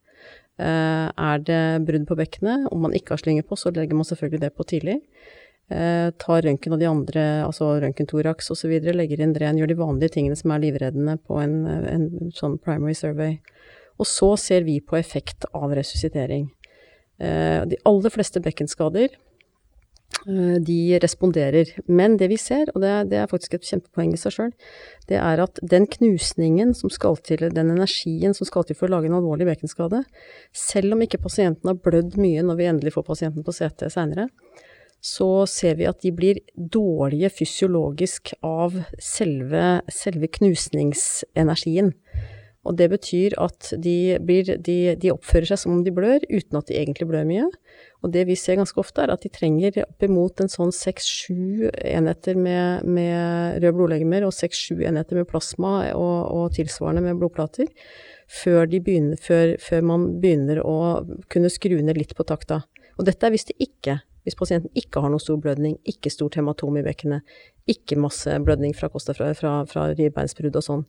Eh, 0.60 1.06
er 1.30 1.44
det 1.46 1.62
brudd 1.86 2.08
på 2.08 2.18
bekkenet, 2.18 2.66
om 2.74 2.82
man 2.88 2.96
ikke 2.96 3.14
har 3.14 3.22
slynge 3.22 3.46
på, 3.46 3.58
så 3.58 3.72
legger 3.74 3.96
man 3.96 4.08
selvfølgelig 4.08 4.42
det 4.42 4.52
på 4.58 4.66
tidlig. 4.72 4.98
Eh, 5.70 6.10
tar 6.18 6.42
røntgen 6.42 6.74
av 6.74 6.82
de 6.82 6.90
andre, 6.90 7.26
altså 7.46 7.76
røntgentoraks 7.84 8.50
osv., 8.50 8.74
legger 8.90 9.22
inn 9.22 9.36
dren, 9.36 9.60
gjør 9.60 9.70
de 9.70 9.78
vanlige 9.78 10.16
tingene 10.18 10.38
som 10.38 10.50
er 10.50 10.64
livreddende 10.64 11.20
på 11.22 11.38
en, 11.38 11.60
en 11.70 12.32
sånn 12.34 12.58
primary 12.58 12.98
survey. 12.98 13.38
Og 14.00 14.08
så 14.10 14.32
ser 14.40 14.66
vi 14.66 14.80
på 14.82 14.98
effekt 14.98 15.46
av 15.54 15.70
resuscitering. 15.76 16.48
Eh, 17.22 17.60
de 17.70 17.78
aller 17.86 18.10
fleste 18.10 18.42
bekkenskader 18.42 19.14
de 20.26 20.98
responderer. 21.00 21.70
Men 21.88 22.16
det 22.20 22.28
vi 22.32 22.36
ser, 22.40 22.70
og 22.74 22.82
det 22.82 22.90
er, 22.92 23.04
det 23.08 23.18
er 23.20 23.30
faktisk 23.30 23.54
et 23.56 23.66
kjempepoeng 23.68 24.12
i 24.14 24.20
seg 24.20 24.34
sjøl, 24.34 24.50
det 25.08 25.18
er 25.20 25.42
at 25.42 25.60
den 25.62 25.86
knusningen 25.90 26.74
som 26.76 26.92
skal 26.92 27.16
til, 27.24 27.46
den 27.54 27.72
energien 27.72 28.34
som 28.36 28.48
skal 28.48 28.66
til 28.66 28.76
for 28.78 28.88
å 28.88 28.96
lage 28.96 29.10
en 29.10 29.16
alvorlig 29.20 29.48
bekenskade, 29.48 30.02
selv 30.52 30.96
om 30.96 31.06
ikke 31.06 31.22
pasienten 31.22 31.70
har 31.70 31.78
blødd 31.80 32.18
mye 32.20 32.44
når 32.44 32.60
vi 32.60 32.68
endelig 32.72 32.96
får 32.96 33.06
pasienten 33.08 33.46
på 33.46 33.54
CT 33.56 33.88
seinere, 33.92 34.28
så 35.00 35.46
ser 35.48 35.78
vi 35.78 35.88
at 35.88 36.02
de 36.04 36.12
blir 36.12 36.42
dårlige 36.54 37.30
fysiologisk 37.32 38.34
av 38.44 38.76
selve, 39.00 39.80
selve 39.88 40.28
knusningsenergien. 40.36 41.94
Og 42.68 42.76
det 42.76 42.90
betyr 42.92 43.34
at 43.40 43.70
de, 43.80 44.18
blir, 44.20 44.44
de, 44.60 44.94
de, 45.00 45.12
oppfører 45.14 45.48
seg 45.48 45.62
som 45.62 45.78
om 45.78 45.84
de 45.84 45.94
blør, 45.96 46.20
uten 46.28 46.58
at 46.60 46.68
de 46.68 46.76
egentlig 46.76 47.08
blør 47.08 47.24
mye. 47.28 47.46
Og 48.00 48.12
det 48.14 48.24
vi 48.30 48.36
ser 48.38 48.56
ganske 48.56 48.80
ofte, 48.80 49.02
er 49.04 49.12
at 49.12 49.24
de 49.24 49.30
trenger 49.32 49.82
oppimot 49.84 50.40
en 50.40 50.48
sånn 50.48 50.72
seks-sju 50.72 51.68
enheter 51.68 52.38
med, 52.38 52.86
med 52.88 53.60
røde 53.60 53.74
blodlegemer 53.76 54.24
og 54.24 54.32
seks-sju 54.32 54.78
enheter 54.88 55.20
med 55.20 55.28
plasma 55.28 55.74
og, 55.92 56.16
og, 56.32 56.46
tilsvarende 56.56 57.04
med 57.04 57.20
blodplater, 57.20 57.68
før, 58.30 58.64
begynner, 58.70 59.20
før, 59.20 59.56
før 59.60 59.84
man 59.92 60.06
begynner 60.22 60.62
å 60.64 60.78
kunne 61.32 61.52
skru 61.52 61.76
ned 61.82 62.00
litt 62.00 62.16
på 62.16 62.24
takta. 62.24 62.62
Og 62.96 63.08
dette 63.08 63.26
er 63.26 63.34
hvis 63.34 63.50
det 63.50 63.58
ikke 63.60 64.00
hvis 64.26 64.36
pasienten 64.36 64.70
ikke 64.76 65.00
har 65.00 65.12
noe 65.12 65.22
stor 65.22 65.38
blødning, 65.40 65.78
ikke 65.88 66.12
stort 66.12 66.36
hematom 66.36 66.76
i 66.76 66.84
bekkenet, 66.84 67.24
ikke 67.70 67.98
masse 68.00 68.34
blødning 68.44 68.74
fra 68.76 68.90
kosta 68.92 69.14
fra, 69.16 69.30
fra, 69.36 69.54
fra 69.68 69.86
ribbeinsbrudd 69.96 70.58
og 70.60 70.66
sånn. 70.66 70.84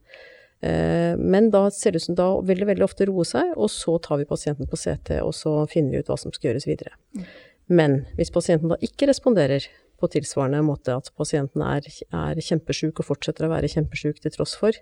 Eh, 0.62 1.14
men 1.18 1.50
da 1.54 1.66
ser 1.74 1.94
det 1.94 2.02
ut 2.02 2.08
som 2.10 2.18
da 2.18 2.28
veldig, 2.46 2.68
veldig 2.70 2.86
ofte 2.86 3.08
roer 3.10 3.28
seg, 3.28 3.54
og 3.58 3.72
så 3.74 3.98
tar 4.04 4.22
vi 4.22 4.30
pasienten 4.30 4.70
på 4.70 4.80
CT, 4.80 5.18
og 5.26 5.34
så 5.38 5.56
finner 5.72 5.96
vi 5.96 6.04
ut 6.04 6.12
hva 6.12 6.20
som 6.22 6.34
skal 6.34 6.52
gjøres 6.52 6.68
videre. 6.70 6.94
Mm. 7.18 7.24
Men 7.72 7.98
hvis 8.18 8.34
pasienten 8.34 8.72
da 8.72 8.78
ikke 8.84 9.08
responderer 9.10 9.66
på 10.02 10.10
tilsvarende 10.12 10.62
måte 10.66 10.98
at 10.98 11.10
pasienten 11.18 11.64
er, 11.64 11.86
er 11.86 12.42
kjempesjuk 12.42 13.00
og 13.00 13.08
fortsetter 13.08 13.48
å 13.48 13.54
være 13.54 13.70
kjempesjuk 13.72 14.22
til 14.22 14.34
tross 14.34 14.58
for, 14.60 14.76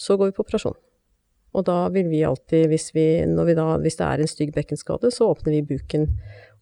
så 0.00 0.16
går 0.18 0.30
vi 0.30 0.36
på 0.36 0.44
operasjon. 0.46 0.78
Og 1.50 1.66
da 1.66 1.88
vil 1.90 2.06
vi 2.12 2.22
alltid, 2.26 2.68
hvis, 2.70 2.90
vi, 2.94 3.06
vi 3.26 3.56
da, 3.58 3.66
hvis 3.82 3.98
det 3.98 4.06
er 4.06 4.22
en 4.22 4.30
stygg 4.30 4.52
bekkenskade, 4.54 5.10
så 5.14 5.32
åpner 5.32 5.56
vi 5.56 5.66
buken 5.74 6.06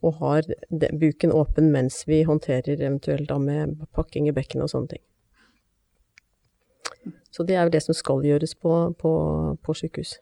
og 0.07 0.21
har 0.23 0.47
buken 0.71 1.35
åpen 1.35 1.73
mens 1.75 2.05
vi 2.07 2.23
håndterer 2.25 2.79
eventuelt 2.79 3.29
da 3.29 3.37
med 3.43 3.83
pakking 3.97 4.29
i 4.31 4.35
bekkenet 4.37 4.69
og 4.69 4.73
sånne 4.73 4.95
ting. 4.95 5.03
Så 7.39 7.47
det 7.47 7.55
er 7.55 7.69
jo 7.69 7.71
det 7.71 7.85
som 7.85 7.95
skal 7.95 8.25
gjøres 8.27 8.57
på, 8.59 8.73
på, 8.99 9.13
på 9.63 9.75
sykehus 9.79 10.17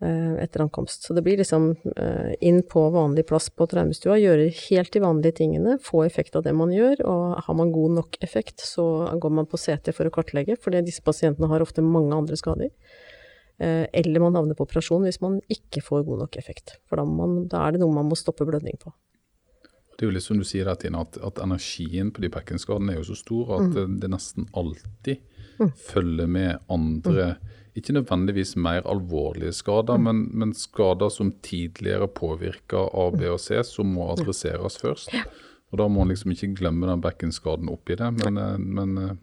eh, 0.00 0.36
etter 0.40 0.62
ankomst. 0.64 1.04
Så 1.04 1.12
det 1.12 1.20
blir 1.26 1.36
liksom 1.36 1.74
eh, 1.92 2.30
inn 2.40 2.62
på 2.64 2.86
vanlig 2.94 3.26
plass 3.28 3.50
på 3.52 3.66
traumestua, 3.68 4.16
gjøre 4.16 4.46
helt 4.62 4.94
de 4.96 5.02
vanlige 5.04 5.42
tingene, 5.42 5.76
få 5.84 6.06
effekt 6.06 6.38
av 6.40 6.46
det 6.46 6.54
man 6.56 6.72
gjør, 6.72 7.04
og 7.04 7.44
har 7.44 7.58
man 7.60 7.74
god 7.74 7.98
nok 7.98 8.16
effekt, 8.24 8.64
så 8.64 8.86
går 9.12 9.36
man 9.42 9.50
på 9.50 9.60
CT 9.60 9.92
for 9.92 10.08
å 10.08 10.14
kartlegge, 10.14 10.56
for 10.56 10.72
disse 10.80 11.04
pasientene 11.04 11.52
har 11.52 11.64
ofte 11.64 11.84
mange 11.84 12.16
andre 12.16 12.40
skader. 12.40 12.72
Eh, 13.60 13.84
eller 13.92 14.24
man 14.24 14.40
havner 14.40 14.56
på 14.56 14.64
operasjon 14.64 15.04
hvis 15.04 15.20
man 15.20 15.42
ikke 15.52 15.84
får 15.84 16.08
god 16.08 16.24
nok 16.24 16.40
effekt. 16.40 16.78
For 16.88 16.96
da, 16.96 17.04
man, 17.04 17.42
da 17.52 17.66
er 17.66 17.76
det 17.76 17.84
noe 17.84 17.92
man 17.92 18.08
må 18.08 18.16
stoppe 18.16 18.48
blødning 18.48 18.80
på. 18.80 18.96
Det 19.96 20.04
er 20.04 20.10
jo 20.10 20.16
litt 20.16 20.24
som 20.24 20.40
du 20.40 20.44
sier 20.44 20.68
at, 20.68 20.84
at 20.84 21.38
energien 21.40 22.10
på 22.12 22.24
de 22.24 22.28
bekkenskadene 22.32 22.92
er 22.92 22.98
jo 23.00 23.06
så 23.08 23.16
stor 23.16 23.54
at 23.56 23.70
mm. 23.72 23.94
det 24.02 24.10
nesten 24.12 24.48
alltid 24.52 25.22
mm. 25.58 25.72
følger 25.88 26.30
med 26.30 26.58
andre. 26.72 27.34
Ikke 27.76 27.92
nødvendigvis 27.92 28.54
mer 28.56 28.86
alvorlige 28.88 29.52
skader, 29.52 29.98
men, 30.00 30.22
men, 30.32 30.54
skader 30.56 31.10
som 31.12 31.34
tidligere 31.44 32.08
påvirka 32.08 32.86
A, 32.88 33.10
B 33.12 33.28
og 33.28 33.40
C, 33.40 33.60
som 33.68 33.92
må 33.92 34.08
adresseres 34.14 34.78
først. 34.80 35.12
Og 35.72 35.78
Da 35.78 35.88
må 35.88 36.04
man 36.04 36.14
liksom 36.14 36.32
ikke 36.32 36.54
glemme 36.56 36.88
den 36.88 37.02
bekkenskaden 37.04 37.68
oppi 37.68 37.98
det. 37.98 38.12
Men, 38.22 38.38
eh, 38.38 38.58
men 38.58 38.98
eh, 38.98 39.14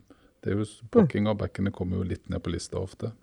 det 0.44 0.54
er 0.54 0.60
jo, 0.60 0.68
pakking 0.92 1.28
av 1.32 1.40
bekkenet 1.40 1.74
kommer 1.74 1.98
jo 1.98 2.10
litt 2.12 2.30
ned 2.30 2.44
på 2.44 2.54
lista 2.54 2.78
ofte. 2.78 3.14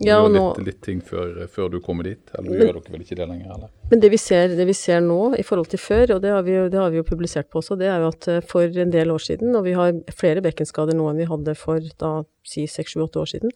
Ja, 0.00 0.16
gjør 0.24 0.32
litt, 0.32 0.60
litt, 0.64 0.78
ting 0.84 1.00
før, 1.04 1.34
før, 1.52 1.68
du 1.74 1.76
kommer 1.84 2.06
dit, 2.08 2.32
eller 2.32 2.48
men, 2.48 2.62
gjør 2.62 2.78
dere 2.78 2.94
vel 2.94 3.02
ikke 3.04 3.18
det 3.18 3.26
lenger? 3.28 3.52
Eller? 3.56 3.72
Men 3.90 4.00
det 4.00 4.10
vi, 4.14 4.20
ser, 4.20 4.54
det 4.56 4.66
vi, 4.70 4.76
ser, 4.76 5.02
nå 5.04 5.18
i 5.36 5.44
forhold 5.44 5.68
til 5.74 5.82
før, 5.82 6.14
og 6.16 6.22
det 6.24 6.32
har, 6.32 6.44
vi, 6.46 6.56
det 6.72 6.80
har, 6.80 6.88
vi, 6.94 7.02
jo 7.02 7.08
publisert 7.10 7.50
på 7.52 7.60
også, 7.60 7.76
det 7.80 7.90
er 7.92 8.00
jo 8.00 8.08
at 8.08 8.28
eh, 8.32 8.40
for 8.52 8.80
en 8.84 8.94
del 8.94 9.12
år 9.12 9.24
siden, 9.26 9.52
og 9.58 9.66
vi 9.68 9.76
har 9.76 9.92
flere 10.16 10.44
bekkenskader 10.46 10.96
nå 10.96 11.10
enn 11.10 11.20
vi 11.20 11.28
hadde 11.28 11.56
for 11.60 11.92
da 12.00 12.14
si 12.48 12.64
seks, 12.70 12.96
sju, 12.96 13.04
åtte 13.04 13.20
år 13.20 13.32
siden, 13.34 13.52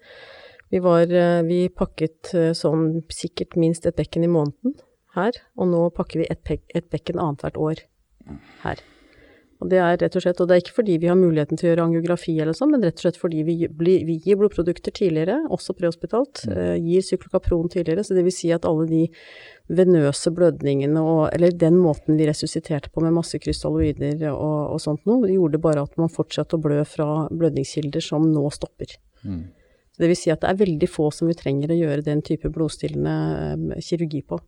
vi, 0.69 0.83
var, 0.85 1.09
eh, 1.09 1.41
vi 1.49 1.63
pakket 1.73 2.35
eh, 2.37 2.51
sånn 2.57 3.01
sikkert 3.09 3.57
minst 3.61 3.89
et 3.89 3.97
bekken 3.97 4.29
i 4.29 4.33
måneden 4.37 4.77
her, 5.17 5.41
og 5.57 5.73
nå 5.73 5.87
pakker 5.97 6.27
vi 6.27 6.29
et, 6.29 6.59
et 6.77 6.93
bekken 6.93 7.23
annethvert 7.23 7.57
år 7.57 7.87
her. 8.67 8.85
Og 9.63 9.71
det 9.71 9.79
er 9.81 9.97
rett 10.01 10.17
og 10.19 10.25
slett, 10.25 10.41
og 10.43 10.49
det 10.51 10.57
er 10.57 10.63
ikke 10.65 10.77
fordi 10.81 10.97
vi 11.01 11.09
har 11.09 11.17
muligheten 11.19 11.59
til 11.59 11.69
å 11.69 11.71
gjøre 11.71 11.85
angiografi 11.87 12.35
eller 12.43 12.57
sånn, 12.57 12.73
men 12.75 12.83
rett 12.85 12.99
og 12.99 13.05
slett 13.05 13.19
fordi 13.21 13.45
vi, 13.47 13.55
vi 13.71 14.17
gir 14.25 14.39
blodprodukter 14.41 14.95
tidligere, 14.95 15.39
også 15.55 15.77
prehospitalt, 15.79 16.43
mm. 16.49 16.55
eh, 16.59 16.75
gir 16.83 17.05
syklokapron 17.07 17.71
tidligere, 17.73 18.05
så 18.05 18.17
det 18.17 18.27
vil 18.27 18.35
si 18.35 18.51
at 18.55 18.67
alle 18.69 18.87
de 18.91 19.05
venøse 19.73 20.29
blødningene 20.35 21.01
og 21.01 21.23
Eller 21.33 21.55
den 21.57 21.79
måten 21.81 22.19
vi 22.19 22.27
resusciterte 22.29 22.91
på 22.93 23.01
med 23.01 23.15
masse 23.17 23.39
krystalloider 23.41 24.27
og, 24.33 24.75
og 24.75 24.81
sånt 24.83 25.07
noe, 25.09 25.31
gjorde 25.31 25.63
bare 25.63 25.87
at 25.87 25.95
man 26.01 26.13
fortsatte 26.13 26.59
å 26.59 26.65
blø 26.65 26.83
fra 26.89 27.29
blødningskilder 27.31 28.05
som 28.05 28.27
nå 28.29 28.45
stopper. 28.53 28.99
Mm. 29.25 29.47
Så 29.95 30.03
det 30.03 30.11
vil 30.11 30.19
si 30.19 30.33
at 30.35 30.43
det 30.43 30.51
er 30.51 30.59
veldig 30.59 30.91
få 30.91 31.09
som 31.15 31.31
vi 31.31 31.39
trenger 31.39 31.71
å 31.71 31.79
gjøre 31.79 32.05
den 32.05 32.21
type 32.27 32.51
blodstillende 32.53 33.55
um, 33.55 33.69
kirurgi 33.79 34.25
på. 34.27 34.41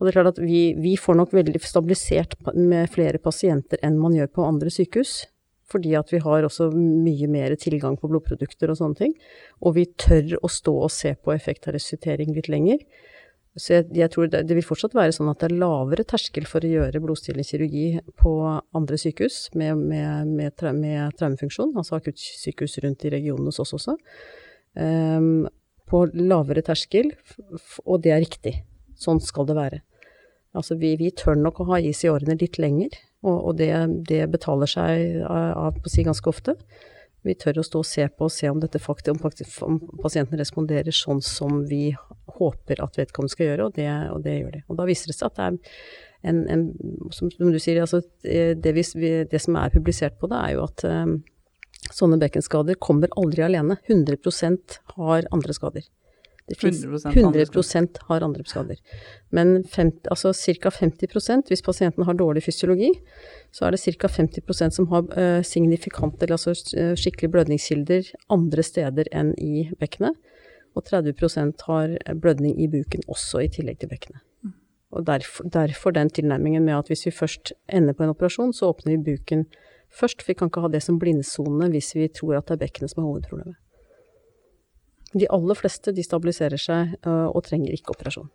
Og 0.00 0.06
det 0.06 0.14
er 0.14 0.16
klart 0.16 0.32
at 0.32 0.40
vi, 0.40 0.62
vi, 0.80 0.94
får 0.96 1.18
nok 1.18 1.34
veldig 1.36 1.60
stabilisert 1.60 2.32
med 2.56 2.88
flere 2.88 3.20
pasienter 3.20 3.82
enn 3.84 4.00
man 4.00 4.16
gjør 4.16 4.32
på 4.32 4.46
andre 4.48 4.72
sykehus. 4.72 5.26
Fordi 5.70 5.92
at 5.94 6.08
vi 6.10 6.22
har 6.24 6.42
også 6.42 6.70
mye 6.74 7.28
mer 7.30 7.52
tilgang 7.60 7.98
på 8.00 8.08
blodprodukter 8.10 8.72
og 8.72 8.80
sånne 8.80 8.98
ting. 8.98 9.12
Og 9.60 9.76
vi 9.76 9.84
tør 10.00 10.38
å 10.40 10.50
stå 10.50 10.72
og 10.86 10.90
se 10.94 11.12
på 11.14 11.34
effekt 11.36 11.68
av 11.68 11.76
resuscitering 11.76 12.32
litt 12.34 12.48
lenger. 12.50 12.80
Så 13.58 13.74
jeg, 13.74 13.90
jeg 13.98 14.10
tror 14.14 14.30
det, 14.30 14.44
det, 14.48 14.56
vil 14.56 14.64
fortsatt 14.64 14.94
være 14.96 15.12
sånn 15.14 15.28
at 15.30 15.42
det 15.42 15.50
er 15.50 15.60
lavere 15.60 16.06
terskel 16.08 16.46
for 16.48 16.64
å 16.64 16.70
gjøre 16.70 17.02
blodstillende 17.02 17.46
kirurgi 17.46 17.86
på 18.22 18.34
andre 18.78 18.98
sykehus 19.00 19.48
med, 19.58 19.82
med, 19.90 20.30
med, 20.30 20.64
med 20.78 21.16
traumefunksjon, 21.18 21.74
altså 21.74 21.98
akuttsykehus 21.98 22.78
rundt 22.84 23.04
i 23.04 23.12
regionen 23.16 23.50
hos 23.50 23.58
oss 23.62 23.74
også. 23.76 23.98
Um, 24.78 25.48
på 25.90 26.04
lavere 26.14 26.62
terskel, 26.62 27.10
og 27.82 28.04
det 28.06 28.14
er 28.14 28.22
riktig. 28.22 28.54
Sånn 29.00 29.18
skal 29.24 29.48
det 29.48 29.58
være. 29.58 29.80
Altså 30.56 30.74
vi, 30.80 30.96
vi, 30.98 31.12
tør 31.14 31.38
nok 31.38 31.60
å 31.62 31.68
ha 31.70 31.78
is 31.84 32.02
i 32.02 32.10
årene 32.10 32.34
litt 32.40 32.58
lenger, 32.58 32.96
og, 33.22 33.36
og 33.36 33.58
det, 33.60 33.70
det, 34.08 34.24
betaler 34.32 34.70
seg 34.70 35.20
av 35.28 35.76
på 35.76 35.86
å 35.86 35.92
si 35.92 36.02
ganske 36.06 36.30
ofte. 36.30 36.56
Vi 37.22 37.36
tør 37.38 37.60
å 37.60 37.66
stå 37.66 37.82
og 37.82 37.86
se 37.86 38.06
på 38.08 38.26
og 38.26 38.32
se 38.32 38.48
om, 38.50 38.58
dette 38.62 38.80
faktisk, 38.80 39.60
om, 39.66 39.76
om 39.84 40.02
pasienten 40.02 40.40
responderer 40.40 40.94
sånn 40.96 41.20
som 41.22 41.62
vi 41.68 41.90
håper 42.40 42.80
at 42.82 42.96
vedkommende 42.98 43.34
skal 43.34 43.50
gjøre, 43.50 43.68
og 43.68 43.76
det, 43.76 43.88
og 44.10 44.22
det 44.24 44.38
gjør 44.38 44.54
de. 44.56 44.62
Og 44.72 44.80
da 44.80 44.86
viser 44.88 45.12
det 45.12 45.18
seg 45.18 45.28
at 45.28 45.36
det 45.36 45.46
er 45.46 45.58
en, 46.30 46.40
en 46.52 46.64
som, 47.14 47.30
du 47.30 47.60
sier, 47.60 47.82
altså 47.84 48.02
det, 48.24 48.72
vi, 48.74 48.84
det, 49.30 49.42
som 49.42 49.58
er 49.60 49.74
publisert 49.74 50.18
på 50.20 50.30
det, 50.32 50.40
er 50.40 50.56
jo 50.56 50.64
at 50.66 50.84
um, 50.88 51.18
sånne 51.92 52.18
bekkenskader 52.20 52.80
kommer 52.80 53.12
aldri 53.20 53.44
alene. 53.46 53.78
100% 53.88 54.80
har 54.96 55.28
andre 55.30 55.56
skader. 55.56 55.86
Det 56.50 56.56
finnes 56.58 56.82
100, 56.82 57.46
100 57.46 58.00
har 58.08 58.24
andre 58.26 58.44
skader. 58.44 58.78
Men 59.30 59.60
50, 59.70 60.08
altså 60.10 60.32
ca. 60.34 60.72
50% 60.74 61.52
hvis 61.52 61.62
pasienten 61.62 62.04
har 62.08 62.16
dårlig 62.18 62.42
fysiologi, 62.42 62.90
så 63.54 63.68
er 63.68 63.76
det 63.76 63.80
ca. 63.84 64.10
50% 64.10 64.74
som 64.74 64.88
har 64.90 65.06
uh, 65.14 65.42
signifikante, 65.46 66.26
eller 66.26 66.40
altså 66.40 66.56
uh, 66.74 66.96
skikkelige 66.98 67.30
blødningskilder 67.36 68.10
andre 68.34 68.66
steder 68.66 69.12
enn 69.14 69.30
i 69.38 69.68
bekkenet. 69.78 70.18
Og 70.74 70.82
30% 70.90 71.64
har 71.66 71.94
blødning 72.18 72.58
i 72.62 72.66
buken 72.70 73.06
også, 73.06 73.44
i 73.46 73.48
tillegg 73.54 73.78
til 73.78 73.90
bekkenet. 73.90 74.22
Og 74.90 75.06
derfor, 75.06 75.46
derfor, 75.46 75.90
den 75.94 76.10
tilnærmingen 76.10 76.64
med 76.64 76.74
at 76.74 76.90
hvis 76.90 77.06
vi 77.06 77.10
først 77.14 77.52
ender 77.68 77.94
på 77.94 78.02
en 78.02 78.10
operasjon, 78.10 78.52
så 78.52 78.66
åpner 78.66 78.96
vi 78.96 79.12
buken 79.12 79.46
først. 79.90 80.22
For 80.22 80.32
vi 80.32 80.38
kan 80.38 80.50
ikke 80.50 80.66
ha 80.66 80.68
det 80.68 80.82
som 80.82 80.98
blindsone 80.98 81.70
hvis 81.70 81.94
vi 81.94 82.08
tror 82.08 82.38
at 82.38 82.48
det 82.48 82.58
er 82.58 82.64
bekkenet 82.66 82.90
som 82.90 83.04
er 83.04 83.06
hovedproblemet. 83.06 83.58
De 85.16 85.26
aller 85.32 85.58
fleste 85.58 85.94
de 85.94 86.04
stabiliserer 86.06 86.60
seg 86.60 86.94
uh, 87.06 87.28
og 87.30 87.42
trenger 87.48 87.74
ikke 87.74 87.96
operasjon. 87.96 88.30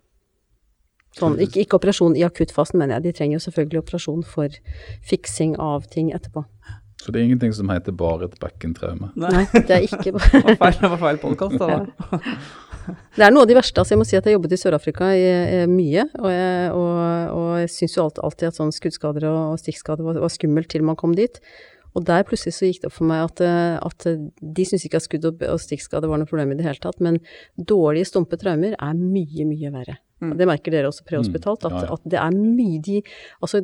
Sånn, 1.16 1.38
ikke, 1.40 1.62
ikke, 1.64 1.78
operasjon 1.80 2.18
i 2.20 2.26
akuttfasen, 2.28 2.80
mener 2.82 2.98
jeg. 2.98 3.06
De 3.06 3.14
trenger 3.16 3.38
jo 3.38 3.46
selvfølgelig 3.46 3.82
operasjon 3.86 4.26
for 4.28 4.58
fiksing 5.08 5.56
av 5.64 5.88
ting 5.94 6.10
etterpå. 6.16 6.44
Så 7.00 7.14
det 7.14 7.22
er 7.22 7.28
ingenting 7.30 7.54
som 7.56 7.70
heter 7.72 7.96
bare 7.96 8.28
et 8.28 8.36
bekkentraume? 8.42 9.12
Nei, 9.20 9.46
det 9.54 9.72
er 9.78 9.86
ikke 9.86 10.16
bare 10.16 10.56
Det 10.76 10.90
var 10.90 11.02
feil 11.04 11.20
podkast, 11.22 11.62
da. 11.62 11.86
Det 13.16 13.24
er 13.26 13.32
noe 13.34 13.46
av 13.46 13.50
de 13.50 13.56
verste. 13.58 13.82
altså 13.82 13.96
Jeg 13.96 14.00
må 14.02 14.06
si 14.06 14.18
at 14.18 14.28
jeg 14.28 14.36
jobbet 14.36 14.52
i 14.54 14.60
Sør-Afrika 14.62 15.08
mye, 15.72 16.04
og 16.20 16.28
jeg, 16.30 16.68
og, 16.76 17.00
og 17.34 17.48
jeg 17.64 17.72
syns 17.74 17.96
jo 17.96 18.04
alltid, 18.06 18.50
at 18.52 18.60
sånn 18.60 18.74
skuddskader 18.76 19.26
og 19.30 19.56
stikkskader 19.58 20.06
var, 20.06 20.20
var 20.22 20.34
skummelt 20.34 20.70
til 20.70 20.86
man 20.86 21.00
kom 21.00 21.16
dit. 21.18 21.40
Og 21.96 22.04
der 22.08 22.26
plutselig 22.28 22.56
så 22.58 22.68
gikk 22.68 22.82
det 22.84 22.90
opp 22.90 22.98
for 22.98 23.08
meg 23.08 23.24
at, 23.24 23.42
eh, 23.46 23.76
at 23.80 24.06
de 24.06 24.68
syntes 24.68 24.88
ikke 24.88 25.00
at 25.00 25.08
skudd 25.08 25.28
og, 25.30 25.44
og 25.48 25.62
stikkskade 25.64 26.10
var 26.12 26.20
noe 26.20 26.30
problem 26.30 26.52
i 26.52 26.60
det 26.60 26.68
hele 26.68 26.82
tatt, 26.84 27.00
men 27.04 27.22
dårlige 27.56 28.10
stumpe 28.12 28.40
traumer 28.42 28.76
er 28.76 28.98
mye, 29.00 29.48
mye 29.48 29.72
verre. 29.74 30.00
Mm. 30.24 30.36
Det 30.40 30.48
merker 30.50 30.76
dere 30.76 30.92
også 30.92 31.06
prehospitalt, 31.08 31.64
mm. 31.64 31.78
at, 31.78 31.94
at, 31.96 32.10
det 32.12 32.20
er 32.22 32.36
mye 32.36 32.82
de 32.84 33.02
Altså, 33.44 33.64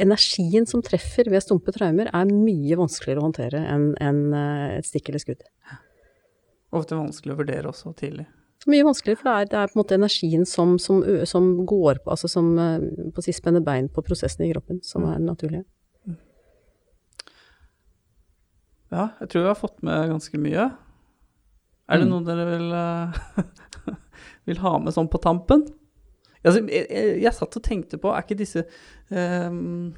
energien 0.00 0.68
som 0.68 0.82
treffer 0.84 1.30
ved 1.32 1.42
stumpe 1.42 1.72
traumer 1.74 2.10
er 2.12 2.28
mye 2.28 2.76
vanskeligere 2.78 3.22
å 3.22 3.26
håndtere 3.28 3.62
enn 3.72 3.88
en, 4.00 4.20
eh, 4.36 4.76
et 4.78 4.88
stikk 4.88 5.10
eller 5.10 5.24
skudd. 5.24 5.48
Ofte 6.76 6.98
vanskelig 6.98 7.34
å 7.34 7.40
vurdere 7.40 7.72
også 7.72 7.94
tidlig. 7.98 8.28
Mye 8.68 8.84
vanskeligere, 8.84 9.18
for 9.18 9.30
det 9.30 9.34
er, 9.34 9.48
det 9.48 9.58
er, 9.58 9.70
på 9.70 9.78
en 9.78 9.80
måte 9.80 9.96
energien 9.96 10.44
som, 10.46 10.76
som, 10.78 11.00
som 11.26 11.52
går 11.66 12.02
på, 12.04 12.12
altså 12.12 12.28
som 12.28 12.52
eh, 12.60 12.88
på 13.16 13.24
å 13.24 13.34
spenner 13.34 13.64
bein 13.64 13.88
på 13.88 14.04
prosessene 14.04 14.46
i 14.46 14.52
kroppen, 14.52 14.82
som 14.84 15.06
mm. 15.06 15.12
er 15.14 15.22
naturlige. 15.24 15.64
Ja, 18.90 19.10
jeg 19.20 19.30
tror 19.30 19.44
vi 19.44 19.50
har 19.52 19.58
fått 19.58 19.82
med 19.86 20.10
ganske 20.10 20.38
mye. 20.42 20.70
Er 21.90 22.00
det 22.00 22.06
mm. 22.06 22.12
noe 22.12 22.26
dere 22.26 22.46
vil, 22.48 22.68
uh, 22.74 23.94
vil 24.50 24.62
ha 24.62 24.76
med 24.82 24.94
sånn 24.94 25.10
på 25.10 25.20
tampen? 25.22 25.66
Altså, 26.40 26.62
jeg, 26.64 26.86
jeg, 26.88 27.16
jeg, 27.20 27.34
satt 27.36 27.58
og 27.58 27.64
tenkte 27.66 27.98
på, 28.00 28.12
er 28.14 28.24
ikke 28.24 28.38
disse 28.38 28.62
um, 29.12 29.90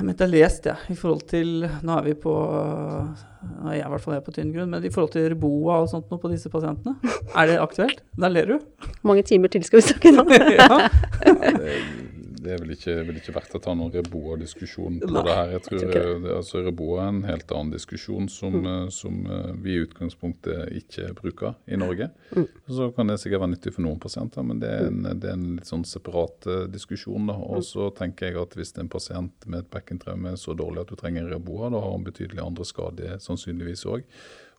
Men 0.00 0.10
jeg 0.10 0.18
har 0.24 0.32
lest, 0.32 0.66
ja, 0.66 0.74
i 0.90 0.96
forhold 0.98 1.22
til 1.30 1.68
Nå 1.86 2.00
er 2.00 2.08
vi 2.08 2.16
på 2.18 2.34
Nå 2.34 3.70
er 3.70 3.78
jeg 3.78 3.86
i 3.86 3.92
hvert 3.94 4.02
fall 4.02 4.16
er 4.16 4.26
på 4.26 4.34
tynn 4.34 4.50
grunn, 4.56 4.74
men 4.74 4.82
i 4.82 4.90
forhold 4.90 5.14
til 5.14 5.28
Reboa 5.30 5.78
og 5.84 5.88
sånt 5.92 6.10
noe 6.10 6.20
på 6.20 6.32
disse 6.32 6.50
pasientene, 6.52 6.98
er 7.30 7.52
det 7.52 7.60
aktuelt? 7.62 8.02
Der 8.20 8.34
ler 8.34 8.50
du. 8.50 8.56
Hvor 8.98 9.12
mange 9.14 9.24
timer 9.30 9.52
til 9.52 9.64
skal 9.64 9.80
vi 9.80 9.88
snakke 9.92 10.12
nå? 10.18 10.26
ja. 10.58 11.90
det 12.40 12.52
er 12.54 12.62
vel 12.62 12.72
ikke, 12.74 12.94
vel 13.06 13.18
ikke 13.20 13.34
verdt 13.36 13.54
å 13.56 13.60
ta 13.62 13.74
noen 13.76 13.92
Reboa-diskusjon 13.94 14.98
på 15.02 15.10
Nei, 15.12 15.22
det 15.26 15.36
her. 15.36 15.52
Jeg 15.54 15.64
tror 15.66 15.82
jeg 15.82 16.00
eh, 16.00 16.26
altså 16.36 16.62
Reboa 16.64 17.04
er 17.04 17.12
en 17.12 17.20
helt 17.28 17.54
annen 17.56 17.72
diskusjon 17.74 18.28
som, 18.32 18.56
mm. 18.64 18.90
som 18.94 19.20
eh, 19.26 19.52
vi 19.62 19.76
i 19.76 19.84
utgangspunktet 19.84 20.74
ikke 20.80 21.10
bruker 21.18 21.56
i 21.70 21.78
Norge. 21.80 22.10
Mm. 22.36 22.46
Så 22.70 22.90
kan 22.96 23.12
det 23.12 23.18
sikkert 23.22 23.44
være 23.44 23.54
nyttig 23.54 23.74
for 23.76 23.86
noen 23.86 24.02
pasienter, 24.02 24.46
men 24.46 24.62
det 24.62 24.72
er 24.72 24.88
en, 24.88 25.00
det 25.10 25.32
er 25.32 25.36
en 25.36 25.48
litt 25.58 25.70
sånn 25.70 25.86
separat 25.88 26.48
eh, 26.50 26.66
diskusjon. 26.72 27.30
da. 27.30 27.38
Og 27.38 27.64
så 27.66 27.90
tenker 27.96 28.30
jeg 28.30 28.40
at 28.42 28.56
hvis 28.58 28.74
en 28.80 28.92
pasient 28.92 29.48
med 29.48 29.64
et 29.64 29.72
bekkentraume 29.72 30.34
er 30.34 30.40
så 30.40 30.56
dårlig 30.56 30.84
at 30.84 30.94
du 30.94 31.00
trenger 31.00 31.28
Reboa, 31.30 31.72
da 31.72 31.82
har 31.82 31.96
han 31.96 32.06
betydelig 32.06 32.44
andre 32.44 32.68
skader 32.68 33.18
sannsynligvis 33.22 33.86
òg. 33.90 34.06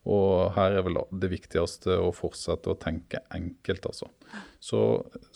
Og 0.09 0.53
her 0.55 0.77
er 0.79 0.85
vel 0.85 0.97
det 1.21 1.29
viktigste 1.29 1.99
å 2.01 2.09
fortsette 2.15 2.71
å 2.71 2.79
tenke 2.79 3.21
enkelt, 3.33 3.85
altså. 3.85 4.09
Så 4.63 4.81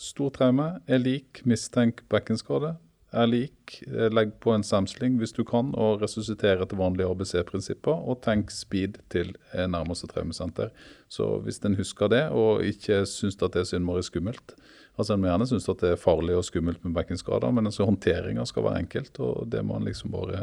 stor 0.00 0.32
traume 0.34 0.72
er 0.90 1.02
lik 1.02 1.44
mistenk 1.46 2.02
bekkenskade. 2.10 2.74
Er 3.16 3.28
lik 3.30 3.76
eh, 3.86 4.08
legg 4.10 4.34
på 4.42 4.50
en 4.52 4.66
samsling 4.66 5.20
hvis 5.20 5.36
du 5.36 5.44
kan, 5.46 5.70
og 5.78 6.02
resusciter 6.02 6.58
etter 6.64 6.80
vanlige 6.80 7.12
ABC-prinsipper. 7.12 7.94
Og 7.94 8.18
tenk 8.26 8.50
speed 8.50 8.98
til 9.14 9.36
eh, 9.52 9.68
nærmeste 9.70 10.10
traumesenter. 10.10 10.74
Så 11.08 11.36
hvis 11.46 11.62
en 11.64 11.78
husker 11.78 12.10
det, 12.10 12.24
og 12.34 12.66
ikke 12.66 13.04
syns 13.06 13.38
at 13.38 13.54
det 13.54 13.62
er 13.62 13.70
så 13.70 13.78
innmari 13.78 14.02
skummelt 14.06 14.56
Altså 14.96 15.12
En 15.12 15.20
må 15.20 15.28
gjerne 15.28 15.44
synes 15.50 15.68
at 15.68 15.82
det 15.82 15.90
er 15.92 15.98
farlig 16.00 16.36
og 16.38 16.46
skummelt 16.48 16.80
med 16.84 16.94
bekkenskader, 16.96 17.52
men 17.52 17.68
altså 17.68 17.84
håndteringa 17.84 18.46
skal 18.48 18.64
være 18.64 18.80
enkelt, 18.80 19.18
og 19.20 19.50
det 19.52 19.60
må 19.60 19.76
en 19.76 19.84
liksom 19.84 20.14
bare 20.14 20.40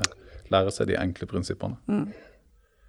lære 0.53 0.73
seg 0.75 0.91
de 0.91 0.99
enkle 0.99 1.25
prinsippene. 1.31 1.79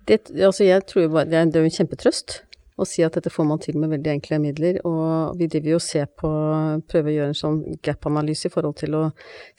Det, 0.05 0.19
altså 0.37 0.67
jeg 0.67 0.85
tror 0.91 1.09
bare, 1.13 1.29
det 1.31 1.39
er, 1.39 1.63
jo 1.63 1.69
en 1.69 1.79
kjempetrøst 1.79 2.43
å 2.75 2.87
si 2.89 3.05
at 3.07 3.15
dette 3.15 3.31
får 3.31 3.47
man 3.47 3.61
til 3.63 3.77
med 3.79 3.93
veldig 3.93 4.11
enkle 4.17 4.41
midler. 4.43 4.81
Og 4.89 5.39
vi 5.39 5.47
driver 5.51 5.75
jo 5.75 5.79
og 5.79 5.85
ser 5.85 6.09
på, 6.11 6.31
prøver 6.91 7.11
å 7.11 7.15
gjøre 7.15 7.33
en 7.33 7.39
sånn 7.39 7.61
gap-analyse 7.87 8.51
i 8.51 8.53
forhold 8.53 8.77
til 8.81 8.99
å 8.99 9.05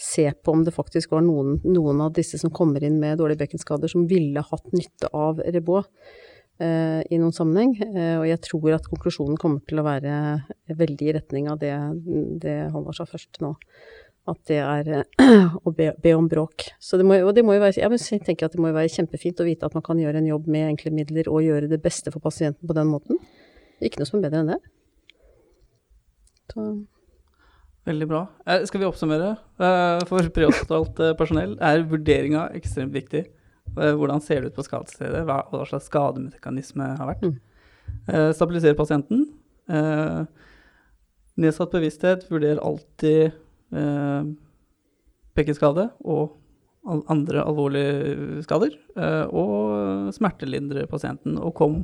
se 0.01 0.27
på 0.35 0.55
om 0.55 0.65
det 0.67 0.75
faktisk 0.75 1.15
var 1.15 1.23
noen, 1.25 1.57
noen 1.63 2.03
av 2.05 2.13
disse 2.17 2.39
som 2.41 2.53
kommer 2.53 2.83
inn 2.83 2.99
med 3.01 3.21
dårlige 3.21 3.45
bekkenskader 3.45 3.91
som 3.91 4.07
ville 4.09 4.43
hatt 4.43 4.71
nytte 4.75 5.09
av 5.15 5.39
Reboa 5.39 5.85
eh, 6.59 7.01
i 7.07 7.21
noen 7.21 7.35
sammenheng. 7.35 7.77
Eh, 7.87 8.17
og 8.19 8.27
jeg 8.27 8.43
tror 8.49 8.75
at 8.75 8.91
konklusjonen 8.91 9.39
kommer 9.41 9.63
til 9.63 9.79
å 9.79 9.87
være 9.87 10.17
veldig 10.75 11.07
i 11.07 11.15
retning 11.15 11.47
av 11.53 11.61
det, 11.63 11.73
det 12.43 12.57
Halvard 12.75 12.99
sa 12.99 13.07
først 13.07 13.39
nå. 13.45 13.55
At 14.25 14.39
det 14.49 14.57
er 14.57 14.87
eh, 14.89 15.55
å 15.67 15.73
be, 15.75 15.91
be 16.01 16.15
om 16.17 16.29
bråk. 16.29 16.67
Så 16.81 16.97
det 16.97 17.05
må, 17.05 17.19
og 17.21 17.33
det 17.37 17.43
må 17.45 17.57
jo 17.57 17.61
være, 17.61 17.77
jeg 17.77 18.23
tenker 18.25 18.47
at 18.47 18.55
det 18.55 18.61
må 18.63 18.71
jo 18.71 18.77
være 18.79 18.93
kjempefint 18.95 19.43
å 19.43 19.45
vite 19.45 19.69
at 19.69 19.77
man 19.77 19.85
kan 19.85 20.01
gjøre 20.01 20.21
en 20.21 20.31
jobb 20.31 20.49
med 20.49 20.71
enkle 20.71 20.93
midler 20.95 21.29
og 21.29 21.45
gjøre 21.45 21.69
det 21.69 21.81
beste 21.83 22.13
for 22.13 22.23
pasienten 22.23 22.65
på 22.65 22.77
den 22.77 22.89
måten. 22.89 23.21
Ikke 23.85 24.01
noe 24.01 24.09
som 24.09 24.17
er 24.19 24.27
bedre 24.27 24.41
enn 24.41 24.51
det. 24.55 24.59
Så, 26.49 26.65
Veldig 27.85 28.07
bra. 28.09 28.23
Eh, 28.49 28.63
skal 28.65 28.81
vi 28.81 28.87
oppsummere? 28.87 29.35
Eh, 29.61 30.03
for 30.09 30.29
prehospitalt 30.33 30.99
eh, 31.05 31.13
personell 31.17 31.53
er 31.61 31.83
vurderinga 31.85 32.47
ekstremt 32.57 32.95
viktig. 32.95 33.27
Hvordan 33.75 34.21
ser 34.23 34.41
det 34.41 34.53
ut 34.53 34.57
på 34.57 34.63
skadestedet? 34.63 35.25
Hva, 35.27 35.41
hva 35.51 35.65
slags 35.67 35.89
skademekanisme 35.89 36.85
har 36.95 37.09
vært? 37.09 37.25
Mm. 37.25 38.29
Stabilisere 38.37 38.77
pasienten. 38.77 39.25
Nedsatt 41.35 41.73
bevissthet. 41.73 42.23
Vurder 42.29 42.61
alltid 42.63 43.33
eh, 43.73 44.27
bekkenskade 45.35 45.89
og 46.05 46.35
andre 46.85 47.41
alvorlige 47.41 48.43
skader. 48.45 48.75
Eh, 48.97 49.25
og 49.33 50.11
smertelindre 50.15 50.85
pasienten. 50.91 51.39
Og 51.41 51.55
kom 51.57 51.79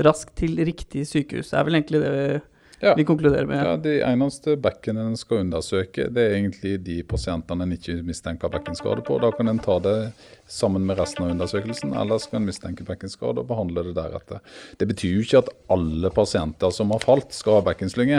raskt 0.00 0.36
til 0.40 0.56
riktig 0.64 1.06
sykehus. 1.08 1.50
Det 1.50 1.58
er 1.58 1.66
vel 1.66 1.78
egentlig 1.80 2.02
det 2.02 2.12
vi, 2.14 2.40
Ja. 2.80 2.94
vi 2.96 3.04
konkluderer 3.04 3.46
med. 3.46 3.60
Ja, 3.66 3.76
De 3.76 3.98
eneste 4.00 4.56
bekkene 4.56 5.04
en 5.10 5.16
skal 5.20 5.42
undersøke, 5.44 6.08
det 6.12 6.22
er 6.30 6.36
egentlig 6.38 6.78
de 6.84 7.02
pasientene 7.02 7.66
en 7.66 7.72
ikke 7.76 7.98
mistenker 8.06 8.48
bekkenskade 8.52 9.04
på. 9.04 9.18
Da 9.20 9.30
kan 9.36 9.48
en 9.52 9.58
ta 9.60 9.78
det 9.84 10.12
sammen 10.50 10.82
med 10.86 10.98
resten 10.98 11.24
av 11.24 11.30
undersøkelsen, 11.30 11.92
ellers 11.94 12.24
kan 12.26 12.40
en 12.40 12.48
mistenke 12.48 12.82
bekkenskade 12.88 13.38
og 13.38 13.46
behandle 13.46 13.84
det 13.86 13.92
deretter. 13.94 14.40
Det 14.80 14.88
betyr 14.90 15.12
jo 15.20 15.26
ikke 15.26 15.42
at 15.44 15.50
alle 15.70 16.10
pasienter 16.10 16.72
som 16.74 16.90
har 16.90 17.04
falt, 17.04 17.30
skal 17.36 17.60
ha 17.60 17.66
bekkenslynge. 17.68 18.18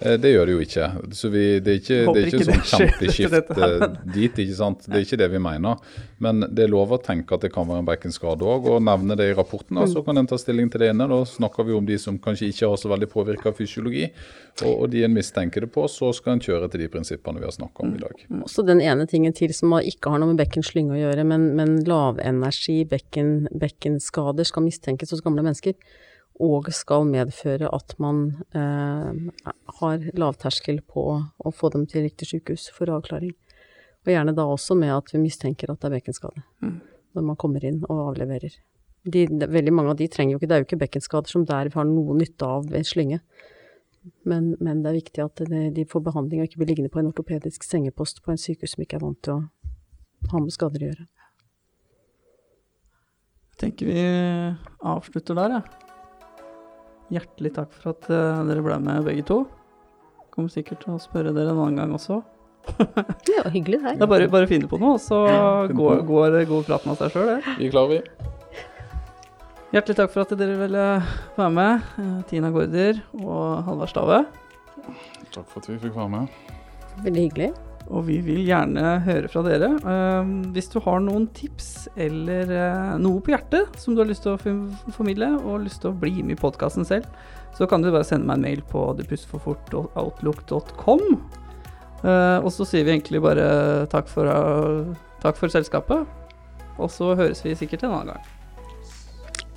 Eh, 0.00 0.16
Det 0.18 0.32
gjør 0.32 0.46
det 0.46 0.54
jo 0.56 0.64
ikke. 0.64 0.88
Så 1.14 1.30
vi, 1.30 1.44
det 1.60 1.74
er 1.74 1.78
ikke, 1.82 2.00
det 2.14 2.22
er 2.22 2.26
ikke 2.26 2.40
ikke 2.40 2.48
sånn 2.48 2.80
kjempeskift 2.80 3.52
eh, 3.68 3.86
dit, 4.16 4.40
ikke 4.46 4.56
sant. 4.58 4.88
Det 4.88 4.96
er 4.98 5.06
ikke 5.06 5.20
det 5.22 5.30
vi 5.36 5.38
mener. 5.44 5.76
Men 6.18 6.40
det 6.48 6.64
er 6.66 6.72
lov 6.72 6.96
å 6.96 7.00
tenke 7.02 7.34
at 7.38 7.44
det 7.46 7.52
kan 7.54 7.68
være 7.68 7.84
en 7.84 7.88
bekkenskade 7.92 8.42
òg, 8.42 8.66
og 8.72 8.82
nevne 8.82 9.16
det 9.18 9.30
i 9.30 9.36
rapporten. 9.38 9.78
og 9.78 9.88
Så 9.92 10.02
kan 10.06 10.18
en 10.18 10.26
ta 10.26 10.38
stilling 10.40 10.70
til 10.72 10.82
det 10.82 10.90
inne. 10.94 11.06
Da 11.10 11.20
snakker 11.28 11.66
vi 11.68 11.76
om 11.78 11.86
de 11.86 11.98
som 11.98 12.18
kanskje 12.18 12.50
ikke 12.50 12.72
har 12.72 12.76
så 12.80 12.90
veldig 12.90 13.10
påvirka 13.12 13.54
fysiologi. 13.54 13.97
Og, 14.64 14.72
og 14.72 14.86
de 14.90 15.04
en 15.06 15.14
mistenker 15.14 15.62
det 15.62 15.70
på, 15.74 15.84
så 15.90 16.10
skal 16.16 16.34
en 16.34 16.42
kjøre 16.42 16.66
til 16.72 16.82
de 16.82 16.88
prinsippene 16.90 17.38
vi 17.38 17.46
har 17.46 17.54
snakka 17.54 17.84
om 17.84 17.94
i 17.94 18.00
dag. 18.02 18.24
Også 18.42 18.64
den 18.66 18.82
ene 18.82 19.06
tingen 19.10 19.34
til 19.36 19.54
som 19.54 19.76
ikke 19.78 20.10
har 20.10 20.22
noe 20.22 20.32
med 20.32 20.40
bekkens 20.40 20.72
slynge 20.72 20.96
å 20.96 21.00
gjøre, 21.00 21.26
men, 21.28 21.52
men 21.58 21.78
lavenergi 21.86 22.80
bekken, 22.90 23.48
bekkenskader 23.54 24.48
skal 24.48 24.66
mistenkes 24.66 25.14
hos 25.14 25.22
gamle 25.24 25.46
mennesker. 25.46 25.78
Og 26.42 26.68
skal 26.70 27.06
medføre 27.08 27.66
at 27.74 27.96
man 27.98 28.20
eh, 28.54 29.54
har 29.80 30.04
lavterskel 30.14 30.78
på 30.86 31.06
å 31.18 31.50
få 31.54 31.70
dem 31.74 31.86
til 31.90 32.06
riktig 32.06 32.28
sykehus 32.30 32.68
for 32.74 32.90
avklaring. 32.94 33.34
Og 34.06 34.12
gjerne 34.14 34.36
da 34.36 34.46
også 34.46 34.76
med 34.78 34.94
at 34.94 35.10
vi 35.12 35.22
mistenker 35.22 35.72
at 35.72 35.82
det 35.82 35.90
er 35.90 35.98
bekkenskade 35.98 36.44
når 37.16 37.24
man 37.26 37.38
kommer 37.40 37.64
inn 37.66 37.80
og 37.88 38.12
avleverer. 38.12 38.54
De, 39.08 39.24
de, 39.26 39.46
veldig 39.50 39.72
mange 39.74 39.94
av 39.94 39.98
de 39.98 40.08
trenger 40.12 40.34
jo 40.34 40.40
ikke, 40.40 40.48
det 40.50 40.56
er 40.56 40.62
jo 40.62 40.66
ikke 40.68 40.80
bekkenskader 40.84 41.32
som 41.32 41.46
der 41.48 41.70
har 41.74 41.86
noe 41.88 42.16
nytte 42.18 42.46
av 42.46 42.68
ved 42.70 42.86
slynge. 42.86 43.20
Men, 44.28 44.54
men 44.60 44.82
det 44.84 44.90
er 44.90 44.98
viktig 44.98 45.24
at 45.24 45.42
de, 45.50 45.62
de 45.74 45.84
får 45.88 46.04
behandling 46.08 46.42
og 46.42 46.48
ikke 46.48 46.62
blir 46.62 46.72
liggende 46.72 46.92
på 46.92 47.02
en 47.02 47.10
ortopedisk 47.10 47.66
sengepost 47.66 48.22
på 48.24 48.34
en 48.34 48.40
sykehus 48.40 48.76
som 48.76 48.84
ikke 48.84 48.98
er 48.98 49.04
vant 49.04 49.20
til 49.24 49.36
å 49.36 50.32
ha 50.32 50.42
med 50.42 50.54
skader 50.54 50.84
å 50.84 50.90
gjøre. 50.90 51.06
Jeg 53.48 53.60
tenker 53.64 53.90
vi 53.90 54.02
avslutter 54.86 55.38
der, 55.38 55.58
jeg. 55.58 55.86
Hjertelig 57.18 57.54
takk 57.56 57.72
for 57.74 57.94
at 57.94 58.10
eh, 58.12 58.42
dere 58.50 58.64
ble 58.64 58.76
med 58.84 59.06
begge 59.06 59.24
to. 59.26 59.42
Kommer 60.34 60.52
sikkert 60.52 60.84
til 60.84 60.94
å 60.94 61.02
spørre 61.02 61.32
dere 61.34 61.54
en 61.54 61.62
annen 61.64 61.80
gang 61.80 61.94
også. 61.96 62.20
Det 63.26 63.38
var 63.40 63.50
hyggelig 63.54 63.80
det 63.80 63.94
Det 63.96 64.04
er 64.04 64.10
bare, 64.10 64.28
bare 64.30 64.46
å 64.46 64.50
finne 64.50 64.68
på 64.70 64.78
noe, 64.82 64.98
så 65.00 65.22
går, 65.72 66.02
går, 66.06 66.42
går 66.50 66.66
praten 66.68 66.92
av 66.92 67.00
seg 67.00 67.14
sjøl, 67.14 67.30
det. 67.32 67.56
Vi 67.58 67.70
klarer 67.72 67.96
vi. 67.96 68.36
Hjertelig 69.68 69.98
takk 69.98 70.12
for 70.14 70.24
at 70.24 70.30
dere 70.40 70.54
ville 70.56 70.82
være 71.36 71.52
med, 71.52 71.82
eh, 72.00 72.24
Tina 72.30 72.48
Gaarder 72.48 73.02
og 73.20 73.66
Halvard 73.66 73.90
Stave. 73.92 74.24
Takk 75.34 75.44
for 75.44 75.60
at 75.60 75.68
vi 75.68 75.76
fikk 75.82 75.94
være 75.94 76.08
med. 76.08 76.28
Veldig 77.04 77.22
hyggelig. 77.26 77.50
Og 77.90 78.06
vi 78.06 78.20
vil 78.24 78.46
gjerne 78.48 79.00
høre 79.04 79.28
fra 79.28 79.42
dere. 79.44 79.68
Eh, 79.76 80.24
hvis 80.54 80.68
du 80.72 80.80
har 80.80 81.00
noen 81.04 81.28
tips 81.36 81.88
eller 81.96 82.48
eh, 82.48 82.96
noe 82.96 83.20
på 83.20 83.30
hjertet 83.34 83.76
som 83.76 83.92
du 83.92 84.00
har 84.00 84.08
lyst 84.08 84.22
til 84.24 84.32
å 84.32 84.38
formidle, 84.90 85.36
og 85.44 85.64
lyst 85.66 85.80
til 85.84 85.90
å 85.92 85.98
bli 86.00 86.22
med 86.22 86.32
i 86.38 86.40
podkasten 86.40 86.84
selv, 86.88 87.04
så 87.52 87.68
kan 87.68 87.84
du 87.84 87.92
bare 87.92 88.08
sende 88.08 88.24
meg 88.24 88.40
en 88.40 88.48
mail 88.48 88.64
på 88.72 88.96
depustforfort.outlook.com. 89.02 91.02
Og 92.08 92.50
så 92.54 92.62
sier 92.64 92.84
vi 92.86 92.92
egentlig 92.94 93.20
bare 93.20 93.84
takk 93.92 94.08
for, 94.08 94.24
takk 95.20 95.36
for 95.36 95.48
selskapet. 95.52 96.08
Og 96.78 96.88
så 96.88 97.12
høres 97.18 97.44
vi 97.44 97.58
sikkert 97.58 97.82
en 97.84 97.92
annen 97.92 98.14
gang. 98.14 98.37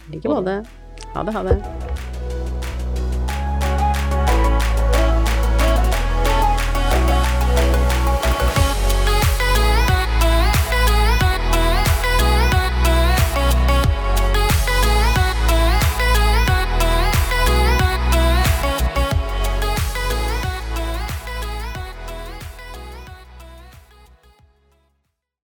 I 0.10 0.16
like 0.16 0.30
måte. 0.30 0.64
Ha 1.14 1.24
det, 1.24 1.32
ha 1.32 1.44
det. 1.44 2.21